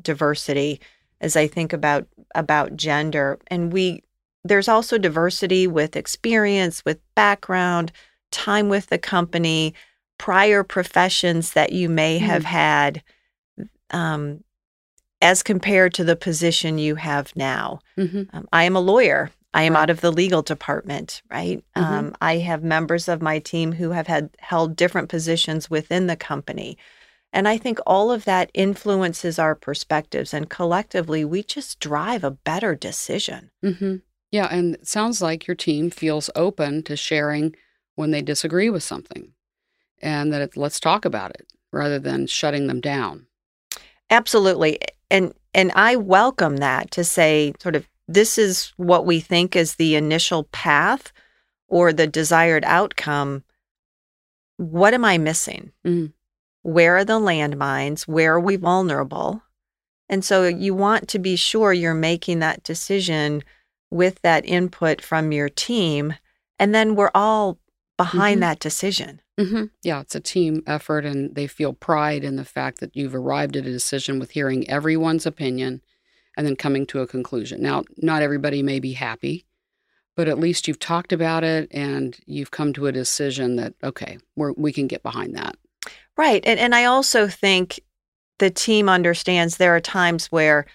diversity 0.03 0.81
as 1.21 1.37
I 1.37 1.47
think 1.47 1.73
about 1.73 2.07
about 2.35 2.77
gender. 2.77 3.39
And 3.47 3.73
we 3.73 4.03
there's 4.45 4.69
also 4.69 4.99
diversity 4.99 5.67
with 5.67 5.97
experience, 5.97 6.85
with 6.85 7.01
background, 7.15 7.93
time 8.35 8.69
with 8.69 8.87
the 8.89 8.99
company, 8.99 9.75
prior 10.19 10.63
professions 10.63 11.53
that 11.53 11.73
you 11.73 11.89
may 11.89 12.19
have 12.19 12.43
mm. 12.43 12.47
had. 12.47 13.03
Um, 13.91 14.43
as 15.23 15.43
compared 15.43 15.95
to 15.95 16.05
the 16.05 16.17
position 16.17 16.77
you 16.77 16.97
have 16.97 17.35
now. 17.35 17.81
Mm-hmm. 17.97 18.37
Um, 18.37 18.47
I 18.53 18.65
am 18.65 18.77
a 18.77 18.81
lawyer. 18.81 19.31
I 19.55 19.63
am 19.63 19.73
Right. 19.73 19.83
out 19.83 19.91
of 19.91 20.03
the 20.03 20.13
legal 20.13 20.43
department, 20.43 21.23
right? 21.31 21.65
Mhm. 21.77 21.83
Um, 21.83 22.17
I 22.21 22.39
have 22.39 22.63
members 22.63 23.09
of 23.09 23.23
my 23.23 23.39
team 23.39 23.73
who 23.73 23.93
have 23.93 24.07
had 24.07 24.29
held 24.39 24.77
different 24.77 25.09
positions 25.09 25.71
within 25.71 26.09
the 26.09 26.17
company. 26.17 26.77
And 27.33 27.49
I 27.49 27.57
think 27.57 27.79
all 27.87 28.13
of 28.13 28.25
that 28.27 28.51
influences 28.53 29.39
our 29.39 29.55
perspectives. 29.55 30.35
And 30.35 30.51
collectively, 30.51 31.25
we 31.25 31.43
just 31.43 31.81
drive 31.81 32.23
a 32.23 32.31
better 32.31 32.75
decision. 32.75 33.51
hmm 33.63 33.97
Yeah, 34.31 34.49
and 34.51 34.75
it 34.75 34.87
sounds 34.87 35.23
like 35.23 35.47
your 35.47 35.55
team 35.55 35.91
feels 35.91 36.29
open 36.35 36.83
to 36.83 36.97
sharing 36.97 37.57
when 37.95 38.11
they 38.11 38.23
disagree 38.23 38.71
with 38.71 38.83
something, 38.83 39.33
and 40.03 40.33
that 40.33 40.43
it, 40.43 40.57
let's 40.57 40.81
talk 40.81 41.05
about 41.05 41.31
it 41.31 41.47
rather 41.73 41.99
than 41.99 42.27
shutting 42.27 42.67
them 42.67 42.81
down. 42.81 43.27
Absolutely. 44.11 44.79
And 45.11 45.35
and 45.53 45.71
I 45.75 45.97
welcome 45.97 46.59
that 46.59 46.91
to 46.93 47.05
say 47.05 47.55
sort 47.61 47.77
of 47.77 47.87
this 48.09 48.39
is 48.39 48.73
what 48.77 49.07
we 49.07 49.21
think 49.21 49.57
is 49.57 49.77
the 49.77 49.95
initial 49.95 50.45
path 50.45 51.13
or 51.69 51.93
the 51.93 52.07
desired 52.07 52.65
outcome. 52.65 53.45
What 54.57 54.95
am 54.95 55.05
I 55.05 55.19
missing? 55.19 55.73
Mhm. 55.85 56.13
Where 56.63 56.97
are 56.97 57.05
the 57.05 57.19
landmines? 57.19 58.03
Where 58.03 58.35
are 58.35 58.41
we 58.41 58.57
vulnerable? 58.57 59.43
And 60.09 60.25
so 60.25 60.47
you 60.47 60.75
want 60.75 61.09
to 61.09 61.19
be 61.19 61.37
sure 61.37 61.73
you're 61.73 61.95
making 61.95 62.41
that 62.41 62.63
decision 62.63 63.43
with 63.91 64.21
that 64.23 64.45
input 64.45 65.01
from 65.01 65.33
your 65.33 65.49
team. 65.49 66.15
And 66.59 66.75
then 66.75 66.95
we're 66.95 67.11
all 67.15 67.59
behind 67.97 68.39
Mhm. 68.39 68.41
that 68.43 68.59
decision. 68.61 69.21
hmm 69.39 69.65
Yeah, 69.83 70.01
it's 70.01 70.15
a 70.15 70.21
team 70.21 70.63
effort, 70.67 71.05
and 71.05 71.35
they 71.35 71.47
feel 71.47 71.73
pride 71.73 72.23
in 72.25 72.37
the 72.37 72.45
fact 72.45 72.81
that 72.81 72.95
you've 72.97 73.15
arrived 73.15 73.57
at 73.57 73.67
a 73.67 73.71
decision 73.73 74.19
with 74.19 74.31
hearing 74.33 74.69
everyone's 74.71 75.27
opinion 75.27 75.83
and 76.37 76.47
then 76.47 76.57
coming 76.57 76.87
to 76.87 77.01
a 77.01 77.07
conclusion. 77.07 77.61
Now, 77.63 77.85
not 77.97 78.23
everybody 78.23 78.63
may 78.63 78.81
be 78.81 78.93
happy, 78.93 79.47
but 80.17 80.29
at 80.29 80.39
least 80.39 80.67
you've 80.69 80.79
talked 80.79 81.13
about 81.13 81.43
it 81.45 81.69
and 81.73 82.17
you've 82.27 82.51
come 82.53 82.73
to 82.75 82.87
a 82.87 82.93
decision 82.93 83.57
that, 83.57 83.75
okay, 83.83 84.19
we're, 84.37 84.53
we 84.53 84.73
can 84.73 84.87
get 84.87 85.03
behind 85.03 85.35
that. 85.37 85.57
Right. 86.17 86.43
And 86.47 86.59
and 86.61 86.75
I 86.75 86.85
also 86.85 87.27
think 87.29 87.81
the 88.39 88.51
team 88.51 88.89
understands 88.89 89.57
there 89.57 89.75
are 89.75 89.81
times 89.81 90.27
where 90.27 90.67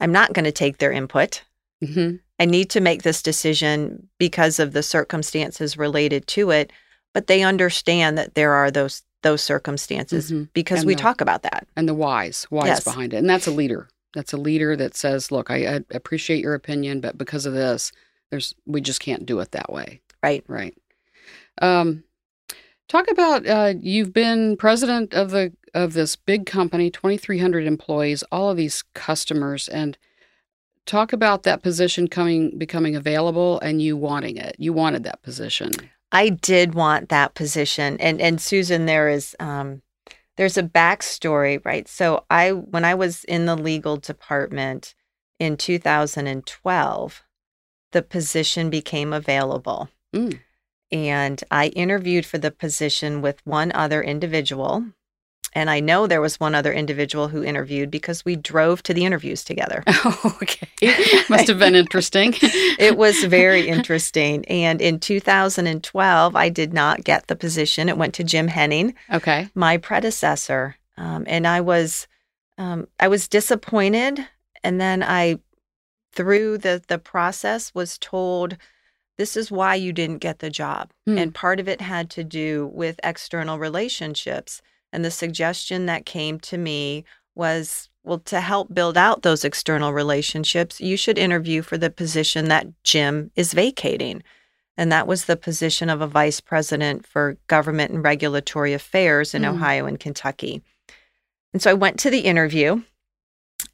I'm 0.00 0.12
not 0.12 0.32
going 0.34 0.44
to 0.44 0.52
take 0.52 0.78
their 0.78 0.92
input. 0.92 1.42
hmm 1.84 2.16
I 2.42 2.44
need 2.44 2.70
to 2.70 2.80
make 2.80 3.02
this 3.04 3.22
decision 3.22 4.08
because 4.18 4.58
of 4.58 4.72
the 4.72 4.82
circumstances 4.82 5.78
related 5.78 6.26
to 6.28 6.50
it, 6.50 6.72
but 7.14 7.28
they 7.28 7.42
understand 7.44 8.18
that 8.18 8.34
there 8.34 8.52
are 8.52 8.68
those 8.70 9.02
those 9.22 9.40
circumstances 9.40 10.32
Mhm. 10.32 10.48
because 10.52 10.80
And 10.80 10.88
we 10.88 10.96
the- 10.96 11.00
talk 11.02 11.20
about 11.20 11.44
that. 11.44 11.68
And 11.76 11.88
the 11.88 11.94
whys, 11.94 12.42
whys 12.50 12.66
Yes. 12.66 12.82
behind 12.84 13.14
it. 13.14 13.18
And 13.18 13.30
that's 13.30 13.46
a 13.46 13.52
leader. 13.52 13.88
That's 14.14 14.32
a 14.32 14.36
leader 14.36 14.74
that 14.74 14.96
says, 14.96 15.30
look, 15.30 15.48
I, 15.52 15.76
I 15.76 15.80
appreciate 15.92 16.40
your 16.42 16.54
opinion, 16.54 17.00
but 17.00 17.16
because 17.16 17.46
of 17.46 17.52
this, 17.54 17.92
there's 18.32 18.52
we 18.66 18.80
just 18.80 18.98
can't 19.00 19.24
do 19.24 19.38
it 19.38 19.52
that 19.52 19.72
way. 19.72 20.00
Right. 20.24 20.42
Right. 20.48 20.74
Um, 21.60 22.02
talk 22.88 23.08
about 23.08 23.46
uh, 23.46 23.74
you've 23.80 24.12
been 24.12 24.56
president 24.56 25.14
of 25.14 25.30
the 25.30 25.52
of 25.74 25.92
this 25.92 26.16
big 26.16 26.44
company, 26.44 26.90
twenty 26.90 27.16
three 27.16 27.38
hundred 27.38 27.64
employees, 27.68 28.24
all 28.32 28.50
of 28.50 28.56
these 28.56 28.82
customers, 28.94 29.68
and 29.68 29.96
talk 30.86 31.12
about 31.12 31.42
that 31.44 31.62
position 31.62 32.08
coming 32.08 32.58
becoming 32.58 32.96
available 32.96 33.60
and 33.60 33.80
you 33.80 33.96
wanting 33.96 34.36
it. 34.36 34.56
You 34.58 34.72
wanted 34.72 35.04
that 35.04 35.22
position. 35.22 35.70
I 36.10 36.28
did 36.28 36.74
want 36.74 37.08
that 37.08 37.34
position. 37.34 37.96
And 38.00 38.20
and 38.20 38.40
Susan, 38.40 38.86
there 38.86 39.08
is 39.08 39.34
um 39.40 39.82
there's 40.36 40.56
a 40.56 40.62
backstory, 40.62 41.64
right? 41.64 41.88
So 41.88 42.24
I 42.30 42.52
when 42.52 42.84
I 42.84 42.94
was 42.94 43.24
in 43.24 43.46
the 43.46 43.56
legal 43.56 43.96
department 43.96 44.94
in 45.38 45.56
2012, 45.56 47.22
the 47.92 48.02
position 48.02 48.70
became 48.70 49.12
available. 49.12 49.88
Mm. 50.14 50.40
And 50.90 51.42
I 51.50 51.68
interviewed 51.68 52.26
for 52.26 52.38
the 52.38 52.50
position 52.50 53.22
with 53.22 53.44
one 53.46 53.72
other 53.72 54.02
individual. 54.02 54.84
And 55.54 55.68
I 55.68 55.80
know 55.80 56.06
there 56.06 56.20
was 56.20 56.40
one 56.40 56.54
other 56.54 56.72
individual 56.72 57.28
who 57.28 57.44
interviewed 57.44 57.90
because 57.90 58.24
we 58.24 58.36
drove 58.36 58.82
to 58.84 58.94
the 58.94 59.04
interviews 59.04 59.44
together. 59.44 59.84
Oh, 60.04 60.36
okay. 60.42 60.68
Must 61.28 61.46
have 61.46 61.58
been 61.58 61.74
interesting. 61.76 62.34
it 62.78 62.96
was 62.96 63.22
very 63.24 63.68
interesting. 63.68 64.44
And 64.46 64.80
in 64.80 64.98
2012, 64.98 66.34
I 66.34 66.48
did 66.48 66.72
not 66.72 67.04
get 67.04 67.26
the 67.28 67.36
position. 67.36 67.88
It 67.88 67.96
went 67.98 68.14
to 68.14 68.24
Jim 68.24 68.48
Henning, 68.48 68.94
okay. 69.12 69.48
my 69.54 69.76
predecessor, 69.76 70.76
um, 70.96 71.24
and 71.26 71.46
I 71.46 71.60
was 71.60 72.08
um, 72.58 72.88
I 72.98 73.08
was 73.08 73.28
disappointed. 73.28 74.26
And 74.64 74.80
then 74.80 75.02
I, 75.02 75.38
through 76.12 76.58
the 76.58 76.82
the 76.88 76.98
process, 76.98 77.72
was 77.74 77.98
told 77.98 78.56
this 79.18 79.36
is 79.36 79.50
why 79.52 79.74
you 79.76 79.92
didn't 79.92 80.18
get 80.18 80.40
the 80.40 80.50
job, 80.50 80.90
Hmm. 81.06 81.18
and 81.18 81.34
part 81.34 81.60
of 81.60 81.68
it 81.68 81.80
had 81.80 82.10
to 82.10 82.24
do 82.24 82.70
with 82.72 82.98
external 83.04 83.58
relationships. 83.58 84.62
And 84.92 85.04
the 85.04 85.10
suggestion 85.10 85.86
that 85.86 86.06
came 86.06 86.38
to 86.40 86.58
me 86.58 87.04
was 87.34 87.88
well, 88.04 88.18
to 88.18 88.40
help 88.40 88.74
build 88.74 88.96
out 88.98 89.22
those 89.22 89.44
external 89.44 89.92
relationships, 89.92 90.80
you 90.80 90.96
should 90.96 91.18
interview 91.18 91.62
for 91.62 91.78
the 91.78 91.90
position 91.90 92.48
that 92.48 92.66
Jim 92.82 93.30
is 93.36 93.52
vacating. 93.52 94.22
And 94.76 94.90
that 94.90 95.06
was 95.06 95.26
the 95.26 95.36
position 95.36 95.88
of 95.88 96.00
a 96.00 96.06
vice 96.06 96.40
president 96.40 97.06
for 97.06 97.36
government 97.46 97.92
and 97.92 98.02
regulatory 98.02 98.72
affairs 98.72 99.34
in 99.34 99.42
Mm. 99.42 99.50
Ohio 99.50 99.86
and 99.86 100.00
Kentucky. 100.00 100.62
And 101.52 101.62
so 101.62 101.70
I 101.70 101.74
went 101.74 101.98
to 102.00 102.10
the 102.10 102.20
interview, 102.20 102.82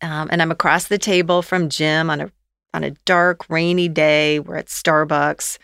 um, 0.03 0.29
and 0.31 0.43
I'm 0.43 0.51
across 0.51 0.89
the 0.89 0.99
table 0.99 1.43
from 1.43 1.69
Jim 1.69 2.11
on 2.11 2.21
a 2.21 2.33
on 2.75 2.85
a 2.85 2.91
dark, 3.07 3.49
rainy 3.49 3.89
day. 3.89 4.41
We're 4.41 4.57
at 4.57 4.67
Starbucks, 4.67 5.57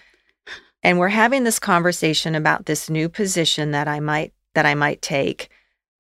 and 0.83 0.99
we're 0.99 1.09
having 1.09 1.45
this 1.45 1.59
conversation 1.59 2.35
about 2.35 2.65
this 2.65 2.89
new 2.89 3.11
position 3.11 3.73
that 3.73 3.89
I 3.89 4.01
might 4.01 4.33
that 4.55 4.67
I 4.67 4.75
might 4.75 5.03
take. 5.03 5.51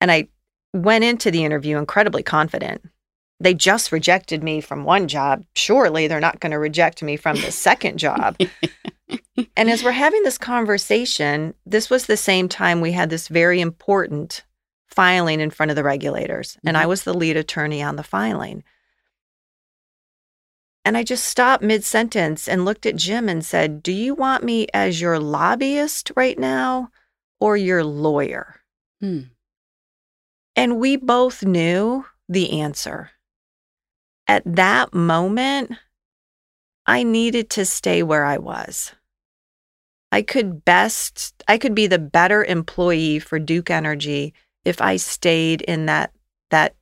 And 0.01 0.11
I 0.11 0.29
went 0.73 1.05
into 1.05 1.31
the 1.31 1.45
interview 1.45 1.79
incredibly 1.79 2.23
confident. 2.23 2.83
They 3.41 3.55
just 3.55 3.93
rejected 3.93 4.43
me 4.43 4.61
from 4.61 4.85
one 4.85 5.09
job. 5.09 5.45
Surely 5.55 6.07
they're 6.07 6.21
not 6.21 6.41
going 6.41 6.53
to 6.53 6.59
reject 6.59 7.03
me 7.03 7.17
from 7.17 7.37
the 7.37 7.53
second 7.53 7.99
job. 7.99 8.39
and 9.57 9.71
as 9.71 9.83
we're 9.83 9.91
having 9.91 10.23
this 10.23 10.39
conversation, 10.39 11.55
this 11.67 11.91
was 11.91 12.07
the 12.07 12.17
same 12.17 12.49
time 12.49 12.81
we 12.81 12.93
had 12.93 13.11
this 13.11 13.29
very 13.29 13.61
important 13.61 14.45
filing 14.87 15.41
in 15.41 15.51
front 15.51 15.71
of 15.71 15.77
the 15.77 15.85
regulators. 15.85 16.57
And 16.65 16.77
I 16.77 16.85
Mhm. 16.85 16.89
was 16.89 17.03
the 17.03 17.15
lead 17.15 17.37
attorney 17.37 17.83
on 17.83 17.97
the 17.97 18.05
filing. 18.05 18.63
And 20.85 20.97
I 20.97 21.03
just 21.03 21.25
stopped 21.25 21.63
mid 21.65 21.83
sentence 21.83 22.47
and 22.47 22.65
looked 22.65 22.87
at 22.87 22.97
Jim 22.97 23.29
and 23.29 23.45
said, 23.45 23.83
Do 23.83 23.91
you 23.93 24.15
want 24.15 24.45
me 24.45 24.67
as 24.75 25.01
your 25.01 25.19
lobbyist 25.19 26.13
right 26.15 26.39
now 26.39 26.91
or 27.45 27.59
your 27.59 27.84
lawyer? 27.84 28.57
Hmm. 29.01 29.20
And 30.57 30.80
we 30.80 30.97
both 30.97 31.42
knew 31.45 32.07
the 32.26 32.61
answer. 32.61 33.11
At 34.26 34.42
that 34.47 34.95
moment, 34.95 35.72
I 36.86 37.03
needed 37.03 37.51
to 37.51 37.66
stay 37.66 38.03
where 38.03 38.24
I 38.24 38.38
was. 38.38 38.92
I 40.11 40.22
could 40.22 40.64
best, 40.64 41.34
I 41.47 41.59
could 41.59 41.74
be 41.74 41.86
the 41.86 41.99
better 41.99 42.42
employee 42.42 43.18
for 43.18 43.38
Duke 43.38 43.68
Energy 43.70 44.32
if 44.64 44.80
I 44.80 44.97
stayed 44.97 45.61
in 45.61 45.84
that, 45.84 46.14
that 46.51 46.76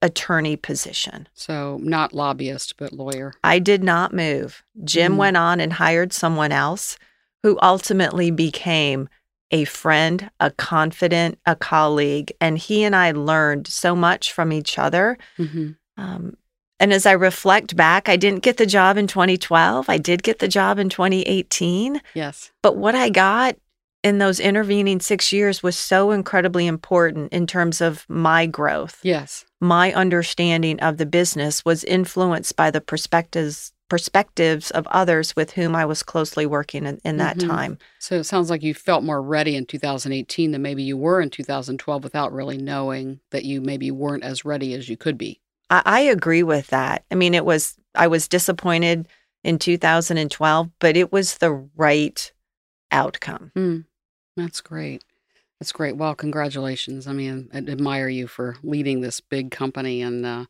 attorney 0.00 0.56
position. 0.56 1.28
So 1.34 1.78
not 1.82 2.14
lobbyist, 2.14 2.76
but 2.78 2.94
lawyer. 2.94 3.34
I 3.44 3.58
did 3.58 3.82
not 3.84 4.14
move. 4.14 4.62
Jim 4.84 5.14
Mm. 5.14 5.18
went 5.18 5.36
on 5.36 5.60
and 5.60 5.74
hired 5.74 6.14
someone 6.14 6.52
else 6.52 6.96
who 7.42 7.58
ultimately 7.60 8.30
became 8.30 9.08
a 9.50 9.64
friend, 9.64 10.30
a 10.40 10.50
confidant, 10.50 11.38
a 11.46 11.56
colleague. 11.56 12.32
And 12.40 12.58
he 12.58 12.84
and 12.84 12.94
I 12.94 13.12
learned 13.12 13.66
so 13.66 13.96
much 13.96 14.32
from 14.32 14.52
each 14.52 14.78
other. 14.78 15.16
hmm 15.36 15.70
Um, 15.96 16.36
and 16.80 16.92
as 16.92 17.06
I 17.06 17.12
reflect 17.12 17.74
back, 17.74 18.08
I 18.08 18.16
didn't 18.16 18.44
get 18.44 18.56
the 18.56 18.66
job 18.66 18.96
in 18.96 19.08
2012. 19.08 19.88
I 19.90 19.98
did 19.98 20.22
get 20.22 20.38
the 20.38 20.46
job 20.46 20.78
in 20.78 20.88
2018. 20.88 22.00
Yes. 22.14 22.52
But 22.62 22.76
what 22.76 22.94
I 22.94 23.08
got 23.10 23.56
in 24.04 24.18
those 24.18 24.38
intervening 24.38 25.00
six 25.00 25.32
years 25.32 25.60
was 25.60 25.76
so 25.76 26.12
incredibly 26.12 26.68
important 26.68 27.32
in 27.32 27.48
terms 27.48 27.80
of 27.80 28.04
my 28.08 28.46
growth 28.46 29.00
Yes. 29.02 29.44
my 29.60 29.92
understanding 29.92 30.78
of 30.78 30.98
the 30.98 31.04
business 31.06 31.64
was 31.64 31.82
influenced 31.82 32.54
by 32.54 32.70
the 32.70 32.80
perspectives 32.80 33.72
perspectives 33.88 34.70
of 34.70 34.86
others 34.88 35.34
with 35.34 35.52
whom 35.52 35.74
I 35.74 35.84
was 35.84 36.02
closely 36.02 36.46
working 36.46 36.86
in, 36.86 37.00
in 37.04 37.16
that 37.18 37.38
Mhm. 37.38 37.48
time. 37.48 37.78
So 37.98 38.16
it 38.16 38.24
sounds 38.24 38.50
like 38.50 38.62
you 38.62 38.74
felt 38.74 39.02
more 39.04 39.22
ready 39.22 39.56
in 39.56 39.66
2018 39.66 40.52
than 40.52 40.62
maybe 40.62 40.82
you 40.82 40.96
were 40.96 41.20
in 41.20 41.30
2012 41.30 42.04
without 42.04 42.32
really 42.32 42.58
knowing 42.58 43.20
that 43.30 43.44
you 43.44 43.60
maybe 43.60 43.90
weren't 43.90 44.24
as 44.24 44.44
ready 44.44 44.74
as 44.74 44.88
you 44.88 44.96
could 44.96 45.18
be. 45.18 45.40
I, 45.70 45.82
I 45.84 46.00
agree 46.00 46.42
with 46.42 46.68
that. 46.68 47.04
I 47.10 47.14
mean, 47.14 47.34
it 47.34 47.44
was 47.44 47.76
I 47.94 48.06
was 48.06 48.28
disappointed 48.28 49.08
in 49.44 49.58
2012, 49.58 50.70
but 50.78 50.96
it 50.96 51.10
was 51.12 51.38
the 51.38 51.52
right 51.76 52.32
outcome. 52.90 53.50
Hmm. 53.54 53.78
That's 54.36 54.60
great. 54.60 55.02
That's 55.58 55.72
great. 55.72 55.96
Well, 55.96 56.14
congratulations. 56.14 57.06
I 57.08 57.12
mean, 57.12 57.50
I 57.52 57.58
admire 57.58 58.08
you 58.08 58.28
for 58.28 58.56
leading 58.62 59.00
this 59.00 59.20
big 59.20 59.50
company, 59.50 60.02
and 60.02 60.24
uh, 60.24 60.44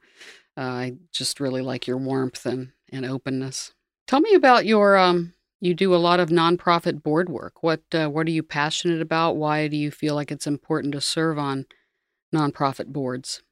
uh, 0.56 0.60
I 0.60 0.96
just 1.12 1.40
really 1.40 1.62
like 1.62 1.86
your 1.86 1.96
warmth 1.96 2.44
and, 2.44 2.72
and 2.90 3.04
openness. 3.04 3.72
Tell 4.06 4.20
me 4.20 4.34
about 4.34 4.66
your 4.66 4.96
um 4.96 5.34
you 5.60 5.74
do 5.74 5.94
a 5.94 5.96
lot 5.96 6.20
of 6.20 6.28
nonprofit 6.28 7.02
board 7.02 7.28
work. 7.28 7.62
What 7.62 7.82
uh, 7.92 8.08
what 8.08 8.26
are 8.26 8.32
you 8.32 8.42
passionate 8.42 9.00
about? 9.00 9.36
Why 9.36 9.68
do 9.68 9.76
you 9.76 9.90
feel 9.90 10.14
like 10.14 10.30
it's 10.30 10.46
important 10.46 10.92
to 10.92 11.00
serve 11.00 11.38
on 11.38 11.66
nonprofit 12.34 12.86
boards? 12.86 13.42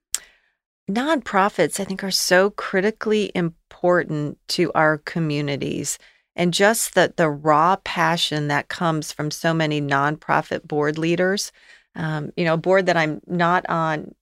Nonprofits, 0.89 1.81
I 1.81 1.85
think, 1.85 2.05
are 2.05 2.13
so 2.13 2.51
critically 2.51 3.33
important 3.35 4.39
to 4.49 4.71
our 4.75 4.99
communities. 4.99 5.99
And 6.37 6.55
just 6.55 6.95
the, 6.95 7.13
the 7.17 7.29
raw 7.29 7.77
passion 7.83 8.49
that 8.49 8.69
comes 8.69 9.11
from 9.11 9.31
so 9.31 9.53
many 9.53 9.81
nonprofit 9.81 10.63
board 10.69 10.97
leaders. 10.97 11.51
Um, 11.97 12.31
you 12.37 12.45
know, 12.45 12.55
a 12.55 12.59
board 12.59 12.87
that 12.87 12.97
I'm 12.97 13.21
not 13.27 13.69
on 13.69 14.15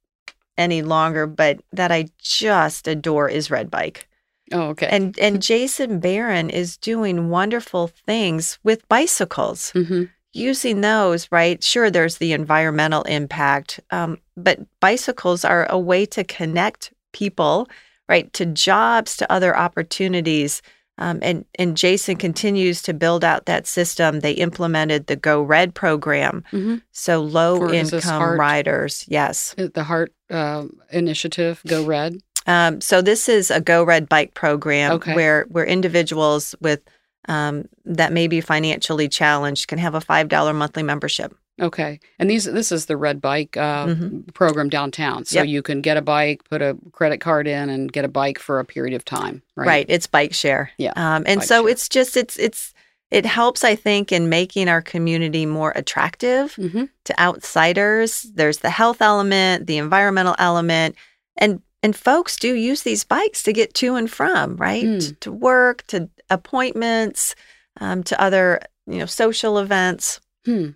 any 0.57 0.81
longer, 0.81 1.27
but 1.27 1.61
that 1.73 1.93
I 1.93 2.09
just 2.19 2.89
adore 2.89 3.29
is 3.29 3.51
Red 3.51 3.71
Bike. 3.71 4.09
Oh, 4.53 4.69
okay. 4.71 4.89
And 4.91 5.19
and 5.19 5.41
Jason 5.43 6.01
Barron 6.01 6.51
is 6.51 6.77
doing 6.77 7.29
wonderful 7.31 7.89
things 8.07 8.59
with 8.63 8.87
bicycles. 8.89 9.71
hmm 9.71 10.05
Using 10.37 10.81
those, 10.81 11.29
right? 11.31 11.63
Sure, 11.63 11.91
there's 11.93 12.19
the 12.19 12.33
environmental 12.33 13.03
impact, 13.05 13.79
um, 13.93 14.19
but 14.37 14.59
bicycles 14.81 15.45
are 15.45 15.67
a 15.71 15.79
way 15.79 16.05
to 16.07 16.25
connect 16.25 16.93
people, 17.13 17.69
right, 18.09 18.33
to 18.33 18.45
jobs, 18.45 19.17
to 19.19 19.31
other 19.33 19.57
opportunities. 19.57 20.61
Um, 20.99 21.21
and 21.23 21.45
and 21.57 21.77
Jason 21.77 22.17
continues 22.17 22.83
to 22.83 22.93
build 22.93 23.23
out 23.25 23.47
that 23.47 23.69
system. 23.69 24.21
They 24.21 24.33
implemented 24.33 25.07
the 25.07 25.15
Go 25.17 25.41
Red 25.41 25.73
program, 25.73 26.43
hmm 26.51 26.77
so 26.91 27.21
low 27.23 27.59
For 27.59 27.73
income 27.73 28.01
heart- 28.03 28.39
riders. 28.41 29.05
Yes. 29.07 29.55
The 29.57 29.85
Heart 29.85 30.13
uh, 30.31 30.65
Initiative, 30.91 31.63
Go 31.67 31.85
Red. 31.85 32.19
Um, 32.47 32.81
so 32.81 33.01
this 33.03 33.29
is 33.29 33.51
a 33.51 33.61
Go 33.61 33.83
Red 33.85 34.09
Bike 34.09 34.35
program 34.35 34.93
Okay. 34.93 35.15
where 35.15 35.47
where 35.49 35.65
individuals 35.65 36.55
with 36.61 36.83
um, 37.29 37.65
that 37.87 38.13
may 38.13 38.27
be 38.29 38.41
financially 38.43 39.09
challenged 39.09 39.69
can 39.69 39.79
have 39.79 39.95
a 39.95 40.01
five 40.01 40.29
dollar 40.29 40.53
monthly 40.53 40.83
membership. 40.83 41.35
Okay, 41.63 42.01
and 42.19 42.29
these 42.29 42.45
this 42.45 42.73
is 42.73 42.87
the 42.87 42.97
Red 42.97 43.21
Bike 43.23 43.57
uh, 43.57 43.87
Mhm. 43.87 44.35
program 44.35 44.69
downtown, 44.69 45.25
so 45.25 45.37
Yep. 45.39 45.47
you 45.47 45.63
can 45.63 45.81
get 45.81 45.97
a 45.97 46.03
bike, 46.03 46.43
put 46.51 46.61
a 46.61 46.77
credit 46.93 47.21
card 47.21 47.47
in, 47.47 47.71
and 47.71 47.93
get 47.93 48.05
a 48.05 48.09
bike 48.09 48.39
for 48.41 48.59
a 48.59 48.65
period 48.65 48.93
of 48.95 49.05
time. 49.05 49.41
Right. 49.57 49.67
Right. 49.67 49.87
It's 49.89 50.09
bike 50.09 50.35
share. 50.35 50.71
Yeah, 50.79 50.93
Um, 50.97 51.23
and 51.27 51.43
so 51.45 51.63
share. 51.63 51.71
it's 51.71 51.89
just 51.89 52.17
it's 52.17 52.37
it's 52.39 52.75
it 53.13 53.25
helps 53.25 53.63
I 53.63 53.77
think 53.77 54.11
in 54.11 54.29
making 54.29 54.69
our 54.69 54.83
community 54.83 55.47
more 55.47 55.73
attractive 55.77 56.55
hmm 56.57 56.85
to 57.05 57.21
outsiders. 57.21 58.23
There's 58.35 58.59
the 58.59 58.71
health 58.71 59.01
element, 59.01 59.67
the 59.69 59.79
environmental 59.79 60.35
element, 60.39 60.97
and 61.37 61.63
and 61.85 61.95
folks 61.95 62.37
do 62.37 62.55
use 62.55 62.83
these 62.83 63.05
bikes 63.05 63.43
to 63.45 63.53
get 63.53 63.75
to 63.75 63.95
and 63.95 64.11
from 64.11 64.57
right 64.57 64.85
Mm. 64.85 65.21
to 65.21 65.31
work, 65.31 65.87
to 65.89 66.09
appointments, 66.31 67.35
um, 67.81 68.03
to 68.05 68.21
other 68.21 68.61
you 68.87 68.99
know 68.99 69.07
social 69.07 69.59
events. 69.59 70.21
Hmm. 70.47 70.71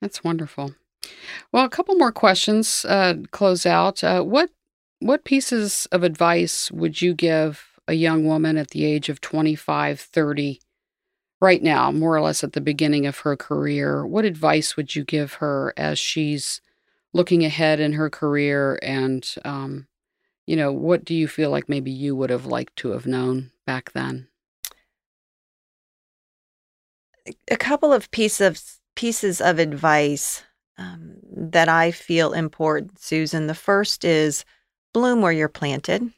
That's 0.00 0.22
wonderful. 0.24 0.74
Well, 1.52 1.64
a 1.64 1.70
couple 1.70 1.94
more 1.96 2.12
questions. 2.12 2.84
Uh, 2.84 3.14
close 3.30 3.64
out. 3.66 4.02
Uh, 4.04 4.22
what 4.22 4.50
what 5.00 5.24
pieces 5.24 5.86
of 5.92 6.02
advice 6.02 6.70
would 6.72 7.00
you 7.02 7.14
give 7.14 7.78
a 7.86 7.92
young 7.94 8.24
woman 8.24 8.56
at 8.56 8.70
the 8.70 8.84
age 8.84 9.08
of 9.10 9.20
25, 9.20 10.00
30, 10.00 10.60
right 11.40 11.62
now, 11.62 11.92
more 11.92 12.16
or 12.16 12.22
less 12.22 12.42
at 12.42 12.54
the 12.54 12.60
beginning 12.60 13.04
of 13.06 13.18
her 13.20 13.36
career? 13.36 14.06
What 14.06 14.24
advice 14.24 14.76
would 14.76 14.94
you 14.96 15.04
give 15.04 15.34
her 15.34 15.74
as 15.76 15.98
she's 15.98 16.60
looking 17.12 17.44
ahead 17.44 17.80
in 17.80 17.92
her 17.94 18.08
career? 18.08 18.78
And, 18.82 19.22
um, 19.44 19.86
you 20.46 20.56
know, 20.56 20.72
what 20.72 21.04
do 21.04 21.14
you 21.14 21.28
feel 21.28 21.50
like 21.50 21.68
maybe 21.68 21.90
you 21.90 22.14
would 22.16 22.30
have 22.30 22.46
liked 22.46 22.76
to 22.76 22.90
have 22.90 23.06
known 23.06 23.50
back 23.66 23.92
then? 23.92 24.28
a 27.50 27.56
couple 27.56 27.92
of 27.92 28.10
pieces 28.10 28.40
of 28.40 28.62
pieces 28.96 29.40
of 29.40 29.58
advice 29.58 30.44
um, 30.78 31.16
that 31.30 31.68
I 31.68 31.90
feel 31.90 32.32
important, 32.32 33.00
Susan. 33.00 33.46
The 33.46 33.54
first 33.54 34.04
is 34.04 34.44
bloom 34.92 35.20
where 35.20 35.32
you're 35.32 35.48
planted. 35.48 36.12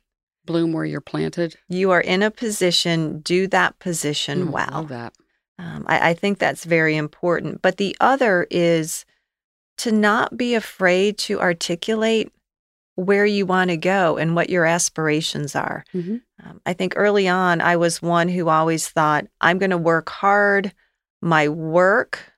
Bloom 0.45 0.73
where 0.73 0.85
you're 0.85 1.01
planted. 1.01 1.57
You 1.69 1.91
are 1.91 2.01
in 2.01 2.23
a 2.23 2.31
position, 2.31 3.21
do 3.21 3.47
that 3.49 3.79
position 3.79 4.49
Mm, 4.49 4.51
well. 4.51 4.85
That. 4.85 5.15
Um, 5.59 5.85
I, 5.89 6.11
I 6.11 6.15
think 6.15 6.39
that's 6.39 6.65
very 6.65 6.97
important. 6.97 7.63
But 7.63 7.79
the 7.79 7.97
other 8.01 8.47
is 8.51 9.05
to 9.79 9.93
not 9.93 10.37
be 10.37 10.55
afraid 10.55 11.19
to 11.19 11.41
articulate 11.41 12.33
where 12.97 13.27
you 13.27 13.47
want 13.47 13.71
to 13.71 13.77
go 13.77 14.17
and 14.17 14.35
what 14.35 14.51
your 14.51 14.65
aspirations 14.65 15.55
are. 15.55 15.85
Mhm. 15.95 16.23
Um, 16.45 16.61
I 16.67 16.73
think 16.73 16.95
early 16.97 17.29
on, 17.29 17.61
I 17.61 17.77
was 17.77 18.03
one 18.03 18.29
who 18.29 18.49
always 18.49 18.89
thought, 18.89 19.27
I'm 19.41 19.59
going 19.59 19.71
to 19.71 19.79
work 19.79 20.09
hard. 20.09 20.73
My 21.23 21.49
work 21.49 22.33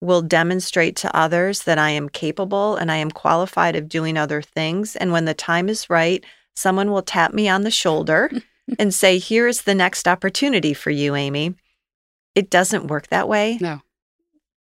will 0.00 0.20
demonstrate 0.22 0.96
to 0.96 1.16
others 1.16 1.62
that 1.62 1.78
I 1.78 1.90
am 1.90 2.08
capable 2.08 2.76
and 2.76 2.90
I 2.90 2.96
am 2.96 3.10
qualified 3.10 3.76
of 3.76 3.88
doing 3.88 4.16
other 4.18 4.42
things. 4.42 4.96
And 4.96 5.12
when 5.12 5.24
the 5.26 5.34
time 5.34 5.68
is 5.68 5.88
right, 5.88 6.24
someone 6.56 6.90
will 6.90 7.02
tap 7.02 7.32
me 7.32 7.48
on 7.48 7.62
the 7.62 7.70
shoulder 7.70 8.30
and 8.80 8.92
say, 8.92 9.18
Here's 9.18 9.62
the 9.62 9.74
next 9.76 10.08
opportunity 10.08 10.74
for 10.74 10.90
you, 10.90 11.14
Amy. 11.14 11.54
It 12.34 12.50
doesn't 12.50 12.88
work 12.88 13.08
that 13.08 13.28
way. 13.28 13.58
No. 13.60 13.80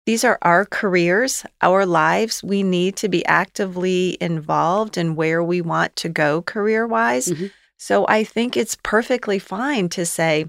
These 0.05 0.23
are 0.23 0.37
our 0.41 0.65
careers, 0.65 1.45
our 1.61 1.85
lives. 1.85 2.43
We 2.43 2.61
need 2.63 2.95
to 2.97 3.07
be 3.09 3.25
actively 3.25 4.17
involved 4.19 4.97
in 4.97 5.15
where 5.15 5.43
we 5.43 5.61
want 5.61 5.95
to 5.97 6.09
go 6.09 6.41
career 6.41 6.85
wise. 6.85 7.27
Mhm. 7.27 7.51
So 7.77 8.05
I 8.07 8.23
think 8.23 8.57
it's 8.57 8.77
perfectly 8.83 9.39
fine 9.39 9.89
to 9.89 10.05
say, 10.05 10.47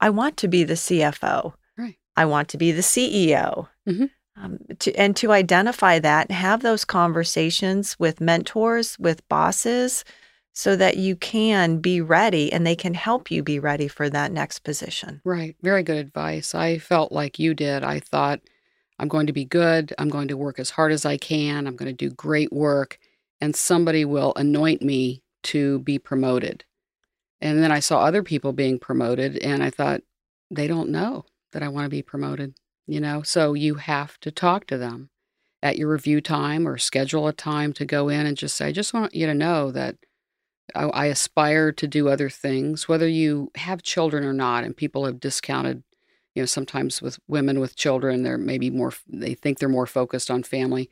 I 0.00 0.10
want 0.10 0.36
to 0.38 0.48
be 0.48 0.64
the 0.64 0.74
CFO. 0.76 1.54
Right. 1.78 1.96
I 2.16 2.24
want 2.26 2.48
to 2.50 2.58
be 2.58 2.72
the 2.72 2.82
CEO. 2.82 3.68
Mhm. 3.88 4.10
Um, 4.38 4.58
to, 4.80 4.92
and 4.96 5.16
to 5.16 5.32
identify 5.32 5.98
that 5.98 6.26
and 6.28 6.36
have 6.36 6.60
those 6.62 6.84
conversations 6.84 7.96
with 7.98 8.20
mentors, 8.20 8.98
with 8.98 9.26
bosses, 9.28 10.04
so 10.52 10.76
that 10.76 10.96
you 10.98 11.16
can 11.16 11.78
be 11.78 12.00
ready 12.00 12.52
and 12.52 12.66
they 12.66 12.76
can 12.76 12.94
help 12.94 13.30
you 13.30 13.42
be 13.42 13.58
ready 13.58 13.88
for 13.88 14.10
that 14.10 14.32
next 14.32 14.58
position. 14.60 15.20
Right. 15.24 15.56
Very 15.62 15.82
good 15.82 15.96
advice. 15.98 16.54
I 16.54 16.78
felt 16.78 17.12
like 17.12 17.38
you 17.38 17.54
did. 17.54 17.82
I 17.82 17.98
thought, 18.00 18.40
I'm 18.98 19.08
going 19.08 19.26
to 19.26 19.32
be 19.32 19.44
good. 19.44 19.94
I'm 19.98 20.08
going 20.08 20.28
to 20.28 20.36
work 20.36 20.58
as 20.58 20.70
hard 20.70 20.92
as 20.92 21.04
I 21.04 21.16
can. 21.16 21.66
I'm 21.66 21.76
going 21.76 21.94
to 21.94 22.08
do 22.08 22.14
great 22.14 22.52
work, 22.52 22.98
and 23.40 23.54
somebody 23.54 24.04
will 24.04 24.32
anoint 24.36 24.82
me 24.82 25.22
to 25.44 25.80
be 25.80 25.98
promoted. 25.98 26.64
And 27.40 27.62
then 27.62 27.70
I 27.70 27.80
saw 27.80 28.00
other 28.00 28.22
people 28.22 28.52
being 28.52 28.78
promoted, 28.78 29.36
and 29.38 29.62
I 29.62 29.70
thought, 29.70 30.00
they 30.50 30.66
don't 30.66 30.90
know 30.90 31.24
that 31.52 31.62
I 31.62 31.68
want 31.68 31.84
to 31.84 31.90
be 31.90 32.02
promoted, 32.02 32.54
you 32.86 33.00
know? 33.00 33.22
So 33.22 33.54
you 33.54 33.74
have 33.74 34.18
to 34.20 34.30
talk 34.30 34.66
to 34.68 34.78
them 34.78 35.10
at 35.62 35.76
your 35.76 35.88
review 35.88 36.20
time 36.20 36.66
or 36.66 36.78
schedule 36.78 37.26
a 37.26 37.32
time 37.32 37.72
to 37.74 37.84
go 37.84 38.08
in 38.08 38.26
and 38.26 38.36
just 38.36 38.56
say, 38.56 38.68
I 38.68 38.72
just 38.72 38.94
want 38.94 39.14
you 39.14 39.26
to 39.26 39.34
know 39.34 39.70
that 39.72 39.96
I, 40.74 40.84
I 40.84 41.06
aspire 41.06 41.72
to 41.72 41.86
do 41.86 42.08
other 42.08 42.30
things, 42.30 42.88
whether 42.88 43.08
you 43.08 43.50
have 43.56 43.82
children 43.82 44.24
or 44.24 44.32
not. 44.32 44.64
And 44.64 44.76
people 44.76 45.04
have 45.04 45.20
discounted, 45.20 45.82
you 46.36 46.42
know, 46.42 46.46
sometimes 46.46 47.02
with 47.02 47.18
women 47.28 47.60
with 47.60 47.76
children, 47.76 48.22
they're 48.22 48.38
maybe 48.38 48.70
more, 48.70 48.92
they 49.08 49.34
think 49.34 49.58
they're 49.58 49.68
more 49.70 49.86
focused 49.86 50.30
on 50.30 50.44
family. 50.44 50.90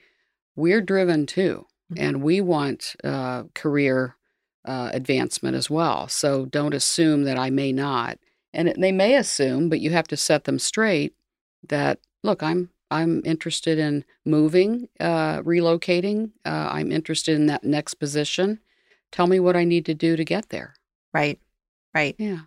We're 0.56 0.80
driven 0.82 1.26
too, 1.26 1.66
Mhm. 1.92 1.96
and 2.00 2.22
we 2.22 2.40
want 2.40 2.96
uh, 3.04 3.44
career 3.54 4.16
uh, 4.64 4.90
advancement 4.94 5.56
as 5.56 5.70
well. 5.70 6.08
So 6.08 6.46
don't 6.46 6.74
assume 6.74 7.24
that 7.24 7.38
I 7.38 7.50
may 7.50 7.72
not. 7.72 8.18
And 8.54 8.74
they 8.78 8.92
may 8.92 9.16
assume, 9.16 9.68
but 9.68 9.80
you 9.80 9.90
have 9.90 10.08
to 10.08 10.16
set 10.16 10.44
them 10.44 10.58
straight 10.58 11.14
that 11.68 12.00
look, 12.22 12.42
I'm 12.42 12.70
I'm 12.90 13.22
interested 13.24 13.78
in 13.78 14.04
moving, 14.24 14.88
uh, 15.00 15.42
relocating. 15.42 16.32
Uh, 16.46 16.68
I'm 16.72 16.92
interested 16.92 17.34
in 17.36 17.46
that 17.46 17.64
next 17.64 17.94
position. 17.94 18.60
Tell 19.12 19.26
me 19.26 19.40
what 19.40 19.56
I 19.56 19.64
need 19.64 19.84
to 19.86 19.94
do 19.94 20.16
to 20.16 20.24
get 20.24 20.50
there. 20.50 20.74
Right. 21.12 21.40
Right. 21.94 22.14
Yeah. 22.18 22.42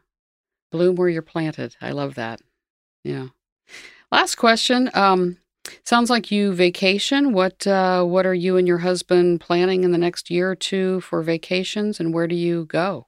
Bloom 0.72 0.95
where 0.95 1.10
you're 1.10 1.22
planted. 1.22 1.76
I 1.82 1.91
love 1.91 2.16
that. 2.16 2.41
Yeah. 3.04 3.28
Last 4.12 4.36
question. 4.36 4.89
Um, 4.93 5.38
sounds 5.84 6.10
like 6.10 6.32
you 6.32 6.54
vacation. 6.54 7.34
What 7.34 7.68
uh, 7.68 8.04
what 8.04 8.26
are 8.26 8.34
you 8.34 8.58
and 8.58 8.68
your 8.68 8.80
husband 8.80 9.41
planning 9.41 9.84
in 9.84 9.91
the 9.91 9.98
next 9.98 10.30
year 10.30 10.52
or 10.52 10.56
two 10.56 11.02
for 11.02 11.22
vacations, 11.22 12.00
and 12.00 12.14
where 12.14 12.28
do 12.28 12.36
you 12.36 12.66
go? 12.66 13.08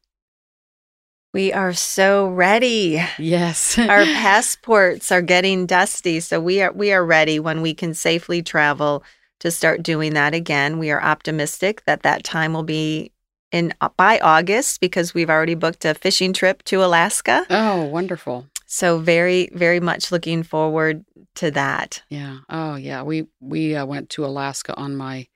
We 1.31 1.53
are 1.53 1.73
so 1.73 2.27
ready. 2.27 3.03
Yes. 3.19 3.77
Our 3.77 4.03
passports 4.05 5.11
are 5.11 5.21
getting 5.21 5.67
dusty, 5.67 6.19
so 6.19 6.39
we 6.39 6.61
are 6.61 6.71
we 6.71 6.91
are 6.91 7.05
ready 7.05 7.39
when 7.39 7.61
we 7.61 7.73
can 7.73 7.93
safely 7.93 8.41
travel 8.41 9.03
to 9.39 9.51
start 9.51 9.83
doing 9.83 10.15
that 10.15 10.33
again. 10.33 10.79
We 10.79 10.91
are 10.91 11.01
optimistic 11.01 11.83
that 11.85 12.03
that 12.03 12.23
time 12.23 12.53
will 12.53 12.63
be 12.63 13.11
in 13.51 13.73
by 13.95 14.19
August 14.19 14.81
because 14.81 15.13
we've 15.13 15.29
already 15.29 15.55
booked 15.55 15.85
a 15.85 15.93
fishing 15.93 16.33
trip 16.33 16.63
to 16.63 16.83
Alaska. 16.83 17.45
oh, 17.49 17.83
wonderful. 17.85 18.47
So 18.71 18.99
very 18.99 19.49
very 19.51 19.79
much 19.79 20.11
looking 20.11 20.43
forward 20.43 21.03
to 21.35 21.49
that. 21.51 22.03
Yeah. 22.09 22.37
Oh, 22.49 22.75
yeah. 22.75 23.01
We 23.01 23.25
we 23.39 23.75
uh, 23.75 23.85
went 23.87 24.11
to 24.11 24.25
Alaska 24.25 24.75
on 24.77 24.95
my 24.95 25.27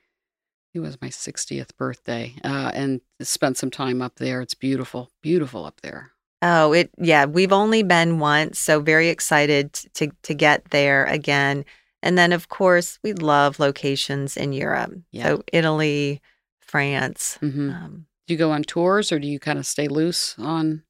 it 0.75 0.79
was 0.79 0.99
my 1.01 1.09
60th 1.09 1.75
birthday 1.77 2.33
uh, 2.43 2.71
and 2.73 3.01
spent 3.21 3.57
some 3.57 3.69
time 3.69 4.01
up 4.01 4.15
there. 4.15 4.41
It's 4.41 4.55
beautiful, 4.55 5.11
beautiful 5.21 5.65
up 5.65 5.81
there. 5.81 6.11
Oh, 6.43 6.73
it 6.73 6.91
yeah, 6.99 7.25
we've 7.25 7.53
only 7.53 7.81
been 7.83 8.19
once, 8.19 8.59
so 8.59 8.79
very 8.79 9.09
excited 9.09 9.73
to 9.95 10.11
to 10.21 10.33
get 10.35 10.65
there 10.69 11.05
again. 11.05 11.65
And 12.03 12.17
then 12.17 12.33
of 12.33 12.49
course, 12.49 12.99
we 13.01 13.13
love 13.13 13.59
locations 13.59 14.37
in 14.37 14.53
Europe. 14.53 14.93
Yeah. 15.11 15.23
So 15.23 15.43
Italy, 15.51 16.21
France. 16.59 17.37
hmm 17.39 17.71
Um, 17.71 18.05
Do 18.27 18.33
you 18.35 18.37
go 18.37 18.51
on 18.51 18.61
tours 18.63 19.11
or 19.11 19.17
do 19.19 19.27
you 19.27 19.39
kind 19.39 19.57
of 19.57 19.65
stay 19.65 19.87
loose 19.87 20.35
on? 20.37 20.83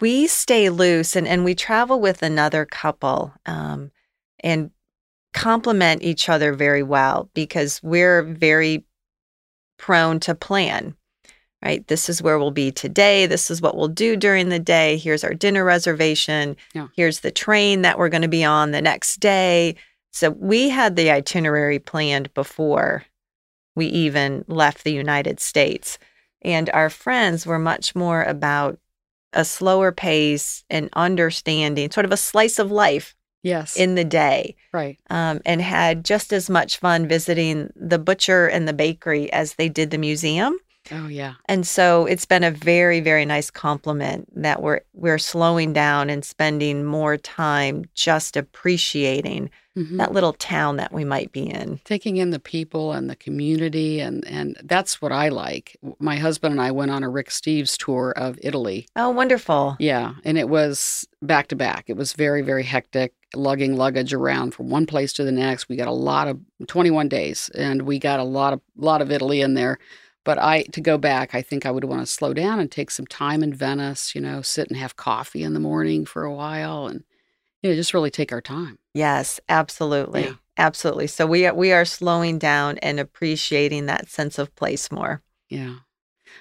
We 0.00 0.26
stay 0.26 0.68
loose 0.70 1.16
and, 1.16 1.26
and 1.26 1.44
we 1.44 1.54
travel 1.54 2.00
with 2.00 2.22
another 2.22 2.64
couple 2.64 3.32
um, 3.46 3.90
and 4.40 4.70
complement 5.32 6.02
each 6.02 6.28
other 6.28 6.52
very 6.52 6.82
well 6.82 7.30
because 7.34 7.80
we're 7.82 8.22
very 8.22 8.84
prone 9.78 10.20
to 10.20 10.34
plan 10.34 10.94
right? 11.64 11.86
This 11.86 12.08
is 12.08 12.20
where 12.20 12.40
we'll 12.40 12.50
be 12.50 12.72
today. 12.72 13.26
This 13.26 13.48
is 13.48 13.62
what 13.62 13.76
we'll 13.76 13.86
do 13.86 14.16
during 14.16 14.48
the 14.48 14.58
day. 14.58 14.96
Here's 14.96 15.22
our 15.22 15.32
dinner 15.32 15.64
reservation. 15.64 16.56
Yeah. 16.74 16.88
here's 16.96 17.20
the 17.20 17.30
train 17.30 17.82
that 17.82 17.98
we're 17.98 18.08
going 18.08 18.22
to 18.22 18.28
be 18.28 18.42
on 18.42 18.72
the 18.72 18.82
next 18.82 19.20
day. 19.20 19.76
So 20.10 20.30
we 20.30 20.70
had 20.70 20.96
the 20.96 21.12
itinerary 21.12 21.78
planned 21.78 22.34
before 22.34 23.04
we 23.76 23.86
even 23.86 24.44
left 24.48 24.84
the 24.84 24.92
united 24.92 25.40
states 25.40 25.98
and 26.42 26.68
our 26.70 26.90
friends 26.90 27.46
were 27.46 27.58
much 27.58 27.94
more 27.94 28.22
about 28.22 28.78
a 29.32 29.44
slower 29.44 29.92
pace 29.92 30.64
and 30.70 30.88
understanding, 30.94 31.90
sort 31.90 32.06
of 32.06 32.12
a 32.12 32.16
slice 32.16 32.58
of 32.58 32.70
life 32.70 33.14
Yes. 33.42 33.76
in 33.76 33.94
the 33.96 34.04
day, 34.04 34.54
right. 34.72 34.98
um, 35.10 35.40
and 35.44 35.60
had 35.60 36.04
just 36.04 36.32
as 36.32 36.48
much 36.48 36.78
fun 36.78 37.08
visiting 37.08 37.72
the 37.74 37.98
butcher 37.98 38.46
and 38.46 38.68
the 38.68 38.72
bakery 38.72 39.32
as 39.32 39.54
they 39.54 39.68
did 39.68 39.90
the 39.90 39.98
museum. 39.98 40.56
Oh, 40.90 41.06
yeah. 41.06 41.34
And 41.46 41.66
so 41.66 42.06
it's 42.06 42.24
been 42.26 42.42
a 42.42 42.50
very, 42.50 43.00
very 43.00 43.24
nice 43.24 43.50
compliment 43.50 44.28
that 44.42 44.62
we're 44.62 44.80
we're 44.94 45.18
slowing 45.18 45.72
down 45.72 46.10
and 46.10 46.24
spending 46.24 46.84
more 46.84 47.16
time 47.16 47.84
just 47.94 48.36
appreciating 48.36 49.50
Mhm. 49.76 49.96
that 49.98 50.12
little 50.12 50.34
town 50.34 50.76
that 50.76 50.92
we 50.92 51.02
might 51.04 51.32
be 51.32 51.48
in. 51.48 51.80
taking 51.84 52.16
in 52.18 52.28
the 52.30 52.38
people 52.38 52.92
and 52.92 53.08
the 53.08 53.16
community 53.16 54.00
and 54.00 54.22
and 54.26 54.56
that's 54.64 55.00
what 55.00 55.12
I 55.12 55.28
like. 55.28 55.76
My 55.98 56.16
husband 56.16 56.52
and 56.52 56.60
I 56.60 56.70
went 56.72 56.90
on 56.90 57.02
a 57.04 57.08
Rick 57.08 57.30
Steves 57.30 57.76
tour 57.78 58.12
of 58.16 58.38
Italy. 58.42 58.86
Oh, 58.96 59.08
wonderful. 59.10 59.76
Yeah, 59.78 60.14
and 60.24 60.36
it 60.36 60.48
was 60.50 61.06
back 61.22 61.46
to 61.48 61.56
back. 61.56 61.84
It 61.88 61.96
was 61.96 62.12
very 62.12 62.42
very 62.42 62.64
hectic 62.64 63.14
lugging 63.34 63.76
luggage 63.76 64.12
around 64.12 64.52
from 64.52 64.68
one 64.68 64.84
place 64.84 65.12
to 65.14 65.24
the 65.24 65.32
next. 65.32 65.68
We 65.70 65.76
got 65.76 65.88
a 65.88 65.92
lot 65.92 66.28
of 66.28 66.38
21 66.66 67.08
days 67.08 67.50
and 67.54 67.82
we 67.82 67.98
got 67.98 68.20
a 68.20 68.24
lot 68.24 68.52
of 68.52 68.60
lot 68.76 69.00
of 69.00 69.10
Italy 69.10 69.40
in 69.40 69.54
there. 69.54 69.78
But 70.24 70.38
I 70.38 70.62
to 70.72 70.80
go 70.80 70.98
back, 70.98 71.34
I 71.34 71.42
think 71.42 71.66
I 71.66 71.70
would 71.70 71.84
want 71.84 72.00
to 72.00 72.06
slow 72.06 72.32
down 72.32 72.60
and 72.60 72.70
take 72.70 72.90
some 72.90 73.06
time 73.06 73.42
in 73.42 73.52
Venice, 73.52 74.14
you 74.14 74.20
know, 74.20 74.40
sit 74.42 74.68
and 74.68 74.76
have 74.76 74.96
coffee 74.96 75.42
in 75.42 75.54
the 75.54 75.60
morning 75.60 76.04
for 76.04 76.24
a 76.24 76.32
while 76.32 76.86
and 76.86 77.04
you 77.62 77.70
know, 77.70 77.76
just 77.76 77.94
really 77.94 78.10
take 78.10 78.32
our 78.32 78.40
time. 78.40 78.78
Yes, 78.94 79.40
absolutely. 79.48 80.24
Yeah. 80.24 80.34
Absolutely. 80.58 81.06
So 81.06 81.26
we 81.26 81.46
are, 81.46 81.54
we 81.54 81.72
are 81.72 81.84
slowing 81.84 82.38
down 82.38 82.76
and 82.78 83.00
appreciating 83.00 83.86
that 83.86 84.08
sense 84.08 84.38
of 84.38 84.54
place 84.54 84.92
more. 84.92 85.22
Yeah. 85.48 85.76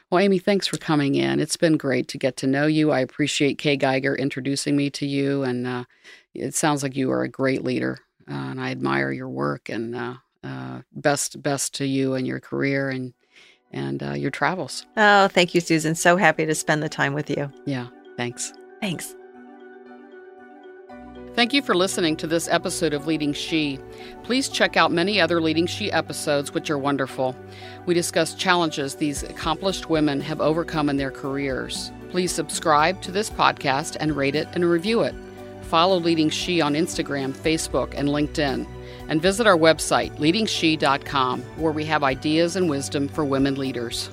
Well, 0.10 0.20
Amy, 0.20 0.38
thanks 0.38 0.68
for 0.68 0.78
coming 0.78 1.16
in. 1.16 1.40
It's 1.40 1.58
been 1.58 1.78
great 1.78 2.08
to 2.10 2.18
get 2.18 2.38
to 2.38 2.48
know 2.48 2.66
you. 2.66 2.92
I 2.92 3.00
appreciate 3.00 3.58
Kay 3.58 3.78
Geiger 3.78 4.16
introducing 4.16 4.76
me 4.76 4.90
to 4.92 5.06
you, 5.06 5.44
and 5.44 5.66
uh, 5.66 5.84
it 6.34 6.54
sounds 6.54 6.84
like 6.84 6.96
you 6.96 7.12
are 7.12 7.24
a 7.24 7.30
great 7.30 7.64
leader, 7.64 8.00
uh, 8.30 8.34
and 8.34 8.60
I 8.60 8.72
admire 8.72 9.12
your 9.12 9.30
work. 9.30 9.70
And 9.70 9.96
uh, 9.96 10.16
uh, 10.44 10.82
best 10.92 11.42
best 11.42 11.76
to 11.76 11.86
you 11.86 12.16
and 12.16 12.26
your 12.26 12.40
career 12.40 12.90
and 12.90 13.14
and 13.74 14.04
uh, 14.04 14.12
your 14.14 14.32
travels. 14.32 14.86
Oh, 14.98 15.28
thank 15.28 15.54
you, 15.54 15.62
Susan. 15.62 15.96
So 15.96 16.18
happy 16.18 16.46
to 16.46 16.56
spend 16.56 16.84
the 16.84 16.90
time 16.90 17.14
with 17.14 17.30
you. 17.30 17.52
Yeah. 17.66 17.88
Thanks. 18.18 18.54
Thanks. 18.82 19.16
Thank 21.34 21.54
you 21.54 21.62
for 21.62 21.76
listening 21.76 22.18
to 22.18 22.28
this 22.28 22.50
episode 22.50 22.94
of 22.94 23.08
Leading 23.08 23.32
She. 23.32 23.80
Please 24.24 24.50
check 24.50 24.76
out 24.76 24.92
many 24.92 25.22
other 25.22 25.40
Leading 25.40 25.66
She 25.66 25.90
episodes, 25.90 26.54
which 26.54 26.70
are 26.70 26.78
wonderful. 26.78 27.38
We 27.86 27.94
discuss 27.94 28.36
challenges 28.36 28.96
these 28.96 29.24
accomplished 29.24 29.90
women 29.90 30.20
have 30.20 30.42
overcome 30.42 30.90
in 30.90 30.98
their 30.98 31.10
careers. 31.10 31.92
Please 32.10 32.34
subscribe 32.34 33.02
to 33.04 33.12
this 33.12 33.30
podcast 33.30 33.96
and 34.02 34.18
rate 34.18 34.36
it 34.36 34.50
and 34.54 34.70
review 34.70 35.02
it. 35.04 35.16
Follow 35.62 35.98
Leading 35.98 36.30
She 36.30 36.60
on 36.60 36.74
Instagram, 36.74 37.32
Facebook, 37.32 37.94
and 37.96 38.10
LinkedIn. 38.10 38.68
And 39.08 39.22
visit 39.22 39.48
our 39.48 39.58
website, 39.58 40.16
leadingshe.com, 40.18 41.42
where 41.58 41.72
we 41.72 41.86
have 41.86 42.04
ideas 42.04 42.56
and 42.56 42.70
wisdom 42.70 43.08
for 43.08 43.26
women 43.26 43.56
leaders. 43.56 44.10